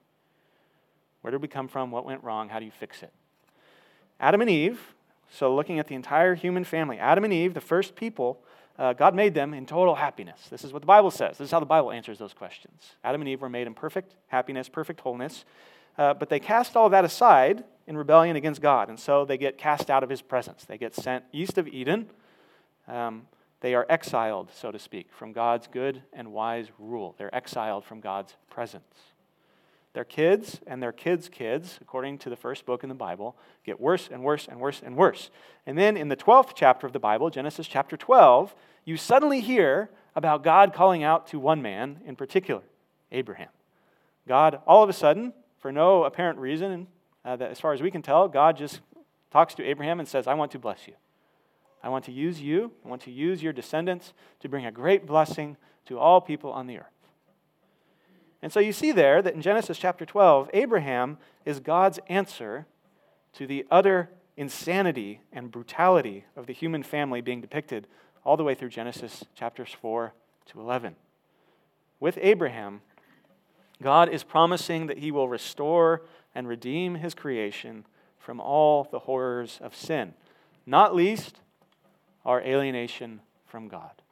Where 1.21 1.31
did 1.31 1.43
we 1.43 1.49
come 1.49 1.69
from? 1.69 1.91
What 1.91 2.05
went 2.05 2.23
wrong? 2.23 2.49
How 2.49 2.59
do 2.59 2.65
you 2.65 2.71
fix 2.71 3.03
it? 3.03 3.13
Adam 4.21 4.41
and 4.41 4.49
Eve, 4.49 4.95
so 5.31 5.55
looking 5.55 5.79
at 5.79 5.89
the 5.89 5.95
entire 5.95 6.35
human 6.35 6.65
family, 6.65 6.99
Adam 6.99 7.25
and 7.25 7.33
Eve, 7.33 7.55
the 7.55 7.61
first 7.61 7.97
people, 7.97 8.41
uh, 8.79 8.93
God 8.93 9.15
made 9.15 9.35
them 9.35 9.55
in 9.55 9.67
total 9.67 9.95
happiness. 9.95 10.49
This 10.51 10.65
is 10.65 10.73
what 10.73 10.83
the 10.83 10.87
Bible 10.87 11.11
says. 11.11 11.39
This 11.39 11.47
is 11.47 11.51
how 11.51 11.61
the 11.61 11.67
Bible 11.67 11.91
answers 11.91 12.19
those 12.19 12.35
questions. 12.35 12.95
Adam 13.03 13.21
and 13.21 13.29
Eve 13.29 13.41
were 13.41 13.49
made 13.49 13.67
in 13.67 13.75
perfect 13.75 14.15
happiness, 14.29 14.69
perfect 14.69 15.01
wholeness, 15.01 15.45
uh, 15.99 16.15
but 16.15 16.29
they 16.29 16.39
cast 16.39 16.77
all 16.77 16.89
that 16.91 17.05
aside 17.05 17.65
in 17.87 17.97
rebellion 17.97 18.37
against 18.37 18.61
God, 18.61 18.89
and 18.89 18.99
so 18.99 19.25
they 19.25 19.39
get 19.39 19.59
cast 19.59 19.91
out 19.91 20.03
of 20.03 20.11
His 20.11 20.21
presence. 20.21 20.65
They 20.65 20.79
get 20.79 20.95
sent 20.95 21.25
east 21.33 21.57
of 21.59 21.67
Eden, 21.69 22.11
um, 22.89 23.27
they 23.61 23.75
are 23.75 23.87
exiled, 23.89 24.51
so 24.53 24.71
to 24.71 24.79
speak, 24.79 25.09
from 25.13 25.33
God's 25.33 25.67
good 25.67 26.03
and 26.13 26.33
wise 26.33 26.69
rule. 26.79 27.15
They're 27.19 27.35
exiled 27.35 27.85
from 27.85 28.01
God's 28.01 28.37
presence. 28.51 29.15
Their 29.95 30.05
kids 30.05 30.61
and 30.67 30.83
their 30.83 30.93
kids' 30.93 31.31
kids, 31.31 31.79
according 31.81 32.19
to 32.19 32.29
the 32.29 32.37
first 32.37 32.67
book 32.67 32.83
in 32.83 32.91
the 32.91 32.95
Bible, 32.95 33.35
get 33.65 33.81
worse 33.81 34.11
and 34.13 34.23
worse 34.23 34.47
and 34.47 34.61
worse 34.61 34.83
and 34.85 34.95
worse. 34.95 35.31
And 35.65 35.79
then 35.79 35.97
in 35.97 36.09
the 36.09 36.17
12th 36.17 36.51
chapter 36.55 36.87
of 36.87 36.93
the 36.93 36.99
Bible, 36.99 37.31
Genesis 37.31 37.67
chapter 37.67 37.97
12, 37.97 38.55
you 38.85 38.99
suddenly 38.99 39.41
hear 39.41 39.89
about 40.15 40.45
God 40.45 40.75
calling 40.75 41.03
out 41.03 41.27
to 41.29 41.39
one 41.39 41.63
man 41.63 42.01
in 42.05 42.15
particular, 42.15 42.63
Abraham. 43.11 43.49
God, 44.29 44.61
all 44.67 44.83
of 44.83 44.91
a 44.91 44.93
sudden, 44.93 45.33
for 45.59 45.73
no 45.73 46.05
apparent 46.05 46.39
reason, 46.39 46.89
uh, 47.25 47.37
that 47.37 47.51
as 47.51 47.59
far 47.59 47.73
as 47.73 47.81
we 47.81 47.91
can 47.91 48.03
tell, 48.03 48.29
God 48.29 48.59
just 48.59 48.81
talks 49.31 49.55
to 49.55 49.65
Abraham 49.65 49.99
and 49.99 50.07
says, 50.07 50.27
I 50.27 50.35
want 50.35 50.53
to 50.53 50.59
bless 50.59 50.87
you. 50.87 50.95
I 51.87 51.89
want 51.89 52.05
to 52.07 52.13
use 52.13 52.41
you, 52.41 52.73
I 52.85 52.89
want 52.89 53.03
to 53.03 53.13
use 53.13 53.45
your 53.45 53.53
descendants 53.53 54.13
to 54.41 54.49
bring 54.49 54.67
a 54.67 54.73
great 54.73 55.07
blessing 55.07 55.57
to 55.85 56.01
all 56.01 56.21
people 56.21 56.51
on 56.51 56.67
the 56.67 56.79
earth. 56.79 56.87
And 58.43 58.53
so 58.53 58.59
you 58.59 58.73
see 58.73 58.91
there 58.91 59.23
that 59.23 59.35
in 59.35 59.41
Genesis 59.41 59.79
chapter 59.79 60.05
12, 60.05 60.51
Abraham 60.53 61.17
is 61.45 61.61
God's 61.61 62.01
answer 62.09 62.67
to 63.35 63.47
the 63.47 63.65
utter 63.71 64.11
insanity 64.37 65.21
and 65.33 65.53
brutality 65.53 66.25
of 66.35 66.49
the 66.49 66.53
human 66.53 66.83
family 66.83 67.21
being 67.21 67.41
depicted 67.41 67.87
all 68.25 68.37
the 68.37 68.43
way 68.43 68.57
through 68.57 68.71
Genesis 68.71 69.25
chapters 69.37 69.71
4 69.81 70.13
to 70.47 70.61
11. 70.61 70.97
With 72.01 72.19
Abraham, 72.21 72.81
God 73.81 74.09
is 74.09 74.25
promising 74.25 74.89
that 74.89 74.99
he 74.99 75.13
will 75.13 75.29
restore 75.29 76.03
and 76.35 76.49
redeem 76.49 76.97
his 76.97 77.15
creation 77.15 77.87
from 78.19 78.41
all 78.41 78.89
the 78.91 78.99
horrors 78.99 79.61
of 79.63 79.77
sin, 79.77 80.15
not 80.67 80.93
least 80.93 81.39
our 82.27 82.43
alienation 82.43 83.21
from 83.47 83.69
God, 83.69 84.03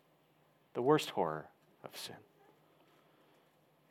the 0.73 0.81
worst 0.81 1.11
horror 1.11 1.47
of 1.85 1.95
sin. 1.97 2.17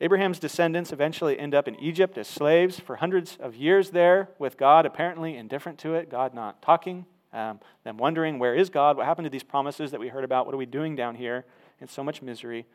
Abraham's 0.00 0.38
descendants 0.38 0.92
eventually 0.92 1.38
end 1.38 1.54
up 1.54 1.68
in 1.68 1.76
Egypt 1.76 2.18
as 2.18 2.26
slaves 2.26 2.80
for 2.80 2.96
hundreds 2.96 3.36
of 3.38 3.54
years 3.54 3.90
there, 3.90 4.30
with 4.38 4.56
God 4.56 4.86
apparently 4.86 5.36
indifferent 5.36 5.78
to 5.80 5.94
it, 5.94 6.10
God 6.10 6.34
not 6.34 6.60
talking, 6.62 7.06
um, 7.32 7.60
them 7.84 7.98
wondering, 7.98 8.38
where 8.38 8.54
is 8.54 8.70
God? 8.70 8.96
What 8.96 9.06
happened 9.06 9.26
to 9.26 9.30
these 9.30 9.42
promises 9.42 9.90
that 9.90 10.00
we 10.00 10.08
heard 10.08 10.24
about? 10.24 10.46
What 10.46 10.54
are 10.54 10.58
we 10.58 10.66
doing 10.66 10.96
down 10.96 11.14
here 11.14 11.44
in 11.80 11.86
so 11.86 12.02
much 12.02 12.22
misery? 12.22 12.66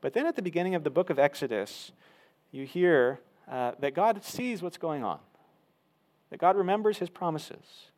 But 0.00 0.14
then 0.14 0.26
at 0.26 0.36
the 0.36 0.42
beginning 0.42 0.74
of 0.74 0.84
the 0.84 0.90
book 0.90 1.10
of 1.10 1.18
Exodus, 1.18 1.92
you 2.50 2.64
hear 2.64 3.20
uh, 3.50 3.72
that 3.80 3.94
God 3.94 4.24
sees 4.24 4.62
what's 4.62 4.78
going 4.78 5.04
on, 5.04 5.18
that 6.30 6.38
God 6.38 6.56
remembers 6.56 6.98
his 6.98 7.10
promises, 7.10 7.90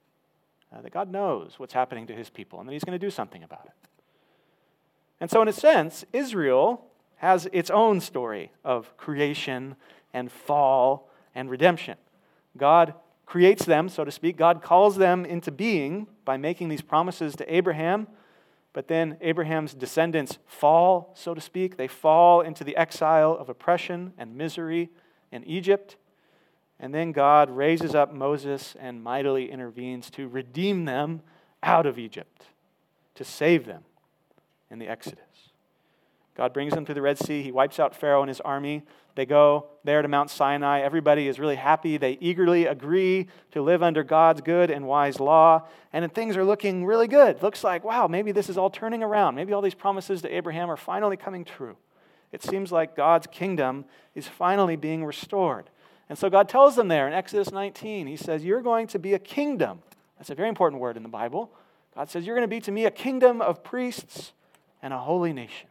uh, 0.73 0.81
that 0.83 0.93
God 0.93 1.11
knows 1.11 1.55
what's 1.59 1.75
happening 1.75 2.07
to 2.07 2.15
his 2.15 2.31
people, 2.31 2.61
and 2.61 2.69
that 2.69 2.73
he's 2.73 2.85
going 2.85 2.99
to 2.99 3.05
do 3.05 3.11
something 3.11 3.43
about 3.43 3.67
it. 3.67 3.89
And 5.21 5.31
so, 5.31 5.41
in 5.43 5.49
a 5.49 5.53
sense, 5.53 6.05
Israel 6.13 6.85
has 7.17 7.49
its 7.53 7.71
own 7.71 8.01
story 8.01 8.53
of 8.65 8.97
creation 8.97 9.77
and 10.13 10.31
fall 10.31 11.11
and 11.35 11.51
redemption. 11.51 11.97
God 12.57 12.95
creates 13.25 13.65
them, 13.65 13.89
so 13.89 14.05
to 14.05 14.11
speak. 14.11 14.37
God 14.37 14.63
calls 14.63 14.97
them 14.97 15.25
into 15.25 15.51
being 15.51 16.07
by 16.25 16.37
making 16.37 16.69
these 16.69 16.83
promises 16.83 17.35
to 17.37 17.55
Abraham. 17.55 18.07
But 18.73 18.89
then 18.89 19.17
Abraham's 19.23 19.75
descendants 19.75 20.39
fall, 20.47 21.13
so 21.17 21.35
to 21.35 21.41
speak. 21.41 21.77
They 21.77 21.89
fall 21.89 22.43
into 22.43 22.63
the 22.63 22.77
exile 22.77 23.37
of 23.39 23.49
oppression 23.49 24.13
and 24.19 24.37
misery 24.37 24.91
in 25.33 25.45
Egypt. 25.45 25.97
And 26.79 26.95
then 26.95 27.13
God 27.13 27.51
raises 27.51 27.95
up 27.95 28.13
Moses 28.13 28.77
and 28.79 29.03
mightily 29.03 29.51
intervenes 29.51 30.11
to 30.11 30.29
redeem 30.29 30.85
them 30.85 31.23
out 31.63 31.87
of 31.87 31.99
Egypt, 31.99 32.47
to 33.15 33.25
save 33.25 33.67
them 33.67 33.85
in 34.71 34.79
the 34.79 34.89
Exodus. 34.89 35.21
God 36.37 36.53
brings 36.53 36.75
them 36.75 36.85
to 36.85 36.93
the 36.93 37.01
Red 37.01 37.19
Sea. 37.19 37.43
He 37.43 37.51
wipes 37.51 37.81
out 37.81 37.97
Pharaoh 37.97 38.21
and 38.21 38.29
his 38.29 38.43
army. 38.43 38.83
They 39.15 39.25
go 39.25 39.69
there 39.85 40.03
to 40.03 40.09
Mount 40.09 40.29
Sinai. 40.29 40.81
Everybody 40.81 41.29
is 41.29 41.39
really 41.39 41.57
happy. 41.57 41.97
They 41.97 42.19
eagerly 42.21 42.67
agree 42.67 43.29
to 43.53 43.63
live 43.63 43.83
under 43.83 44.05
God's 44.05 44.43
good 44.43 44.71
and 44.71 44.87
wise 44.87 45.19
law. 45.19 45.67
And 45.95 46.13
things 46.13 46.37
are 46.37 46.45
looking 46.45 46.85
really 46.85 47.09
good. 47.09 47.43
Looks 47.43 47.65
like, 47.65 47.83
wow, 47.85 48.07
maybe 48.07 48.33
this 48.33 48.51
is 48.51 48.59
all 48.59 48.69
turning 48.69 49.03
around. 49.03 49.35
Maybe 49.35 49.55
all 49.55 49.63
these 49.63 49.75
promises 49.75 50.21
to 50.23 50.35
Abraham 50.35 50.71
are 50.71 50.77
finally 50.77 51.17
coming 51.17 51.47
true. 51.47 51.79
It 52.33 52.43
seems 52.43 52.71
like 52.71 52.95
God's 52.95 53.27
kingdom 53.29 53.87
is 54.15 54.29
finally 54.29 54.77
being 54.77 55.07
restored. 55.07 55.71
And 56.09 56.19
so 56.19 56.31
God 56.31 56.49
tells 56.49 56.77
them 56.77 56.89
there 56.89 57.07
in 57.09 57.15
Exodus 57.15 57.51
19, 57.51 58.07
He 58.07 58.17
says, 58.17 58.45
You're 58.45 58.63
going 58.63 58.87
to 58.89 58.99
be 58.99 59.15
a 59.15 59.19
kingdom. 59.19 59.83
That's 60.19 60.31
a 60.31 60.35
very 60.35 60.49
important 60.49 60.81
word 60.81 60.97
in 60.97 61.03
the 61.03 61.09
Bible. 61.09 61.51
God 61.95 62.11
says, 62.11 62.27
You're 62.27 62.37
going 62.37 62.49
to 62.49 62.55
be 62.55 62.61
to 62.61 62.71
me 62.71 62.85
a 62.85 62.91
kingdom 62.91 63.41
of 63.41 63.65
priests 63.65 64.33
and 64.83 64.93
a 64.93 64.99
holy 64.99 65.33
nation. 65.33 65.69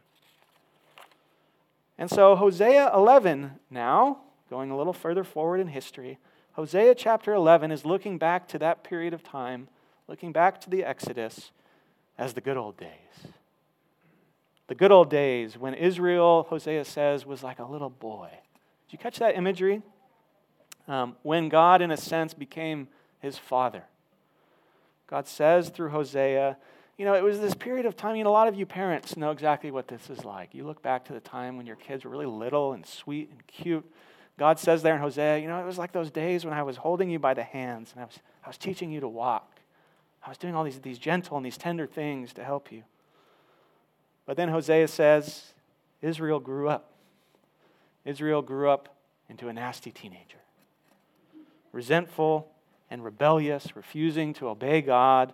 And 1.98 2.10
so, 2.10 2.36
Hosea 2.36 2.90
11 2.94 3.52
now, 3.70 4.18
going 4.50 4.70
a 4.70 4.76
little 4.76 4.92
further 4.92 5.24
forward 5.24 5.60
in 5.60 5.68
history, 5.68 6.18
Hosea 6.52 6.94
chapter 6.94 7.32
11 7.32 7.70
is 7.70 7.84
looking 7.84 8.18
back 8.18 8.48
to 8.48 8.58
that 8.58 8.84
period 8.84 9.14
of 9.14 9.22
time, 9.22 9.68
looking 10.08 10.32
back 10.32 10.60
to 10.62 10.70
the 10.70 10.84
Exodus 10.84 11.50
as 12.18 12.34
the 12.34 12.40
good 12.40 12.56
old 12.56 12.76
days. 12.76 13.32
The 14.68 14.74
good 14.74 14.90
old 14.90 15.10
days 15.10 15.56
when 15.56 15.74
Israel, 15.74 16.46
Hosea 16.48 16.84
says, 16.84 17.24
was 17.24 17.42
like 17.42 17.58
a 17.58 17.64
little 17.64 17.90
boy. 17.90 18.28
Did 18.86 18.92
you 18.92 18.98
catch 18.98 19.18
that 19.18 19.36
imagery? 19.36 19.82
Um, 20.88 21.16
when 21.22 21.48
God, 21.48 21.82
in 21.82 21.90
a 21.90 21.96
sense, 21.96 22.34
became 22.34 22.88
his 23.20 23.38
father. 23.38 23.84
God 25.06 25.26
says 25.26 25.68
through 25.68 25.90
Hosea, 25.90 26.56
you 26.96 27.04
know, 27.04 27.14
it 27.14 27.22
was 27.22 27.40
this 27.40 27.54
period 27.54 27.86
of 27.86 27.96
time, 27.96 28.16
you 28.16 28.24
know, 28.24 28.30
a 28.30 28.32
lot 28.32 28.48
of 28.48 28.54
you 28.54 28.64
parents 28.64 29.16
know 29.16 29.30
exactly 29.30 29.70
what 29.70 29.88
this 29.88 30.08
is 30.08 30.24
like. 30.24 30.54
You 30.54 30.64
look 30.64 30.82
back 30.82 31.04
to 31.06 31.12
the 31.12 31.20
time 31.20 31.56
when 31.56 31.66
your 31.66 31.76
kids 31.76 32.04
were 32.04 32.10
really 32.10 32.26
little 32.26 32.72
and 32.72 32.86
sweet 32.86 33.30
and 33.30 33.46
cute. 33.46 33.84
God 34.38 34.58
says 34.58 34.82
there 34.82 34.94
in 34.94 35.00
Hosea, 35.00 35.38
you 35.38 35.48
know, 35.48 35.60
it 35.60 35.66
was 35.66 35.78
like 35.78 35.92
those 35.92 36.10
days 36.10 36.44
when 36.44 36.54
I 36.54 36.62
was 36.62 36.76
holding 36.76 37.10
you 37.10 37.18
by 37.18 37.34
the 37.34 37.42
hands 37.42 37.92
and 37.92 38.02
I 38.02 38.04
was, 38.06 38.18
I 38.44 38.48
was 38.48 38.58
teaching 38.58 38.90
you 38.90 39.00
to 39.00 39.08
walk. 39.08 39.60
I 40.24 40.28
was 40.28 40.38
doing 40.38 40.54
all 40.54 40.64
these, 40.64 40.80
these 40.80 40.98
gentle 40.98 41.36
and 41.36 41.46
these 41.46 41.56
tender 41.58 41.86
things 41.86 42.32
to 42.34 42.44
help 42.44 42.72
you. 42.72 42.82
But 44.26 44.36
then 44.36 44.48
Hosea 44.48 44.88
says, 44.88 45.52
Israel 46.02 46.40
grew 46.40 46.68
up. 46.68 46.92
Israel 48.04 48.42
grew 48.42 48.70
up 48.70 48.88
into 49.28 49.48
a 49.48 49.52
nasty 49.52 49.90
teenager, 49.90 50.38
resentful 51.76 52.50
and 52.90 53.04
rebellious, 53.04 53.76
refusing 53.76 54.32
to 54.34 54.48
obey 54.48 54.80
God 54.80 55.32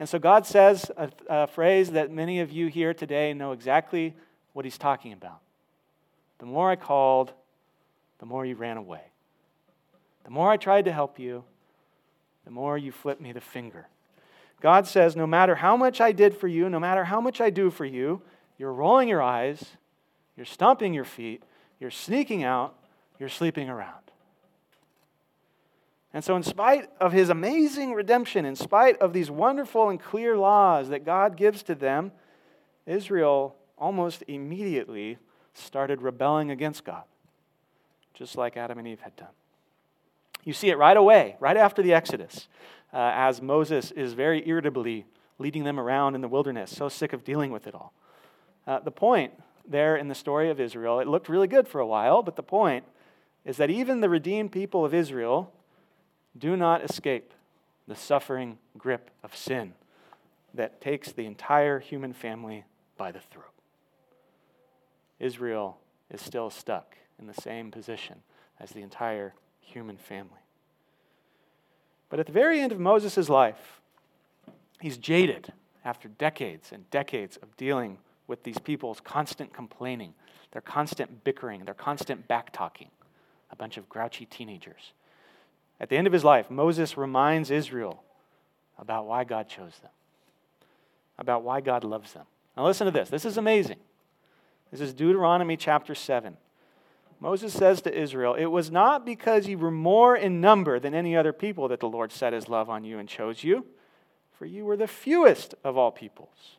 and 0.00 0.08
so 0.08 0.18
God 0.18 0.46
says 0.46 0.90
a, 0.96 1.10
a, 1.28 1.46
phrase 1.46 1.90
that 1.90 2.10
many 2.10 2.40
of 2.40 2.50
you 2.50 2.68
here 2.68 2.94
today 2.94 3.34
know 3.34 3.52
exactly 3.52 4.14
what 4.54 4.64
he's 4.64 4.78
talking 4.78 5.12
about. 5.12 5.40
The 6.38 6.46
more 6.46 6.70
I 6.70 6.76
called, 6.76 7.34
the 8.18 8.24
more 8.24 8.46
you 8.46 8.54
ran 8.54 8.78
away. 8.78 9.02
The 10.24 10.30
more 10.30 10.50
I 10.50 10.56
tried 10.56 10.86
to 10.86 10.92
help 10.92 11.18
you, 11.18 11.44
the 12.46 12.50
more 12.50 12.78
you 12.78 12.92
flipped 12.92 13.20
me 13.20 13.32
the 13.32 13.42
finger. 13.42 13.88
God 14.62 14.86
says, 14.86 15.16
no 15.16 15.26
matter 15.26 15.56
how 15.56 15.76
much 15.76 16.00
I 16.00 16.12
did 16.12 16.34
for 16.34 16.48
you, 16.48 16.70
no 16.70 16.80
matter 16.80 17.04
how 17.04 17.20
much 17.20 17.42
I 17.42 17.50
do 17.50 17.70
for 17.70 17.84
you, 17.84 18.22
you're 18.56 18.72
rolling 18.72 19.08
your 19.08 19.20
eyes, 19.20 19.76
you're 20.34 20.46
stomping 20.46 20.94
your 20.94 21.04
feet, 21.04 21.42
you're 21.78 21.90
sneaking 21.90 22.42
out, 22.42 22.74
you're 23.18 23.28
sleeping 23.28 23.68
around. 23.68 23.99
And 26.12 26.24
so, 26.24 26.34
in 26.34 26.42
spite 26.42 26.90
of 27.00 27.12
his 27.12 27.28
amazing 27.28 27.94
redemption, 27.94 28.44
in 28.44 28.56
spite 28.56 28.98
of 28.98 29.12
these 29.12 29.30
wonderful 29.30 29.90
and 29.90 30.00
clear 30.00 30.36
laws 30.36 30.88
that 30.88 31.04
God 31.04 31.36
gives 31.36 31.62
to 31.64 31.74
them, 31.74 32.10
Israel 32.84 33.54
almost 33.78 34.24
immediately 34.26 35.18
started 35.54 36.02
rebelling 36.02 36.50
against 36.50 36.84
God, 36.84 37.04
just 38.14 38.36
like 38.36 38.56
Adam 38.56 38.78
and 38.78 38.88
Eve 38.88 39.00
had 39.00 39.14
done. 39.14 39.28
You 40.44 40.52
see 40.52 40.68
it 40.68 40.78
right 40.78 40.96
away, 40.96 41.36
right 41.38 41.56
after 41.56 41.82
the 41.82 41.92
Exodus, 41.92 42.48
uh, 42.92 43.12
as 43.14 43.40
Moses 43.40 43.90
is 43.92 44.14
very 44.14 44.46
irritably 44.48 45.06
leading 45.38 45.64
them 45.64 45.78
around 45.78 46.14
in 46.14 46.20
the 46.20 46.28
wilderness, 46.28 46.74
so 46.74 46.88
sick 46.88 47.12
of 47.12 47.24
dealing 47.24 47.50
with 47.50 47.66
it 47.66 47.74
all. 47.74 47.92
Uh, 48.66 48.78
the 48.80 48.90
point 48.90 49.32
there 49.66 49.96
in 49.96 50.08
the 50.08 50.14
story 50.14 50.50
of 50.50 50.60
Israel, 50.60 51.00
it 51.00 51.06
looked 51.06 51.28
really 51.28 51.46
good 51.46 51.68
for 51.68 51.80
a 51.80 51.86
while, 51.86 52.22
but 52.22 52.36
the 52.36 52.42
point 52.42 52.84
is 53.44 53.56
that 53.56 53.70
even 53.70 54.00
the 54.00 54.08
redeemed 54.08 54.52
people 54.52 54.84
of 54.84 54.92
Israel 54.92 55.52
do 56.38 56.56
not 56.56 56.82
escape 56.82 57.32
the 57.86 57.96
suffering 57.96 58.58
grip 58.78 59.10
of 59.22 59.34
sin 59.34 59.74
that 60.54 60.80
takes 60.80 61.12
the 61.12 61.26
entire 61.26 61.78
human 61.78 62.12
family 62.12 62.64
by 62.96 63.12
the 63.12 63.20
throat. 63.20 63.46
Israel 65.18 65.78
is 66.10 66.20
still 66.20 66.50
stuck 66.50 66.96
in 67.18 67.26
the 67.26 67.34
same 67.34 67.70
position 67.70 68.20
as 68.58 68.70
the 68.70 68.80
entire 68.80 69.34
human 69.60 69.96
family. 69.96 70.40
But 72.08 72.20
at 72.20 72.26
the 72.26 72.32
very 72.32 72.60
end 72.60 72.72
of 72.72 72.80
Moses' 72.80 73.28
life, 73.28 73.80
he's 74.80 74.98
jaded 74.98 75.52
after 75.84 76.08
decades 76.08 76.72
and 76.72 76.90
decades 76.90 77.36
of 77.38 77.56
dealing 77.56 77.98
with 78.26 78.42
these 78.42 78.58
people's 78.58 79.00
constant 79.00 79.52
complaining, 79.52 80.14
their 80.52 80.62
constant 80.62 81.24
bickering, 81.24 81.64
their 81.64 81.74
constant 81.74 82.26
backtalking, 82.28 82.88
a 83.50 83.56
bunch 83.56 83.76
of 83.76 83.88
grouchy 83.88 84.26
teenagers. 84.26 84.92
At 85.80 85.88
the 85.88 85.96
end 85.96 86.06
of 86.06 86.12
his 86.12 86.24
life, 86.24 86.50
Moses 86.50 86.96
reminds 86.96 87.50
Israel 87.50 88.04
about 88.78 89.06
why 89.06 89.24
God 89.24 89.48
chose 89.48 89.78
them, 89.80 89.90
about 91.18 91.42
why 91.42 91.60
God 91.60 91.84
loves 91.84 92.12
them, 92.12 92.26
Now, 92.56 92.66
listen 92.66 92.84
to 92.84 92.90
this. 92.90 93.08
This 93.08 93.24
is 93.24 93.38
amazing. 93.38 93.78
This 94.70 94.80
is 94.80 94.92
Deuteronomy 94.92 95.56
chapter 95.56 95.94
7. 95.94 96.36
Moses 97.18 97.52
says 97.52 97.82
to 97.82 97.94
Israel, 97.94 98.34
It 98.34 98.46
was 98.46 98.70
not 98.70 99.04
because 99.04 99.46
you 99.46 99.58
were 99.58 99.70
more 99.70 100.16
in 100.16 100.40
number 100.40 100.78
than 100.78 100.94
any 100.94 101.16
other 101.16 101.32
people 101.32 101.68
that 101.68 101.80
the 101.80 101.88
Lord 101.88 102.12
set 102.12 102.32
his 102.32 102.48
love 102.48 102.70
on 102.70 102.84
you 102.84 102.98
and 102.98 103.08
chose 103.08 103.44
you, 103.44 103.66
for 104.32 104.46
you 104.46 104.64
were 104.64 104.76
the 104.76 104.86
fewest 104.86 105.54
of 105.62 105.76
all 105.76 105.90
peoples. 105.90 106.56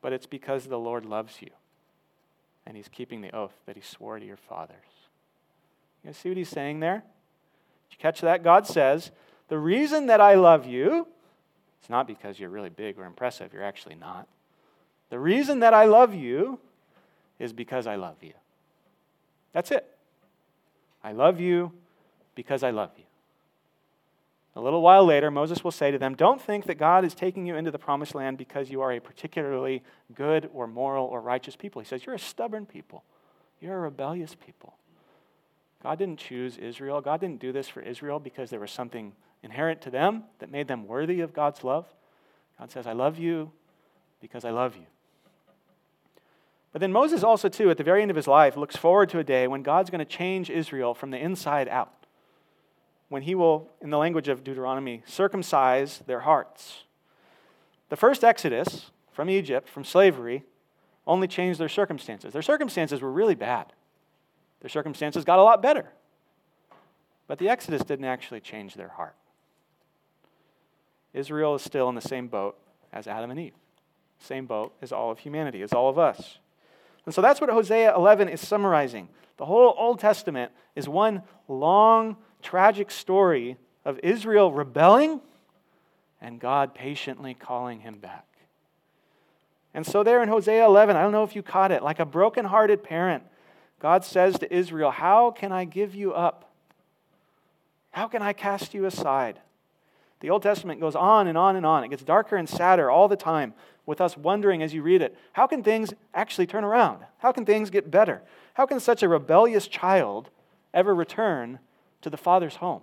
But 0.00 0.12
it's 0.12 0.26
because 0.26 0.66
the 0.66 0.78
Lord 0.78 1.04
loves 1.04 1.40
you, 1.40 1.50
and 2.66 2.76
he's 2.76 2.88
keeping 2.88 3.20
the 3.20 3.34
oath 3.34 3.54
that 3.66 3.76
he 3.76 3.82
swore 3.82 4.18
to 4.18 4.26
your 4.26 4.36
fathers. 4.36 4.76
You 6.04 6.12
see 6.12 6.30
what 6.30 6.38
he's 6.38 6.48
saying 6.48 6.80
there? 6.80 7.04
You 7.94 8.02
catch 8.02 8.20
that? 8.20 8.42
God 8.42 8.66
says, 8.66 9.10
The 9.48 9.58
reason 9.58 10.06
that 10.06 10.20
I 10.20 10.34
love 10.34 10.66
you, 10.66 11.06
it's 11.80 11.90
not 11.90 12.06
because 12.06 12.40
you're 12.40 12.50
really 12.50 12.70
big 12.70 12.98
or 12.98 13.04
impressive. 13.04 13.52
You're 13.52 13.62
actually 13.62 13.94
not. 13.94 14.26
The 15.10 15.18
reason 15.18 15.60
that 15.60 15.74
I 15.74 15.84
love 15.84 16.14
you 16.14 16.58
is 17.38 17.52
because 17.52 17.86
I 17.86 17.96
love 17.96 18.16
you. 18.22 18.32
That's 19.52 19.70
it. 19.70 19.86
I 21.02 21.12
love 21.12 21.40
you 21.40 21.72
because 22.34 22.62
I 22.62 22.70
love 22.70 22.90
you. 22.96 23.04
A 24.56 24.60
little 24.60 24.82
while 24.82 25.04
later, 25.04 25.30
Moses 25.30 25.64
will 25.64 25.72
say 25.72 25.90
to 25.90 25.98
them, 25.98 26.14
Don't 26.14 26.40
think 26.40 26.66
that 26.66 26.76
God 26.76 27.04
is 27.04 27.14
taking 27.14 27.46
you 27.46 27.56
into 27.56 27.70
the 27.70 27.78
promised 27.78 28.14
land 28.14 28.38
because 28.38 28.70
you 28.70 28.80
are 28.80 28.92
a 28.92 29.00
particularly 29.00 29.82
good 30.14 30.48
or 30.54 30.66
moral 30.66 31.06
or 31.06 31.20
righteous 31.20 31.56
people. 31.56 31.82
He 31.82 31.86
says, 31.86 32.06
You're 32.06 32.14
a 32.14 32.20
stubborn 32.20 32.64
people, 32.64 33.02
you're 33.60 33.76
a 33.76 33.80
rebellious 33.80 34.34
people. 34.34 34.74
God 35.84 35.98
didn't 35.98 36.18
choose 36.18 36.56
Israel. 36.56 37.02
God 37.02 37.20
didn't 37.20 37.40
do 37.40 37.52
this 37.52 37.68
for 37.68 37.82
Israel 37.82 38.18
because 38.18 38.48
there 38.48 38.58
was 38.58 38.70
something 38.70 39.12
inherent 39.42 39.82
to 39.82 39.90
them 39.90 40.24
that 40.38 40.50
made 40.50 40.66
them 40.66 40.88
worthy 40.88 41.20
of 41.20 41.34
God's 41.34 41.62
love. 41.62 41.86
God 42.58 42.70
says, 42.70 42.86
I 42.86 42.92
love 42.92 43.18
you 43.18 43.52
because 44.18 44.46
I 44.46 44.50
love 44.50 44.76
you. 44.76 44.86
But 46.72 46.80
then 46.80 46.90
Moses 46.90 47.22
also, 47.22 47.50
too, 47.50 47.70
at 47.70 47.76
the 47.76 47.84
very 47.84 48.00
end 48.00 48.10
of 48.10 48.16
his 48.16 48.26
life, 48.26 48.56
looks 48.56 48.76
forward 48.76 49.10
to 49.10 49.18
a 49.18 49.24
day 49.24 49.46
when 49.46 49.62
God's 49.62 49.90
going 49.90 49.98
to 49.98 50.06
change 50.06 50.48
Israel 50.48 50.94
from 50.94 51.10
the 51.10 51.18
inside 51.18 51.68
out. 51.68 52.06
When 53.10 53.20
he 53.20 53.34
will, 53.34 53.68
in 53.82 53.90
the 53.90 53.98
language 53.98 54.28
of 54.28 54.42
Deuteronomy, 54.42 55.02
circumcise 55.04 56.02
their 56.06 56.20
hearts. 56.20 56.84
The 57.90 57.96
first 57.96 58.24
exodus 58.24 58.90
from 59.12 59.28
Egypt, 59.28 59.68
from 59.68 59.84
slavery, 59.84 60.44
only 61.06 61.28
changed 61.28 61.60
their 61.60 61.68
circumstances. 61.68 62.32
Their 62.32 62.40
circumstances 62.40 63.02
were 63.02 63.12
really 63.12 63.34
bad. 63.34 63.74
Their 64.64 64.70
circumstances 64.70 65.26
got 65.26 65.38
a 65.38 65.42
lot 65.42 65.60
better. 65.60 65.92
But 67.26 67.38
the 67.38 67.50
exodus 67.50 67.82
didn't 67.82 68.06
actually 68.06 68.40
change 68.40 68.76
their 68.76 68.88
heart. 68.88 69.14
Israel 71.12 71.54
is 71.54 71.60
still 71.60 71.90
in 71.90 71.94
the 71.94 72.00
same 72.00 72.28
boat 72.28 72.56
as 72.90 73.06
Adam 73.06 73.30
and 73.30 73.38
Eve. 73.38 73.52
Same 74.20 74.46
boat 74.46 74.72
as 74.80 74.90
all 74.90 75.10
of 75.10 75.18
humanity, 75.18 75.60
as 75.60 75.74
all 75.74 75.90
of 75.90 75.98
us. 75.98 76.38
And 77.04 77.14
so 77.14 77.20
that's 77.20 77.42
what 77.42 77.50
Hosea 77.50 77.94
11 77.94 78.30
is 78.30 78.40
summarizing. 78.40 79.10
The 79.36 79.44
whole 79.44 79.74
Old 79.76 79.98
Testament 79.98 80.50
is 80.74 80.88
one 80.88 81.24
long, 81.46 82.16
tragic 82.40 82.90
story 82.90 83.58
of 83.84 84.00
Israel 84.02 84.50
rebelling 84.50 85.20
and 86.22 86.40
God 86.40 86.74
patiently 86.74 87.34
calling 87.34 87.80
him 87.80 87.98
back. 87.98 88.24
And 89.74 89.86
so, 89.86 90.02
there 90.02 90.22
in 90.22 90.30
Hosea 90.30 90.64
11, 90.64 90.96
I 90.96 91.02
don't 91.02 91.12
know 91.12 91.24
if 91.24 91.36
you 91.36 91.42
caught 91.42 91.70
it, 91.70 91.82
like 91.82 91.98
a 91.98 92.06
broken-hearted 92.06 92.82
parent, 92.82 93.24
God 93.84 94.02
says 94.02 94.38
to 94.38 94.50
Israel, 94.50 94.90
How 94.90 95.30
can 95.30 95.52
I 95.52 95.66
give 95.66 95.94
you 95.94 96.14
up? 96.14 96.50
How 97.90 98.08
can 98.08 98.22
I 98.22 98.32
cast 98.32 98.72
you 98.72 98.86
aside? 98.86 99.40
The 100.20 100.30
Old 100.30 100.42
Testament 100.42 100.80
goes 100.80 100.96
on 100.96 101.26
and 101.26 101.36
on 101.36 101.54
and 101.54 101.66
on. 101.66 101.84
It 101.84 101.90
gets 101.90 102.02
darker 102.02 102.36
and 102.36 102.48
sadder 102.48 102.90
all 102.90 103.08
the 103.08 103.14
time 103.14 103.52
with 103.84 104.00
us 104.00 104.16
wondering 104.16 104.62
as 104.62 104.72
you 104.72 104.82
read 104.82 105.02
it 105.02 105.14
how 105.34 105.46
can 105.46 105.62
things 105.62 105.92
actually 106.14 106.46
turn 106.46 106.64
around? 106.64 107.04
How 107.18 107.30
can 107.30 107.44
things 107.44 107.68
get 107.68 107.90
better? 107.90 108.22
How 108.54 108.64
can 108.64 108.80
such 108.80 109.02
a 109.02 109.08
rebellious 109.08 109.68
child 109.68 110.30
ever 110.72 110.94
return 110.94 111.58
to 112.00 112.08
the 112.08 112.16
Father's 112.16 112.56
home? 112.56 112.80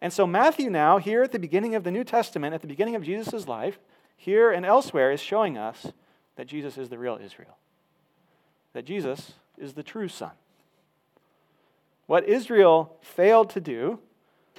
And 0.00 0.14
so, 0.14 0.26
Matthew, 0.26 0.70
now, 0.70 0.96
here 0.96 1.22
at 1.22 1.32
the 1.32 1.38
beginning 1.38 1.74
of 1.74 1.84
the 1.84 1.90
New 1.90 2.04
Testament, 2.04 2.54
at 2.54 2.62
the 2.62 2.66
beginning 2.66 2.94
of 2.94 3.02
Jesus' 3.02 3.46
life, 3.46 3.78
here 4.16 4.50
and 4.50 4.64
elsewhere, 4.64 5.12
is 5.12 5.20
showing 5.20 5.58
us 5.58 5.92
that 6.36 6.46
Jesus 6.46 6.78
is 6.78 6.88
the 6.88 6.96
real 6.96 7.18
Israel, 7.22 7.58
that 8.72 8.84
Jesus 8.84 9.32
is 9.58 9.74
the 9.74 9.82
true 9.82 10.08
Son. 10.08 10.30
What 12.06 12.28
Israel 12.28 12.96
failed 13.02 13.50
to 13.50 13.60
do, 13.60 13.98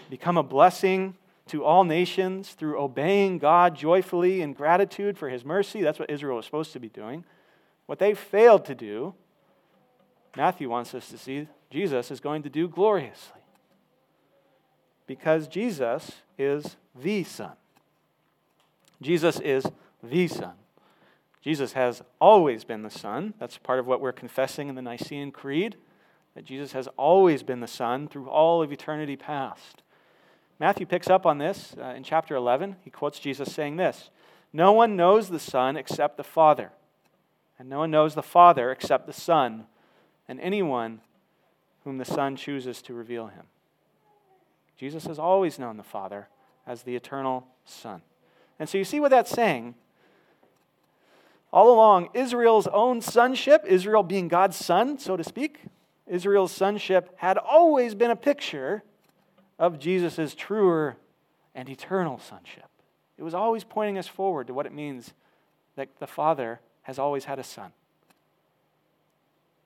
become 0.09 0.37
a 0.37 0.43
blessing 0.43 1.15
to 1.47 1.65
all 1.65 1.83
nations 1.83 2.51
through 2.51 2.79
obeying 2.79 3.37
God 3.37 3.75
joyfully 3.75 4.41
in 4.41 4.53
gratitude 4.53 5.17
for 5.17 5.27
his 5.27 5.43
mercy. 5.43 5.81
That's 5.81 5.99
what 5.99 6.09
Israel 6.09 6.37
was 6.37 6.45
supposed 6.45 6.71
to 6.73 6.79
be 6.79 6.87
doing. 6.87 7.25
What 7.87 7.99
they 7.99 8.13
failed 8.13 8.63
to 8.65 8.75
do, 8.75 9.13
Matthew 10.37 10.69
wants 10.69 10.95
us 10.95 11.09
to 11.09 11.17
see 11.17 11.47
Jesus 11.69 12.09
is 12.09 12.21
going 12.21 12.43
to 12.43 12.49
do 12.49 12.69
gloriously. 12.69 13.41
Because 15.07 15.47
Jesus 15.49 16.11
is 16.37 16.77
the 16.95 17.25
Son. 17.25 17.51
Jesus 19.01 19.39
is 19.41 19.65
the 20.01 20.27
Son. 20.29 20.53
Jesus 21.41 21.73
has 21.73 22.03
always 22.19 22.63
been 22.63 22.83
the 22.83 22.89
Son. 22.89 23.33
That's 23.39 23.57
part 23.57 23.79
of 23.79 23.87
what 23.87 23.99
we're 23.99 24.11
confessing 24.11 24.69
in 24.69 24.75
the 24.75 24.81
Nicene 24.81 25.31
Creed, 25.31 25.75
that 26.35 26.45
Jesus 26.45 26.73
has 26.73 26.87
always 26.97 27.41
been 27.41 27.59
the 27.59 27.67
Son 27.67 28.07
through 28.07 28.29
all 28.29 28.61
of 28.61 28.71
eternity 28.71 29.15
past. 29.15 29.81
Matthew 30.59 30.85
picks 30.85 31.09
up 31.09 31.25
on 31.25 31.39
this 31.39 31.75
uh, 31.81 31.93
in 31.95 32.03
chapter 32.03 32.35
11. 32.35 32.75
He 32.83 32.91
quotes 32.91 33.17
Jesus 33.17 33.51
saying 33.51 33.77
this 33.77 34.11
No 34.53 34.71
one 34.71 34.95
knows 34.95 35.29
the 35.29 35.39
Son 35.39 35.75
except 35.75 36.17
the 36.17 36.23
Father, 36.23 36.71
and 37.57 37.67
no 37.67 37.79
one 37.79 37.89
knows 37.89 38.13
the 38.13 38.21
Father 38.21 38.71
except 38.71 39.07
the 39.07 39.13
Son, 39.13 39.65
and 40.27 40.39
anyone 40.39 41.01
whom 41.83 41.97
the 41.97 42.05
Son 42.05 42.35
chooses 42.35 42.83
to 42.83 42.93
reveal 42.93 43.27
him. 43.27 43.45
Jesus 44.77 45.05
has 45.05 45.17
always 45.17 45.57
known 45.57 45.77
the 45.77 45.83
Father 45.83 46.27
as 46.67 46.83
the 46.83 46.95
eternal 46.95 47.47
Son. 47.65 48.03
And 48.59 48.69
so 48.69 48.77
you 48.77 48.83
see 48.83 48.99
what 48.99 49.09
that's 49.09 49.31
saying. 49.31 49.73
All 51.53 51.73
along, 51.73 52.09
Israel's 52.13 52.67
own 52.67 53.01
sonship, 53.01 53.65
Israel 53.67 54.03
being 54.03 54.27
God's 54.27 54.55
son, 54.55 54.97
so 54.97 55.17
to 55.17 55.23
speak, 55.23 55.59
Israel's 56.07 56.51
sonship 56.51 57.13
had 57.17 57.37
always 57.37 57.93
been 57.93 58.11
a 58.11 58.15
picture 58.15 58.83
of 59.59 59.77
Jesus' 59.77 60.33
truer 60.33 60.97
and 61.53 61.69
eternal 61.69 62.19
sonship. 62.19 62.69
It 63.17 63.23
was 63.23 63.33
always 63.33 63.63
pointing 63.63 63.97
us 63.97 64.07
forward 64.07 64.47
to 64.47 64.53
what 64.53 64.65
it 64.65 64.73
means 64.73 65.13
that 65.75 65.89
the 65.99 66.07
Father 66.07 66.59
has 66.83 66.97
always 66.97 67.25
had 67.25 67.37
a 67.37 67.43
son. 67.43 67.71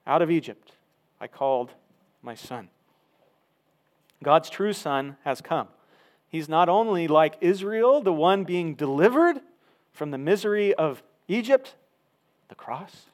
Out 0.07 0.21
of 0.21 0.29
Egypt, 0.29 0.73
I 1.21 1.27
called 1.27 1.71
my 2.21 2.35
son. 2.35 2.69
God's 4.23 4.49
true 4.49 4.73
son 4.73 5.17
has 5.23 5.41
come. 5.41 5.67
He's 6.27 6.49
not 6.49 6.67
only 6.67 7.07
like 7.07 7.37
Israel, 7.41 8.01
the 8.01 8.13
one 8.13 8.43
being 8.43 8.75
delivered 8.75 9.39
from 9.93 10.11
the 10.11 10.17
misery 10.17 10.73
of 10.73 11.01
Egypt, 11.27 11.75
the 12.49 12.55
cross, 12.55 13.05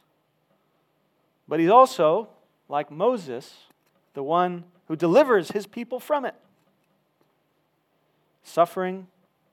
but 1.47 1.59
he's 1.59 1.69
also 1.69 2.29
like 2.69 2.89
Moses, 2.91 3.65
the 4.13 4.23
one 4.23 4.63
who 4.87 4.95
delivers 4.95 5.51
his 5.51 5.67
people 5.67 5.99
from 5.99 6.25
it 6.25 6.35
suffering 8.43 9.07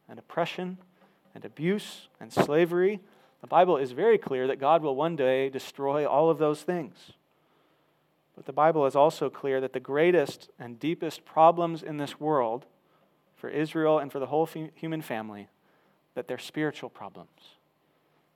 and 0.08 0.18
oppression 0.18 0.78
and 1.34 1.44
abuse 1.44 2.08
and 2.20 2.32
slavery, 2.32 3.00
the 3.40 3.46
Bible 3.46 3.76
is 3.76 3.92
very 3.92 4.18
clear 4.18 4.46
that 4.46 4.58
God 4.58 4.82
will 4.82 4.96
one 4.96 5.16
day 5.16 5.48
destroy 5.48 6.06
all 6.06 6.30
of 6.30 6.38
those 6.38 6.62
things. 6.62 7.12
But 8.34 8.46
the 8.46 8.52
Bible 8.52 8.86
is 8.86 8.96
also 8.96 9.30
clear 9.30 9.60
that 9.60 9.72
the 9.72 9.80
greatest 9.80 10.50
and 10.58 10.78
deepest 10.78 11.24
problems 11.24 11.82
in 11.82 11.96
this 11.96 12.18
world 12.18 12.66
for 13.36 13.48
Israel 13.48 13.98
and 13.98 14.10
for 14.10 14.18
the 14.18 14.26
whole 14.26 14.48
human 14.74 15.02
family 15.02 15.48
that 16.14 16.26
they're 16.26 16.38
spiritual 16.38 16.90
problems. 16.90 17.57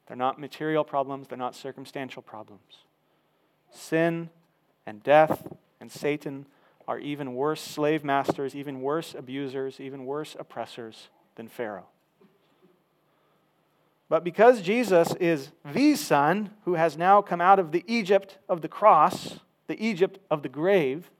They're 0.07 0.17
not 0.17 0.41
material 0.41 0.85
problems, 0.85 1.29
they're 1.29 1.39
not 1.39 1.55
circumstantial 1.55 2.23
problems. 2.23 2.85
Sin 3.71 4.31
and 4.87 5.03
death 5.03 5.47
and 5.81 5.91
Satan 5.91 6.47
are 6.89 6.99
even 6.99 7.35
worse 7.35 7.61
slave 7.61 8.05
masters, 8.05 8.55
even 8.55 8.83
worse 8.83 9.15
abusers, 9.15 9.81
even 9.81 10.05
worse 10.05 10.37
oppressors 10.39 11.09
than 11.37 11.49
Pharaoh. 11.49 11.87
But 14.09 14.25
because 14.25 14.61
Jesus 14.61 15.15
is 15.15 15.53
the 15.65 15.97
Son 15.97 16.51
who 16.67 16.75
has 16.75 16.99
now 16.99 17.23
come 17.23 17.41
out 17.41 17.59
of 17.59 17.73
the 17.73 17.85
Egypt 17.87 18.37
of 18.49 18.61
the 18.61 18.69
cross, 18.69 19.39
the 19.69 19.83
Egypt 19.83 20.19
of 20.31 20.43
the 20.43 20.51
grave, 20.51 21.11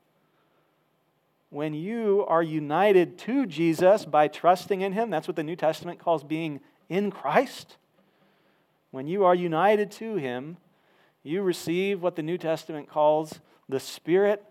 when 1.49 1.73
you 1.75 2.25
are 2.29 2.43
united 2.43 3.17
to 3.19 3.47
Jesus 3.47 4.05
by 4.05 4.29
trusting 4.29 4.83
in 4.83 4.93
Him, 4.93 5.09
that's 5.09 5.27
what 5.27 5.37
the 5.37 5.43
New 5.43 5.57
Testament 5.57 6.01
calls 6.01 6.23
being 6.23 6.61
in 6.89 7.11
Christ. 7.11 7.77
When 8.93 9.09
you 9.09 9.25
are 9.25 9.35
united 9.35 9.91
to 9.93 10.15
Him, 10.15 10.59
you 11.25 11.43
receive 11.43 12.01
what 12.01 12.15
the 12.15 12.23
New 12.23 12.39
Testament 12.39 12.89
calls 12.89 13.41
the 13.69 13.81
Spirit 13.81 14.45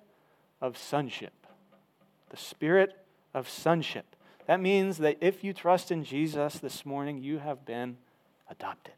of 0.61 0.77
sonship. 0.77 1.33
The 2.29 2.37
spirit 2.37 2.93
of 3.33 3.49
sonship. 3.49 4.15
That 4.47 4.61
means 4.61 4.97
that 4.99 5.17
if 5.21 5.43
you 5.43 5.53
trust 5.53 5.91
in 5.91 6.03
Jesus 6.03 6.59
this 6.59 6.85
morning, 6.85 7.17
you 7.17 7.39
have 7.39 7.65
been 7.65 7.97
adopted. 8.49 8.93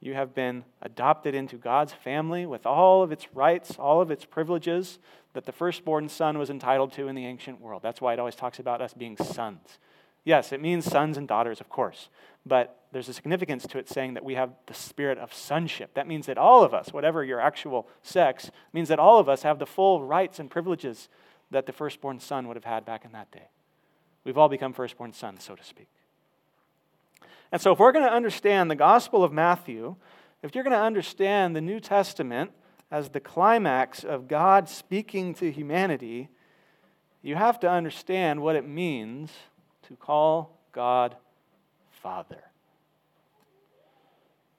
You 0.00 0.14
have 0.14 0.34
been 0.34 0.64
adopted 0.80 1.34
into 1.34 1.56
God's 1.56 1.92
family 1.92 2.44
with 2.44 2.66
all 2.66 3.02
of 3.02 3.12
its 3.12 3.26
rights, 3.34 3.76
all 3.78 4.00
of 4.00 4.10
its 4.10 4.24
privileges 4.24 4.98
that 5.32 5.46
the 5.46 5.52
firstborn 5.52 6.08
son 6.08 6.38
was 6.38 6.50
entitled 6.50 6.92
to 6.92 7.08
in 7.08 7.14
the 7.14 7.26
ancient 7.26 7.60
world. 7.60 7.82
That's 7.82 8.00
why 8.00 8.12
it 8.12 8.18
always 8.18 8.34
talks 8.34 8.58
about 8.58 8.82
us 8.82 8.94
being 8.94 9.16
sons. 9.16 9.78
Yes, 10.24 10.52
it 10.52 10.60
means 10.60 10.84
sons 10.84 11.16
and 11.16 11.26
daughters, 11.26 11.60
of 11.60 11.68
course, 11.68 12.08
but 12.46 12.78
there's 12.92 13.08
a 13.08 13.14
significance 13.14 13.66
to 13.66 13.78
it 13.78 13.88
saying 13.88 14.14
that 14.14 14.24
we 14.24 14.34
have 14.34 14.50
the 14.66 14.74
spirit 14.74 15.18
of 15.18 15.34
sonship. 15.34 15.94
That 15.94 16.06
means 16.06 16.26
that 16.26 16.38
all 16.38 16.62
of 16.62 16.74
us, 16.74 16.92
whatever 16.92 17.24
your 17.24 17.40
actual 17.40 17.88
sex, 18.02 18.50
means 18.72 18.88
that 18.88 18.98
all 18.98 19.18
of 19.18 19.28
us 19.28 19.42
have 19.42 19.58
the 19.58 19.66
full 19.66 20.02
rights 20.02 20.38
and 20.38 20.50
privileges 20.50 21.08
that 21.50 21.66
the 21.66 21.72
firstborn 21.72 22.20
son 22.20 22.46
would 22.46 22.56
have 22.56 22.64
had 22.64 22.84
back 22.84 23.04
in 23.04 23.12
that 23.12 23.30
day. 23.32 23.48
We've 24.24 24.38
all 24.38 24.48
become 24.48 24.72
firstborn 24.72 25.12
sons, 25.12 25.42
so 25.42 25.56
to 25.56 25.64
speak. 25.64 25.88
And 27.50 27.60
so, 27.60 27.72
if 27.72 27.78
we're 27.78 27.92
going 27.92 28.06
to 28.06 28.12
understand 28.12 28.70
the 28.70 28.76
Gospel 28.76 29.24
of 29.24 29.32
Matthew, 29.32 29.96
if 30.42 30.54
you're 30.54 30.64
going 30.64 30.76
to 30.76 30.82
understand 30.82 31.54
the 31.54 31.60
New 31.60 31.80
Testament 31.80 32.52
as 32.90 33.10
the 33.10 33.20
climax 33.20 34.04
of 34.04 34.28
God 34.28 34.68
speaking 34.68 35.34
to 35.34 35.50
humanity, 35.50 36.28
you 37.22 37.36
have 37.36 37.60
to 37.60 37.70
understand 37.70 38.40
what 38.40 38.56
it 38.56 38.66
means 38.66 39.30
to 39.92 39.96
call 39.96 40.58
God 40.72 41.16
Father. 42.02 42.42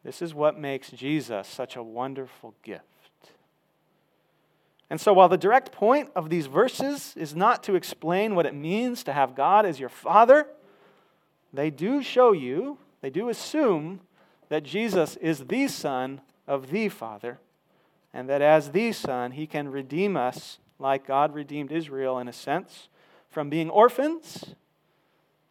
This 0.04 0.22
is 0.22 0.34
what 0.34 0.60
makes 0.60 0.92
Jesus 0.92 1.48
such 1.48 1.76
a 1.76 1.82
wonderful 1.82 2.54
gift. 2.62 2.84
And 4.90 5.02
so, 5.02 5.12
while 5.12 5.30
the 5.30 5.38
direct 5.38 5.72
point 5.72 6.12
of 6.16 6.30
these 6.30 6.46
verses 6.46 7.16
is 7.18 7.36
not 7.36 7.64
to 7.64 7.74
explain 7.74 8.36
what 8.36 8.46
it 8.46 8.54
means 8.54 9.04
to 9.06 9.14
have 9.14 9.34
God 9.34 9.66
as 9.66 9.80
your 9.80 9.90
Father, 9.90 10.46
they 11.52 11.72
do 11.72 12.04
show 12.04 12.32
you, 12.32 12.78
they 13.02 13.10
do 13.10 13.30
assume 13.30 14.02
that 14.50 14.64
Jesus 14.64 15.16
is 15.16 15.46
the 15.46 15.68
Son 15.68 16.22
of 16.48 16.70
the 16.70 16.90
Father, 16.90 17.40
and 18.14 18.30
that 18.30 18.44
as 18.44 18.70
the 18.70 18.92
Son, 18.92 19.32
he 19.32 19.48
can 19.48 19.72
redeem 19.72 20.16
us 20.16 20.60
like 20.78 21.08
God 21.08 21.34
redeemed 21.34 21.72
Israel 21.72 22.20
in 22.20 22.28
a 22.28 22.34
sense 22.34 22.88
from 23.32 23.50
being 23.50 23.72
orphans 23.72 24.54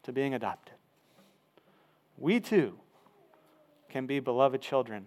to 0.04 0.12
being 0.12 0.34
adopted. 0.34 0.74
We 2.18 2.40
too 2.40 2.74
can 3.88 4.06
be 4.06 4.20
beloved 4.20 4.60
children 4.60 5.06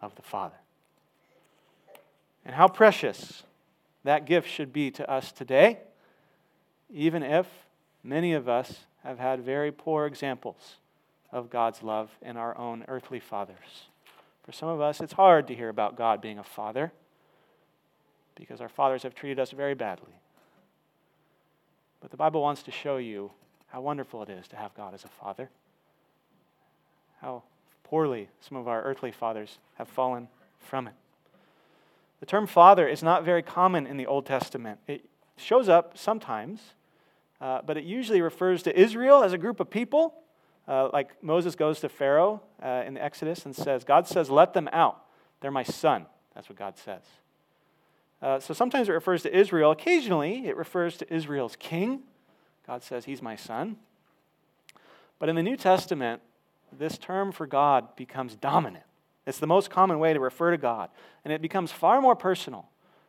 of 0.00 0.14
the 0.14 0.22
Father. 0.22 0.56
And 2.44 2.54
how 2.54 2.68
precious 2.68 3.42
that 4.04 4.26
gift 4.26 4.48
should 4.48 4.72
be 4.72 4.90
to 4.92 5.10
us 5.10 5.32
today, 5.32 5.78
even 6.90 7.22
if 7.22 7.46
many 8.02 8.32
of 8.32 8.48
us 8.48 8.86
have 9.04 9.18
had 9.18 9.40
very 9.42 9.72
poor 9.72 10.06
examples 10.06 10.76
of 11.32 11.50
God's 11.50 11.82
love 11.82 12.10
in 12.22 12.36
our 12.36 12.56
own 12.58 12.84
earthly 12.88 13.20
fathers. 13.20 13.88
For 14.42 14.52
some 14.52 14.68
of 14.68 14.80
us, 14.80 15.00
it's 15.00 15.12
hard 15.12 15.46
to 15.48 15.54
hear 15.54 15.68
about 15.68 15.96
God 15.96 16.20
being 16.20 16.38
a 16.38 16.44
father 16.44 16.92
because 18.34 18.60
our 18.60 18.68
fathers 18.68 19.02
have 19.02 19.14
treated 19.14 19.38
us 19.38 19.50
very 19.50 19.74
badly. 19.74 20.14
But 22.00 22.10
the 22.10 22.16
Bible 22.16 22.40
wants 22.40 22.62
to 22.64 22.70
show 22.70 22.96
you 22.96 23.30
how 23.70 23.80
wonderful 23.80 24.22
it 24.22 24.28
is 24.28 24.46
to 24.48 24.56
have 24.56 24.74
God 24.74 24.94
as 24.94 25.04
a 25.04 25.08
father, 25.08 25.48
how 27.20 27.42
poorly 27.84 28.28
some 28.40 28.56
of 28.56 28.68
our 28.68 28.82
earthly 28.82 29.12
fathers 29.12 29.58
have 29.74 29.88
fallen 29.88 30.28
from 30.58 30.86
it. 30.86 30.94
The 32.20 32.26
term 32.26 32.46
father 32.46 32.86
is 32.86 33.02
not 33.02 33.24
very 33.24 33.42
common 33.42 33.86
in 33.86 33.96
the 33.96 34.06
Old 34.06 34.26
Testament. 34.26 34.78
It 34.86 35.04
shows 35.36 35.68
up 35.68 35.96
sometimes, 35.96 36.60
uh, 37.40 37.62
but 37.64 37.76
it 37.76 37.84
usually 37.84 38.20
refers 38.20 38.62
to 38.64 38.78
Israel 38.78 39.22
as 39.22 39.32
a 39.32 39.38
group 39.38 39.58
of 39.58 39.70
people. 39.70 40.14
Uh, 40.68 40.90
like 40.92 41.22
Moses 41.22 41.56
goes 41.56 41.80
to 41.80 41.88
Pharaoh 41.88 42.42
uh, 42.62 42.84
in 42.86 42.94
the 42.94 43.02
Exodus 43.02 43.46
and 43.46 43.56
says, 43.56 43.84
God 43.84 44.06
says, 44.06 44.28
let 44.30 44.52
them 44.52 44.68
out. 44.72 45.02
They're 45.40 45.50
my 45.50 45.62
son. 45.62 46.06
That's 46.34 46.48
what 46.48 46.58
God 46.58 46.76
says. 46.76 47.02
Uh, 48.20 48.38
so 48.38 48.52
sometimes 48.52 48.88
it 48.88 48.92
refers 48.92 49.22
to 49.22 49.34
Israel. 49.36 49.70
Occasionally, 49.70 50.46
it 50.46 50.56
refers 50.56 50.98
to 50.98 51.12
Israel's 51.12 51.56
king. 51.56 52.02
God 52.66 52.82
says, 52.82 53.04
He's 53.04 53.22
my 53.22 53.36
son. 53.36 53.76
But 55.18 55.28
in 55.28 55.36
the 55.36 55.42
New 55.42 55.56
Testament, 55.56 56.22
this 56.76 56.98
term 56.98 57.32
for 57.32 57.46
God 57.46 57.96
becomes 57.96 58.34
dominant. 58.36 58.84
It's 59.26 59.38
the 59.38 59.46
most 59.46 59.70
common 59.70 59.98
way 59.98 60.12
to 60.12 60.20
refer 60.20 60.50
to 60.50 60.58
God. 60.58 60.88
And 61.24 61.32
it 61.32 61.42
becomes 61.42 61.72
far 61.72 62.00
more 62.00 62.16
personal, 62.16 62.68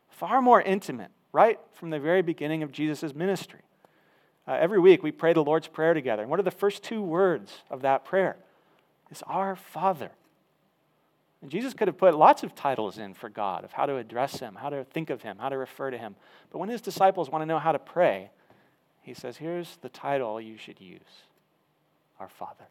far 0.09 0.41
more 0.41 0.61
intimate, 0.61 1.11
right 1.31 1.59
from 1.73 1.89
the 1.89 1.99
very 1.99 2.21
beginning 2.21 2.63
of 2.63 2.71
Jesus' 2.71 3.15
ministry. 3.15 3.61
Uh, 4.47 4.57
every 4.59 4.79
week 4.79 5.03
we 5.03 5.11
pray 5.11 5.33
the 5.33 5.43
Lord's 5.43 5.67
Prayer 5.67 5.93
together. 5.93 6.21
And 6.21 6.29
what 6.29 6.39
are 6.39 6.43
the 6.43 6.51
first 6.51 6.83
two 6.83 7.01
words 7.01 7.59
of 7.69 7.81
that 7.83 8.03
prayer? 8.03 8.37
It's 9.09 9.23
Our 9.27 9.55
Father. 9.55 10.11
And 11.41 11.49
Jesus 11.49 11.73
could 11.73 11.87
have 11.87 11.97
put 11.97 12.15
lots 12.15 12.43
of 12.43 12.53
titles 12.53 12.97
in 12.97 13.13
for 13.13 13.29
God 13.29 13.63
of 13.63 13.71
how 13.71 13.85
to 13.85 13.97
address 13.97 14.39
Him, 14.39 14.55
how 14.55 14.69
to 14.69 14.83
think 14.83 15.09
of 15.09 15.21
Him, 15.21 15.37
how 15.39 15.49
to 15.49 15.57
refer 15.57 15.89
to 15.89 15.97
Him. 15.97 16.15
But 16.51 16.59
when 16.59 16.69
His 16.69 16.81
disciples 16.81 17.29
want 17.29 17.41
to 17.41 17.45
know 17.45 17.59
how 17.59 17.71
to 17.71 17.79
pray, 17.79 18.29
He 19.01 19.13
says, 19.13 19.37
Here's 19.37 19.77
the 19.77 19.89
title 19.89 20.39
you 20.39 20.57
should 20.57 20.79
use 20.79 21.25
Our 22.19 22.29
Father 22.29 22.65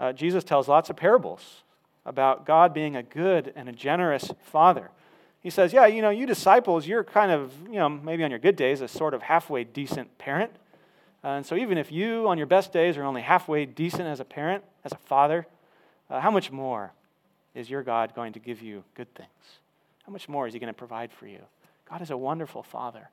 uh, 0.00 0.12
Jesus 0.14 0.42
tells 0.42 0.66
lots 0.66 0.88
of 0.88 0.96
parables 0.96 1.62
about 2.06 2.46
God 2.46 2.72
being 2.72 2.96
a 2.96 3.02
good 3.02 3.52
and 3.54 3.68
a 3.68 3.72
generous 3.72 4.32
father. 4.40 4.90
He 5.42 5.50
says, 5.50 5.74
Yeah, 5.74 5.86
you 5.86 6.00
know, 6.00 6.10
you 6.10 6.24
disciples, 6.24 6.86
you're 6.86 7.04
kind 7.04 7.30
of, 7.30 7.52
you 7.66 7.78
know, 7.78 7.88
maybe 7.88 8.24
on 8.24 8.30
your 8.30 8.38
good 8.38 8.56
days, 8.56 8.80
a 8.80 8.88
sort 8.88 9.12
of 9.12 9.22
halfway 9.22 9.62
decent 9.62 10.16
parent. 10.16 10.50
And 11.22 11.44
so 11.44 11.54
even 11.54 11.76
if 11.76 11.92
you, 11.92 12.26
on 12.28 12.38
your 12.38 12.46
best 12.46 12.72
days, 12.72 12.96
are 12.96 13.04
only 13.04 13.20
halfway 13.20 13.66
decent 13.66 14.04
as 14.04 14.20
a 14.20 14.24
parent, 14.24 14.64
as 14.84 14.92
a 14.92 14.96
father, 14.96 15.46
uh, 16.08 16.20
how 16.20 16.30
much 16.30 16.50
more 16.50 16.92
is 17.54 17.68
your 17.68 17.82
God 17.82 18.14
going 18.14 18.32
to 18.32 18.38
give 18.38 18.62
you 18.62 18.82
good 18.94 19.14
things? 19.14 19.28
How 20.06 20.12
much 20.12 20.30
more 20.30 20.46
is 20.46 20.54
He 20.54 20.60
going 20.60 20.72
to 20.72 20.78
provide 20.78 21.12
for 21.12 21.26
you? 21.26 21.40
God 21.90 22.00
is 22.00 22.10
a 22.10 22.16
wonderful 22.16 22.62
Father. 22.62 23.10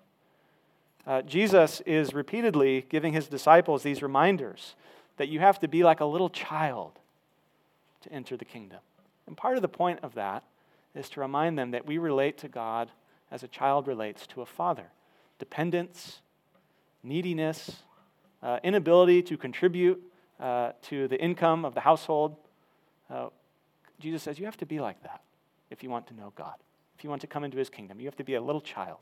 Uh, 1.07 1.21
Jesus 1.21 1.81
is 1.85 2.13
repeatedly 2.13 2.85
giving 2.89 3.13
His 3.13 3.27
disciples 3.27 3.81
these 3.81 4.03
reminders 4.03 4.75
that 5.15 5.29
you 5.29 5.39
have 5.39 5.59
to 5.59 5.67
be 5.67 5.83
like 5.83 6.01
a 6.01 6.05
little 6.05 6.29
child 6.29 6.99
to 8.01 8.11
enter 8.11 8.35
the 8.35 8.45
kingdom. 8.45 8.79
And 9.25 9.37
part 9.37 9.55
of 9.55 9.61
the 9.61 9.69
point 9.69 9.99
of 10.03 10.15
that 10.15 10.43
is 10.93 11.09
to 11.09 11.21
remind 11.21 11.57
them 11.57 11.71
that 11.71 11.85
we 11.85 11.97
relate 11.97 12.37
to 12.39 12.49
God 12.49 12.91
as 13.31 13.41
a 13.41 13.47
child 13.47 13.87
relates 13.87 14.27
to 14.27 14.41
a 14.41 14.45
father 14.45 14.87
dependence, 15.39 16.21
neediness, 17.03 17.83
uh, 18.41 18.59
inability 18.63 19.21
to 19.21 19.37
contribute 19.37 20.01
uh, 20.39 20.71
to 20.81 21.07
the 21.07 21.21
income 21.21 21.63
of 21.63 21.75
the 21.75 21.79
household. 21.79 22.35
Uh, 23.09 23.27
Jesus 23.99 24.23
says 24.23 24.39
you 24.39 24.45
have 24.45 24.57
to 24.57 24.65
be 24.65 24.79
like 24.79 25.01
that 25.03 25.21
if 25.69 25.83
you 25.83 25.89
want 25.89 26.07
to 26.07 26.15
know 26.15 26.33
God. 26.35 26.55
If 26.97 27.03
you 27.03 27.09
want 27.09 27.21
to 27.21 27.27
come 27.27 27.43
into 27.43 27.57
his 27.57 27.69
kingdom, 27.69 27.99
you 27.99 28.07
have 28.07 28.15
to 28.17 28.23
be 28.23 28.33
a 28.33 28.41
little 28.41 28.61
child. 28.61 28.99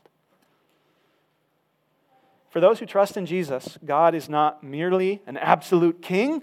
For 2.56 2.60
those 2.60 2.78
who 2.78 2.86
trust 2.86 3.18
in 3.18 3.26
Jesus, 3.26 3.76
God 3.84 4.14
is 4.14 4.30
not 4.30 4.64
merely 4.64 5.20
an 5.26 5.36
absolute 5.36 6.00
king, 6.00 6.42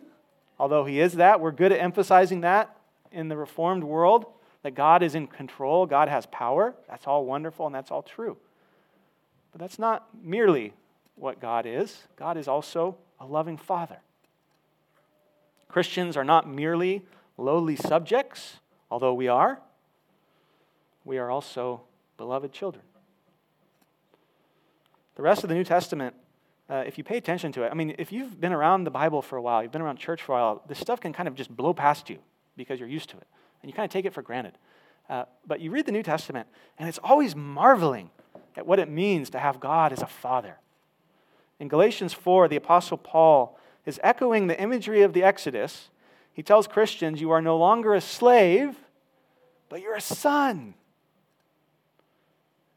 although 0.59 0.85
he 0.85 0.99
is 0.99 1.13
that. 1.13 1.41
We're 1.41 1.51
good 1.51 1.71
at 1.71 1.79
emphasizing 1.79 2.41
that 2.41 2.77
in 3.11 3.29
the 3.29 3.35
Reformed 3.35 3.83
world, 3.83 4.27
that 4.61 4.75
God 4.75 5.01
is 5.01 5.15
in 5.15 5.25
control, 5.25 5.87
God 5.87 6.09
has 6.09 6.27
power. 6.27 6.75
That's 6.87 7.07
all 7.07 7.25
wonderful 7.25 7.65
and 7.65 7.73
that's 7.73 7.89
all 7.89 8.03
true. 8.03 8.37
But 9.51 9.61
that's 9.61 9.79
not 9.79 10.07
merely 10.21 10.75
what 11.15 11.41
God 11.41 11.65
is, 11.65 12.03
God 12.15 12.37
is 12.37 12.47
also 12.47 12.95
a 13.19 13.25
loving 13.25 13.57
Father. 13.57 13.97
Christians 15.67 16.15
are 16.15 16.23
not 16.23 16.47
merely 16.47 17.01
lowly 17.39 17.75
subjects, 17.75 18.59
although 18.91 19.15
we 19.15 19.29
are. 19.29 19.59
We 21.05 21.17
are 21.17 21.31
also 21.31 21.81
beloved 22.17 22.51
children. 22.51 22.83
The 25.15 25.21
rest 25.21 25.43
of 25.43 25.49
the 25.49 25.55
New 25.55 25.63
Testament, 25.63 26.15
uh, 26.69 26.83
if 26.87 26.97
you 26.97 27.03
pay 27.03 27.17
attention 27.17 27.51
to 27.53 27.63
it, 27.63 27.69
I 27.71 27.75
mean, 27.75 27.95
if 27.97 28.11
you've 28.11 28.39
been 28.39 28.53
around 28.53 28.83
the 28.83 28.91
Bible 28.91 29.21
for 29.21 29.37
a 29.37 29.41
while, 29.41 29.61
you've 29.61 29.71
been 29.71 29.81
around 29.81 29.97
church 29.97 30.21
for 30.21 30.33
a 30.33 30.35
while, 30.35 30.63
this 30.67 30.79
stuff 30.79 30.99
can 30.99 31.13
kind 31.13 31.27
of 31.27 31.35
just 31.35 31.55
blow 31.55 31.73
past 31.73 32.09
you 32.09 32.19
because 32.57 32.79
you're 32.79 32.89
used 32.89 33.09
to 33.09 33.17
it. 33.17 33.27
And 33.61 33.69
you 33.69 33.75
kind 33.75 33.85
of 33.85 33.91
take 33.91 34.05
it 34.05 34.13
for 34.13 34.21
granted. 34.21 34.57
Uh, 35.09 35.25
but 35.45 35.59
you 35.59 35.69
read 35.71 35.85
the 35.85 35.91
New 35.91 36.03
Testament, 36.03 36.47
and 36.77 36.89
it's 36.89 36.99
always 37.03 37.35
marveling 37.35 38.09
at 38.55 38.65
what 38.65 38.79
it 38.79 38.89
means 38.89 39.29
to 39.31 39.39
have 39.39 39.59
God 39.59 39.91
as 39.91 40.01
a 40.01 40.07
father. 40.07 40.57
In 41.59 41.67
Galatians 41.67 42.13
4, 42.13 42.47
the 42.47 42.55
Apostle 42.55 42.97
Paul 42.97 43.57
is 43.85 43.99
echoing 44.03 44.47
the 44.47 44.59
imagery 44.59 45.01
of 45.01 45.13
the 45.13 45.23
Exodus. 45.23 45.89
He 46.33 46.41
tells 46.41 46.67
Christians, 46.67 47.21
You 47.21 47.31
are 47.31 47.41
no 47.41 47.57
longer 47.57 47.93
a 47.93 48.01
slave, 48.01 48.75
but 49.69 49.81
you're 49.81 49.95
a 49.95 50.01
son. 50.01 50.73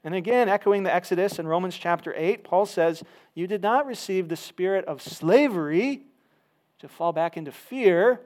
And 0.07 0.15
again, 0.15 0.49
echoing 0.49 0.85
the 0.85 0.95
Exodus 0.95 1.41
in 1.41 1.49
Romans 1.49 1.77
chapter 1.77 2.15
8, 2.17 2.45
Paul 2.45 2.65
says, 2.65 3.03
You 3.35 3.49
did 3.49 3.61
not 3.61 3.87
receive 3.87 4.29
the 4.29 4.37
spirit 4.37 4.85
of 4.85 5.03
slavery 5.03 6.03
to 6.79 6.87
fall 6.87 7.13
back 7.13 7.37
into 7.37 7.51
fear, 7.51 8.21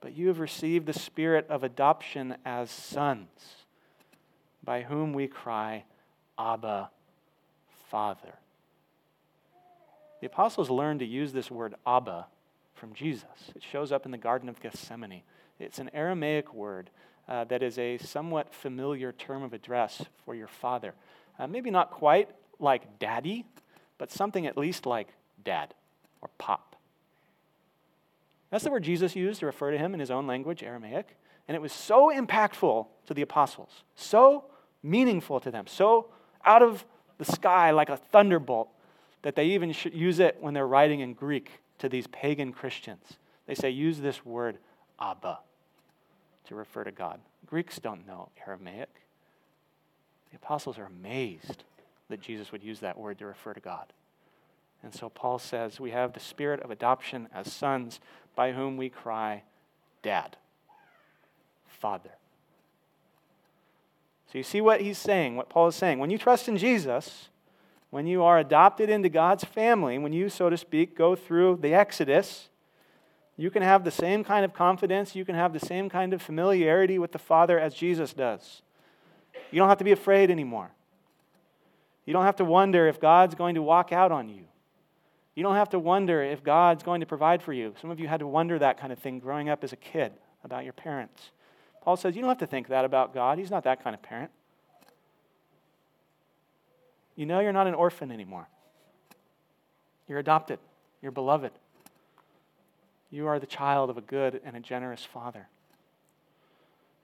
but 0.00 0.16
you 0.16 0.26
have 0.26 0.40
received 0.40 0.86
the 0.86 0.92
spirit 0.92 1.46
of 1.48 1.62
adoption 1.62 2.36
as 2.44 2.68
sons, 2.68 3.28
by 4.64 4.82
whom 4.82 5.12
we 5.12 5.28
cry, 5.28 5.84
Abba, 6.36 6.90
Father. 7.88 8.34
The 10.20 10.26
apostles 10.26 10.68
learned 10.68 10.98
to 10.98 11.06
use 11.06 11.32
this 11.32 11.48
word 11.48 11.76
Abba 11.86 12.26
from 12.74 12.92
Jesus. 12.92 13.52
It 13.54 13.62
shows 13.62 13.92
up 13.92 14.04
in 14.04 14.10
the 14.10 14.18
Garden 14.18 14.48
of 14.48 14.58
Gethsemane. 14.60 15.22
It's 15.60 15.78
an 15.78 15.90
Aramaic 15.94 16.52
word 16.52 16.90
uh, 17.28 17.44
that 17.44 17.62
is 17.62 17.78
a 17.78 17.98
somewhat 17.98 18.54
familiar 18.54 19.12
term 19.12 19.42
of 19.42 19.52
address 19.52 20.02
for 20.24 20.34
your 20.34 20.46
father. 20.46 20.94
Uh, 21.38 21.46
maybe 21.46 21.70
not 21.70 21.90
quite 21.90 22.30
like 22.58 22.98
daddy, 22.98 23.44
but 23.98 24.10
something 24.10 24.46
at 24.46 24.56
least 24.56 24.86
like 24.86 25.08
dad 25.44 25.74
or 26.22 26.30
pop. 26.38 26.76
That's 28.50 28.64
the 28.64 28.70
word 28.70 28.84
Jesus 28.84 29.16
used 29.16 29.40
to 29.40 29.46
refer 29.46 29.70
to 29.70 29.78
him 29.78 29.92
in 29.92 30.00
his 30.00 30.10
own 30.10 30.26
language, 30.26 30.62
Aramaic. 30.62 31.16
And 31.48 31.54
it 31.54 31.60
was 31.60 31.72
so 31.72 32.10
impactful 32.10 32.86
to 33.06 33.14
the 33.14 33.22
apostles, 33.22 33.82
so 33.94 34.44
meaningful 34.82 35.40
to 35.40 35.50
them, 35.50 35.66
so 35.66 36.08
out 36.44 36.62
of 36.62 36.84
the 37.18 37.24
sky 37.24 37.70
like 37.70 37.88
a 37.88 37.96
thunderbolt 37.96 38.68
that 39.22 39.34
they 39.34 39.46
even 39.46 39.74
use 39.92 40.20
it 40.20 40.36
when 40.40 40.54
they're 40.54 40.66
writing 40.66 41.00
in 41.00 41.12
Greek 41.12 41.50
to 41.78 41.88
these 41.88 42.06
pagan 42.08 42.52
Christians. 42.52 43.18
They 43.46 43.54
say, 43.54 43.70
use 43.70 44.00
this 44.00 44.24
word, 44.24 44.58
Abba, 45.00 45.38
to 46.46 46.54
refer 46.54 46.84
to 46.84 46.92
God. 46.92 47.20
Greeks 47.46 47.78
don't 47.78 48.06
know 48.06 48.28
Aramaic. 48.46 48.90
The 50.30 50.36
apostles 50.36 50.78
are 50.78 50.86
amazed 50.86 51.64
that 52.08 52.20
Jesus 52.20 52.52
would 52.52 52.62
use 52.62 52.80
that 52.80 52.98
word 52.98 53.18
to 53.18 53.26
refer 53.26 53.54
to 53.54 53.60
God. 53.60 53.92
And 54.82 54.94
so 54.94 55.08
Paul 55.08 55.38
says, 55.38 55.80
We 55.80 55.90
have 55.90 56.12
the 56.12 56.20
spirit 56.20 56.60
of 56.60 56.70
adoption 56.70 57.28
as 57.34 57.52
sons 57.52 58.00
by 58.34 58.52
whom 58.52 58.76
we 58.76 58.88
cry, 58.88 59.42
Dad, 60.02 60.36
Father. 61.66 62.10
So 64.30 64.38
you 64.38 64.44
see 64.44 64.60
what 64.60 64.80
he's 64.80 64.98
saying, 64.98 65.36
what 65.36 65.48
Paul 65.48 65.68
is 65.68 65.74
saying. 65.74 65.98
When 65.98 66.10
you 66.10 66.18
trust 66.18 66.48
in 66.48 66.58
Jesus, 66.58 67.28
when 67.90 68.06
you 68.06 68.22
are 68.22 68.38
adopted 68.38 68.90
into 68.90 69.08
God's 69.08 69.44
family, 69.44 69.98
when 69.98 70.12
you, 70.12 70.28
so 70.28 70.50
to 70.50 70.56
speak, 70.56 70.96
go 70.96 71.16
through 71.16 71.58
the 71.62 71.72
Exodus, 71.72 72.48
you 73.36 73.50
can 73.50 73.62
have 73.62 73.84
the 73.84 73.90
same 73.90 74.24
kind 74.24 74.44
of 74.44 74.54
confidence, 74.54 75.14
you 75.14 75.24
can 75.24 75.34
have 75.34 75.52
the 75.52 75.60
same 75.60 75.90
kind 75.90 76.12
of 76.14 76.22
familiarity 76.22 76.98
with 76.98 77.12
the 77.12 77.18
Father 77.18 77.58
as 77.58 77.74
Jesus 77.74 78.14
does. 78.14 78.62
You 79.50 79.58
don't 79.58 79.68
have 79.68 79.78
to 79.78 79.84
be 79.84 79.92
afraid 79.92 80.30
anymore. 80.30 80.70
You 82.06 82.12
don't 82.12 82.24
have 82.24 82.36
to 82.36 82.44
wonder 82.44 82.88
if 82.88 83.00
God's 83.00 83.34
going 83.34 83.56
to 83.56 83.62
walk 83.62 83.92
out 83.92 84.12
on 84.12 84.28
you. 84.28 84.44
You 85.34 85.42
don't 85.42 85.56
have 85.56 85.68
to 85.70 85.78
wonder 85.78 86.22
if 86.22 86.42
God's 86.42 86.82
going 86.82 87.00
to 87.00 87.06
provide 87.06 87.42
for 87.42 87.52
you. 87.52 87.74
Some 87.80 87.90
of 87.90 88.00
you 88.00 88.08
had 88.08 88.20
to 88.20 88.26
wonder 88.26 88.58
that 88.58 88.78
kind 88.78 88.92
of 88.92 88.98
thing 88.98 89.18
growing 89.18 89.50
up 89.50 89.62
as 89.62 89.72
a 89.72 89.76
kid 89.76 90.12
about 90.42 90.64
your 90.64 90.72
parents. 90.72 91.30
Paul 91.82 91.96
says 91.96 92.16
you 92.16 92.22
don't 92.22 92.30
have 92.30 92.38
to 92.38 92.46
think 92.46 92.68
that 92.68 92.84
about 92.84 93.12
God. 93.12 93.38
He's 93.38 93.50
not 93.50 93.64
that 93.64 93.84
kind 93.84 93.94
of 93.94 94.02
parent. 94.02 94.30
You 97.16 97.26
know 97.26 97.40
you're 97.40 97.52
not 97.52 97.66
an 97.66 97.74
orphan 97.74 98.10
anymore. 98.10 98.48
You're 100.08 100.18
adopted. 100.18 100.58
You're 101.02 101.12
beloved. 101.12 101.52
You 103.10 103.26
are 103.28 103.38
the 103.38 103.46
child 103.46 103.90
of 103.90 103.96
a 103.96 104.02
good 104.02 104.40
and 104.44 104.56
a 104.56 104.60
generous 104.60 105.04
Father. 105.04 105.48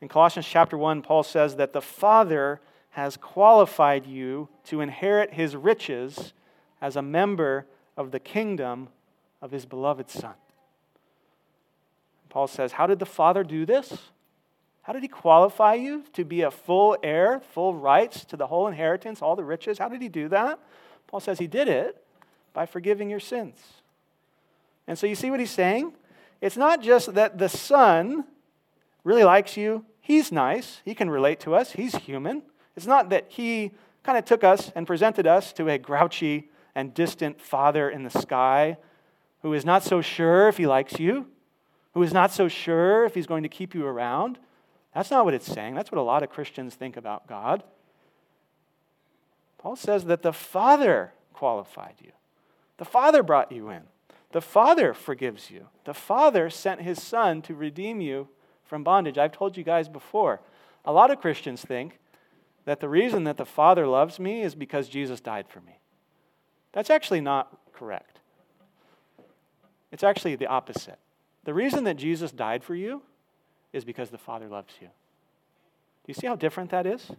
In 0.01 0.09
Colossians 0.09 0.47
chapter 0.47 0.77
1, 0.77 1.03
Paul 1.03 1.23
says 1.23 1.57
that 1.57 1.73
the 1.73 1.81
Father 1.81 2.61
has 2.91 3.17
qualified 3.17 4.07
you 4.07 4.49
to 4.65 4.81
inherit 4.81 5.33
his 5.33 5.57
riches 5.57 6.33
as 6.81 6.97
a 6.97 7.03
member 7.03 7.67
of 7.97 8.11
the 8.11 8.19
kingdom 8.19 8.89
of 9.41 9.51
his 9.51 9.65
beloved 9.65 10.11
Son. 10.11 10.35
Paul 12.29 12.49
says, 12.49 12.73
How 12.73 12.87
did 12.87 12.99
the 12.99 13.07
Father 13.07 13.45
do 13.45 13.65
this? 13.65 13.97
How 14.83 14.93
did 14.93 15.03
he 15.03 15.09
qualify 15.09 15.75
you 15.75 16.05
to 16.15 16.25
be 16.25 16.43
a 16.43 16.51
full 16.51 16.97
heir, 17.03 17.41
full 17.53 17.75
rights 17.75 18.25
to 18.27 18.37
the 18.37 18.49
whole 18.49 18.67
inheritance, 18.67 19.23
all 19.23 19.37
the 19.37 19.45
riches? 19.45 19.79
How 19.79 19.89
did 19.89 20.03
he 20.03 20.09
do 20.09 20.29
that? 20.31 20.59
Paul 21.07 21.21
says 21.21 21.39
he 21.39 21.47
did 21.47 21.69
it 21.69 22.03
by 22.53 22.67
forgiving 22.67 23.09
your 23.09 23.21
sins. 23.21 23.82
And 24.87 24.99
so 24.99 25.07
you 25.07 25.15
see 25.15 25.31
what 25.31 25.41
he's 25.41 25.51
saying? 25.51 25.93
It's 26.41 26.57
not 26.57 26.83
just 26.83 27.15
that 27.15 27.39
the 27.39 27.49
Son 27.49 28.25
really 29.05 29.25
likes 29.25 29.57
you, 29.57 29.85
he's 30.01 30.33
nice, 30.33 30.81
he 30.85 30.95
can 30.95 31.09
relate 31.09 31.41
to 31.41 31.55
us, 31.55 31.73
he's 31.73 31.95
human. 31.95 32.43
It's 32.77 32.87
not 32.87 33.11
that 33.11 33.27
he 33.29 33.73
kind 34.03 34.19
of 34.19 34.25
took 34.25 34.43
us 34.43 34.73
and 34.75 34.87
presented 34.87 35.27
us 35.27 35.53
to 35.55 35.69
a 35.69 35.79
grouchy 35.79 36.51
and 36.75 36.95
distant 36.95 37.41
Father 37.41 37.91
in 37.91 38.03
the 38.03 38.11
sky 38.11 38.77
who 39.43 39.53
is 39.53 39.65
not 39.65 39.83
so 39.83 40.01
sure 40.01 40.49
if 40.49 40.57
he 40.57 40.67
likes 40.67 40.99
you, 40.99 41.27
who 41.95 42.03
is 42.03 42.13
not 42.13 42.33
so 42.33 42.49
sure 42.49 43.05
if 43.05 43.15
he's 43.15 43.27
going 43.27 43.43
to 43.43 43.49
keep 43.49 43.75
you 43.75 43.87
around. 43.87 44.39
That's 44.95 45.11
not 45.11 45.25
what 45.25 45.35
it's 45.35 45.47
saying. 45.47 45.75
That's 45.75 45.91
what 45.91 45.99
a 45.99 46.03
lot 46.03 46.23
of 46.23 46.31
Christians 46.31 46.75
think 46.75 46.97
about 46.97 47.27
God. 47.27 47.63
Paul 49.59 49.77
says 49.77 50.05
that 50.07 50.23
the 50.23 50.33
Father 50.33 51.13
qualified 51.33 51.95
you, 52.01 52.13
the 52.79 52.85
Father 52.85 53.23
brought 53.23 53.53
you 53.53 53.69
in, 53.71 53.83
the 54.33 54.41
Father 54.41 54.95
forgives 54.95 55.51
you, 55.51 55.69
the 55.85 55.95
Father 55.95 56.51
sent 56.51 56.83
his 56.83 57.03
Son 57.03 57.43
to 57.43 57.55
redeem 57.55 58.01
you 58.01 58.29
from 58.65 58.83
bondage. 58.85 59.19
I've 59.19 59.33
told 59.33 59.57
you 59.57 59.65
guys 59.65 59.89
before. 59.89 60.41
A 60.85 60.93
lot 60.93 61.11
of 61.11 61.21
Christians 61.21 61.63
think 61.63 61.99
that 62.65 62.81
the 62.81 62.89
reason 62.89 63.25
that 63.25 63.37
the 63.37 63.45
Father 63.45 63.87
loves 63.87 64.19
me 64.19 64.43
is 64.43 64.55
because 64.55 64.89
Jesus 64.89 65.21
died 65.21 65.47
for 65.49 65.61
me. 65.61 65.79
That's 66.73 66.91
actually 66.91 67.21
not 67.21 67.57
correct. 67.73 68.21
It's 69.91 70.05
actually 70.05 70.37
the 70.37 70.47
opposite. 70.47 70.99
The 71.45 71.53
reason 71.53 71.85
that 71.85 71.97
Jesus 71.97 72.33
died 72.33 72.65
for 72.65 72.75
you 72.75 73.03
is 73.73 73.85
because 73.85 74.11
the 74.11 74.19
Father 74.19 74.49
loves 74.49 74.75
you. 74.81 74.87
Do 74.87 76.09
you 76.09 76.15
see 76.15 76.27
how 76.27 76.37
different 76.37 76.71
that 76.71 76.87
is? 76.87 77.11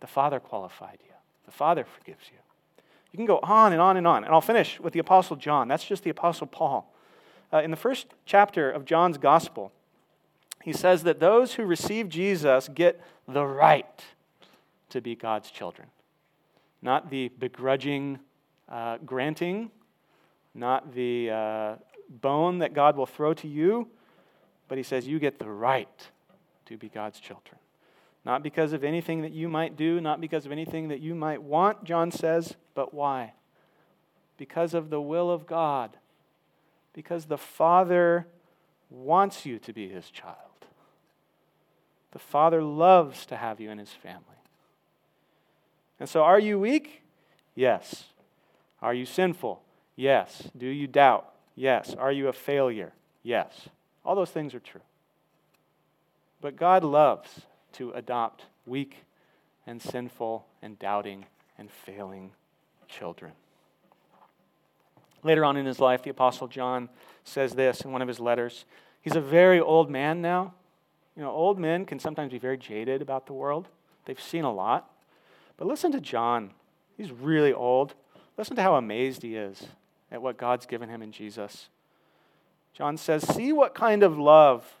The 0.00 0.06
Father 0.06 0.40
qualified 0.40 0.98
you, 1.04 1.14
the 1.44 1.52
Father 1.52 1.84
forgives 1.84 2.24
you. 2.32 2.38
You 3.16 3.20
can 3.20 3.26
go 3.26 3.40
on 3.42 3.72
and 3.72 3.80
on 3.80 3.96
and 3.96 4.06
on. 4.06 4.24
And 4.24 4.34
I'll 4.34 4.42
finish 4.42 4.78
with 4.78 4.92
the 4.92 4.98
Apostle 4.98 5.36
John. 5.36 5.68
That's 5.68 5.86
just 5.86 6.04
the 6.04 6.10
Apostle 6.10 6.46
Paul. 6.46 6.92
Uh, 7.50 7.62
in 7.62 7.70
the 7.70 7.76
first 7.76 8.08
chapter 8.26 8.70
of 8.70 8.84
John's 8.84 9.16
Gospel, 9.16 9.72
he 10.62 10.74
says 10.74 11.02
that 11.04 11.18
those 11.18 11.54
who 11.54 11.64
receive 11.64 12.10
Jesus 12.10 12.68
get 12.68 13.00
the 13.26 13.46
right 13.46 14.04
to 14.90 15.00
be 15.00 15.14
God's 15.14 15.50
children, 15.50 15.88
not 16.82 17.08
the 17.08 17.28
begrudging 17.38 18.18
uh, 18.68 18.98
granting, 19.06 19.70
not 20.54 20.92
the 20.92 21.30
uh, 21.30 21.74
bone 22.20 22.58
that 22.58 22.74
God 22.74 22.98
will 22.98 23.06
throw 23.06 23.32
to 23.32 23.48
you, 23.48 23.88
but 24.68 24.76
he 24.76 24.84
says 24.84 25.06
you 25.06 25.18
get 25.18 25.38
the 25.38 25.48
right 25.48 26.08
to 26.66 26.76
be 26.76 26.90
God's 26.90 27.18
children. 27.18 27.56
Not 28.26 28.42
because 28.42 28.72
of 28.72 28.82
anything 28.82 29.22
that 29.22 29.30
you 29.30 29.48
might 29.48 29.76
do, 29.76 30.00
not 30.00 30.20
because 30.20 30.46
of 30.46 30.50
anything 30.50 30.88
that 30.88 30.98
you 30.98 31.14
might 31.14 31.40
want, 31.40 31.84
John 31.84 32.10
says, 32.10 32.56
but 32.74 32.92
why? 32.92 33.34
Because 34.36 34.74
of 34.74 34.90
the 34.90 35.00
will 35.00 35.30
of 35.30 35.46
God. 35.46 35.96
Because 36.92 37.26
the 37.26 37.38
Father 37.38 38.26
wants 38.90 39.46
you 39.46 39.60
to 39.60 39.72
be 39.72 39.88
his 39.88 40.10
child. 40.10 40.36
The 42.10 42.18
Father 42.18 42.64
loves 42.64 43.26
to 43.26 43.36
have 43.36 43.60
you 43.60 43.70
in 43.70 43.78
his 43.78 43.92
family. 43.92 44.24
And 46.00 46.08
so, 46.08 46.24
are 46.24 46.40
you 46.40 46.58
weak? 46.58 47.02
Yes. 47.54 48.06
Are 48.82 48.92
you 48.92 49.06
sinful? 49.06 49.62
Yes. 49.94 50.50
Do 50.56 50.66
you 50.66 50.88
doubt? 50.88 51.32
Yes. 51.54 51.94
Are 51.94 52.10
you 52.10 52.26
a 52.26 52.32
failure? 52.32 52.92
Yes. 53.22 53.68
All 54.04 54.16
those 54.16 54.32
things 54.32 54.52
are 54.52 54.60
true. 54.60 54.80
But 56.40 56.56
God 56.56 56.82
loves 56.82 57.42
to 57.76 57.90
adopt 57.92 58.44
weak 58.66 59.04
and 59.66 59.80
sinful 59.80 60.46
and 60.62 60.78
doubting 60.78 61.26
and 61.58 61.70
failing 61.70 62.32
children. 62.88 63.32
Later 65.22 65.44
on 65.44 65.56
in 65.56 65.66
his 65.66 65.80
life, 65.80 66.02
the 66.02 66.10
Apostle 66.10 66.46
John 66.46 66.88
says 67.24 67.54
this 67.54 67.80
in 67.80 67.90
one 67.90 68.02
of 68.02 68.08
his 68.08 68.20
letters. 68.20 68.64
He's 69.00 69.16
a 69.16 69.20
very 69.20 69.60
old 69.60 69.90
man 69.90 70.22
now. 70.22 70.54
You 71.16 71.22
know, 71.22 71.30
old 71.30 71.58
men 71.58 71.84
can 71.84 71.98
sometimes 71.98 72.32
be 72.32 72.38
very 72.38 72.58
jaded 72.58 73.02
about 73.02 73.26
the 73.26 73.32
world, 73.32 73.68
they've 74.04 74.20
seen 74.20 74.44
a 74.44 74.52
lot. 74.52 74.90
But 75.56 75.66
listen 75.66 75.90
to 75.92 76.00
John. 76.00 76.50
He's 76.96 77.10
really 77.10 77.52
old. 77.52 77.94
Listen 78.36 78.56
to 78.56 78.62
how 78.62 78.76
amazed 78.76 79.22
he 79.22 79.36
is 79.36 79.66
at 80.10 80.20
what 80.20 80.36
God's 80.36 80.66
given 80.66 80.88
him 80.88 81.02
in 81.02 81.12
Jesus. 81.12 81.68
John 82.74 82.96
says, 82.96 83.26
See 83.26 83.52
what 83.52 83.74
kind 83.74 84.02
of 84.02 84.18
love 84.18 84.76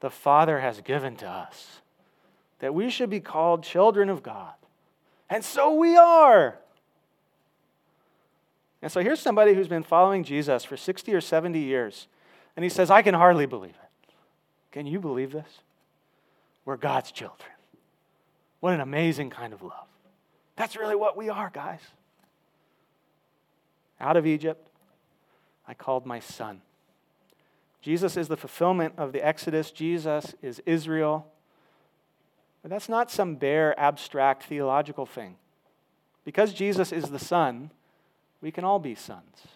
the 0.00 0.10
Father 0.10 0.60
has 0.60 0.80
given 0.80 1.16
to 1.16 1.28
us, 1.28 1.80
that 2.60 2.74
we 2.74 2.90
should 2.90 3.10
be 3.10 3.20
called 3.20 3.62
children 3.62 4.08
of 4.08 4.22
God. 4.22 4.54
And 5.28 5.44
so 5.44 5.74
we 5.74 5.96
are. 5.96 6.58
And 8.82 8.92
so 8.92 9.00
here's 9.00 9.20
somebody 9.20 9.54
who's 9.54 9.68
been 9.68 9.82
following 9.82 10.22
Jesus 10.22 10.64
for 10.64 10.76
60 10.76 11.12
or 11.12 11.20
70 11.20 11.58
years, 11.58 12.06
and 12.56 12.62
he 12.62 12.68
says, 12.68 12.90
I 12.90 13.02
can 13.02 13.14
hardly 13.14 13.46
believe 13.46 13.70
it. 13.70 14.12
Can 14.70 14.86
you 14.86 15.00
believe 15.00 15.32
this? 15.32 15.60
We're 16.64 16.76
God's 16.76 17.10
children. 17.10 17.50
What 18.60 18.74
an 18.74 18.80
amazing 18.80 19.30
kind 19.30 19.52
of 19.52 19.62
love. 19.62 19.86
That's 20.56 20.76
really 20.76 20.96
what 20.96 21.16
we 21.16 21.28
are, 21.28 21.50
guys. 21.52 21.80
Out 24.00 24.16
of 24.16 24.26
Egypt, 24.26 24.66
I 25.66 25.74
called 25.74 26.06
my 26.06 26.20
son. 26.20 26.60
Jesus 27.80 28.16
is 28.16 28.28
the 28.28 28.36
fulfillment 28.36 28.94
of 28.98 29.12
the 29.12 29.24
Exodus. 29.24 29.70
Jesus 29.70 30.34
is 30.42 30.60
Israel. 30.66 31.26
That's 32.68 32.88
not 32.88 33.10
some 33.10 33.36
bare, 33.36 33.78
abstract 33.78 34.42
theological 34.42 35.06
thing. 35.06 35.36
Because 36.24 36.52
Jesus 36.52 36.90
is 36.90 37.10
the 37.10 37.18
Son, 37.18 37.70
we 38.40 38.50
can 38.50 38.64
all 38.64 38.80
be 38.80 38.96
sons. 38.96 39.46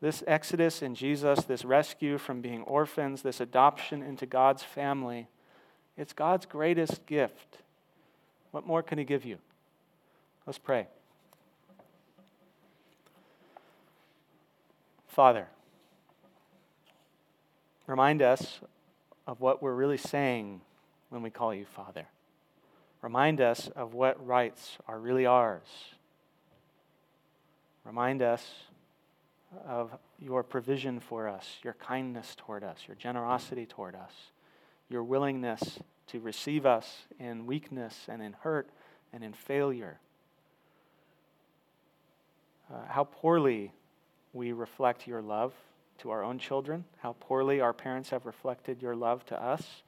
This 0.00 0.24
exodus 0.26 0.82
in 0.82 0.94
Jesus, 0.94 1.44
this 1.44 1.64
rescue 1.64 2.18
from 2.18 2.40
being 2.40 2.62
orphans, 2.62 3.22
this 3.22 3.40
adoption 3.40 4.02
into 4.02 4.26
God's 4.26 4.62
family, 4.62 5.28
it's 5.96 6.12
God's 6.12 6.44
greatest 6.44 7.06
gift. 7.06 7.58
What 8.50 8.66
more 8.66 8.82
can 8.82 8.98
He 8.98 9.04
give 9.04 9.24
you? 9.24 9.38
Let's 10.46 10.58
pray. 10.58 10.88
Father, 15.06 15.46
remind 17.86 18.20
us 18.20 18.58
of 19.28 19.40
what 19.40 19.62
we're 19.62 19.74
really 19.74 19.96
saying 19.96 20.60
when 21.14 21.22
we 21.22 21.30
call 21.30 21.54
you 21.54 21.64
Father. 21.64 22.06
Remind 23.00 23.40
us 23.40 23.68
of 23.76 23.94
what 23.94 24.26
rights 24.26 24.78
are 24.88 24.98
really 24.98 25.26
ours. 25.26 25.62
Remind 27.84 28.20
us 28.20 28.44
of 29.66 29.96
your 30.18 30.42
provision 30.42 30.98
for 30.98 31.28
us, 31.28 31.58
your 31.62 31.74
kindness 31.74 32.34
toward 32.36 32.64
us, 32.64 32.78
your 32.88 32.96
generosity 32.96 33.64
toward 33.64 33.94
us, 33.94 34.12
your 34.88 35.04
willingness 35.04 35.78
to 36.08 36.18
receive 36.18 36.66
us 36.66 37.04
in 37.20 37.46
weakness 37.46 38.06
and 38.08 38.20
in 38.20 38.32
hurt 38.32 38.68
and 39.12 39.22
in 39.22 39.32
failure. 39.32 40.00
Uh, 42.72 42.86
how 42.88 43.04
poorly 43.04 43.72
we 44.32 44.50
reflect 44.50 45.06
your 45.06 45.22
love 45.22 45.52
to 45.98 46.10
our 46.10 46.24
own 46.24 46.38
children, 46.38 46.84
how 46.98 47.14
poorly 47.20 47.60
our 47.60 47.72
parents 47.72 48.10
have 48.10 48.26
reflected 48.26 48.82
your 48.82 48.96
love 48.96 49.24
to 49.26 49.40
us. 49.40 49.82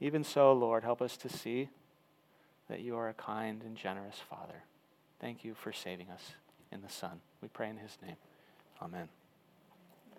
Even 0.00 0.22
so, 0.22 0.52
Lord, 0.52 0.84
help 0.84 1.02
us 1.02 1.16
to 1.18 1.28
see 1.28 1.68
that 2.68 2.80
you 2.80 2.96
are 2.96 3.08
a 3.08 3.14
kind 3.14 3.62
and 3.62 3.76
generous 3.76 4.20
Father. 4.30 4.62
Thank 5.20 5.44
you 5.44 5.54
for 5.54 5.72
saving 5.72 6.10
us 6.10 6.34
in 6.70 6.82
the 6.82 6.88
Son. 6.88 7.20
We 7.42 7.48
pray 7.48 7.70
in 7.70 7.78
his 7.78 7.98
name. 8.02 8.16
Amen. 8.80 9.08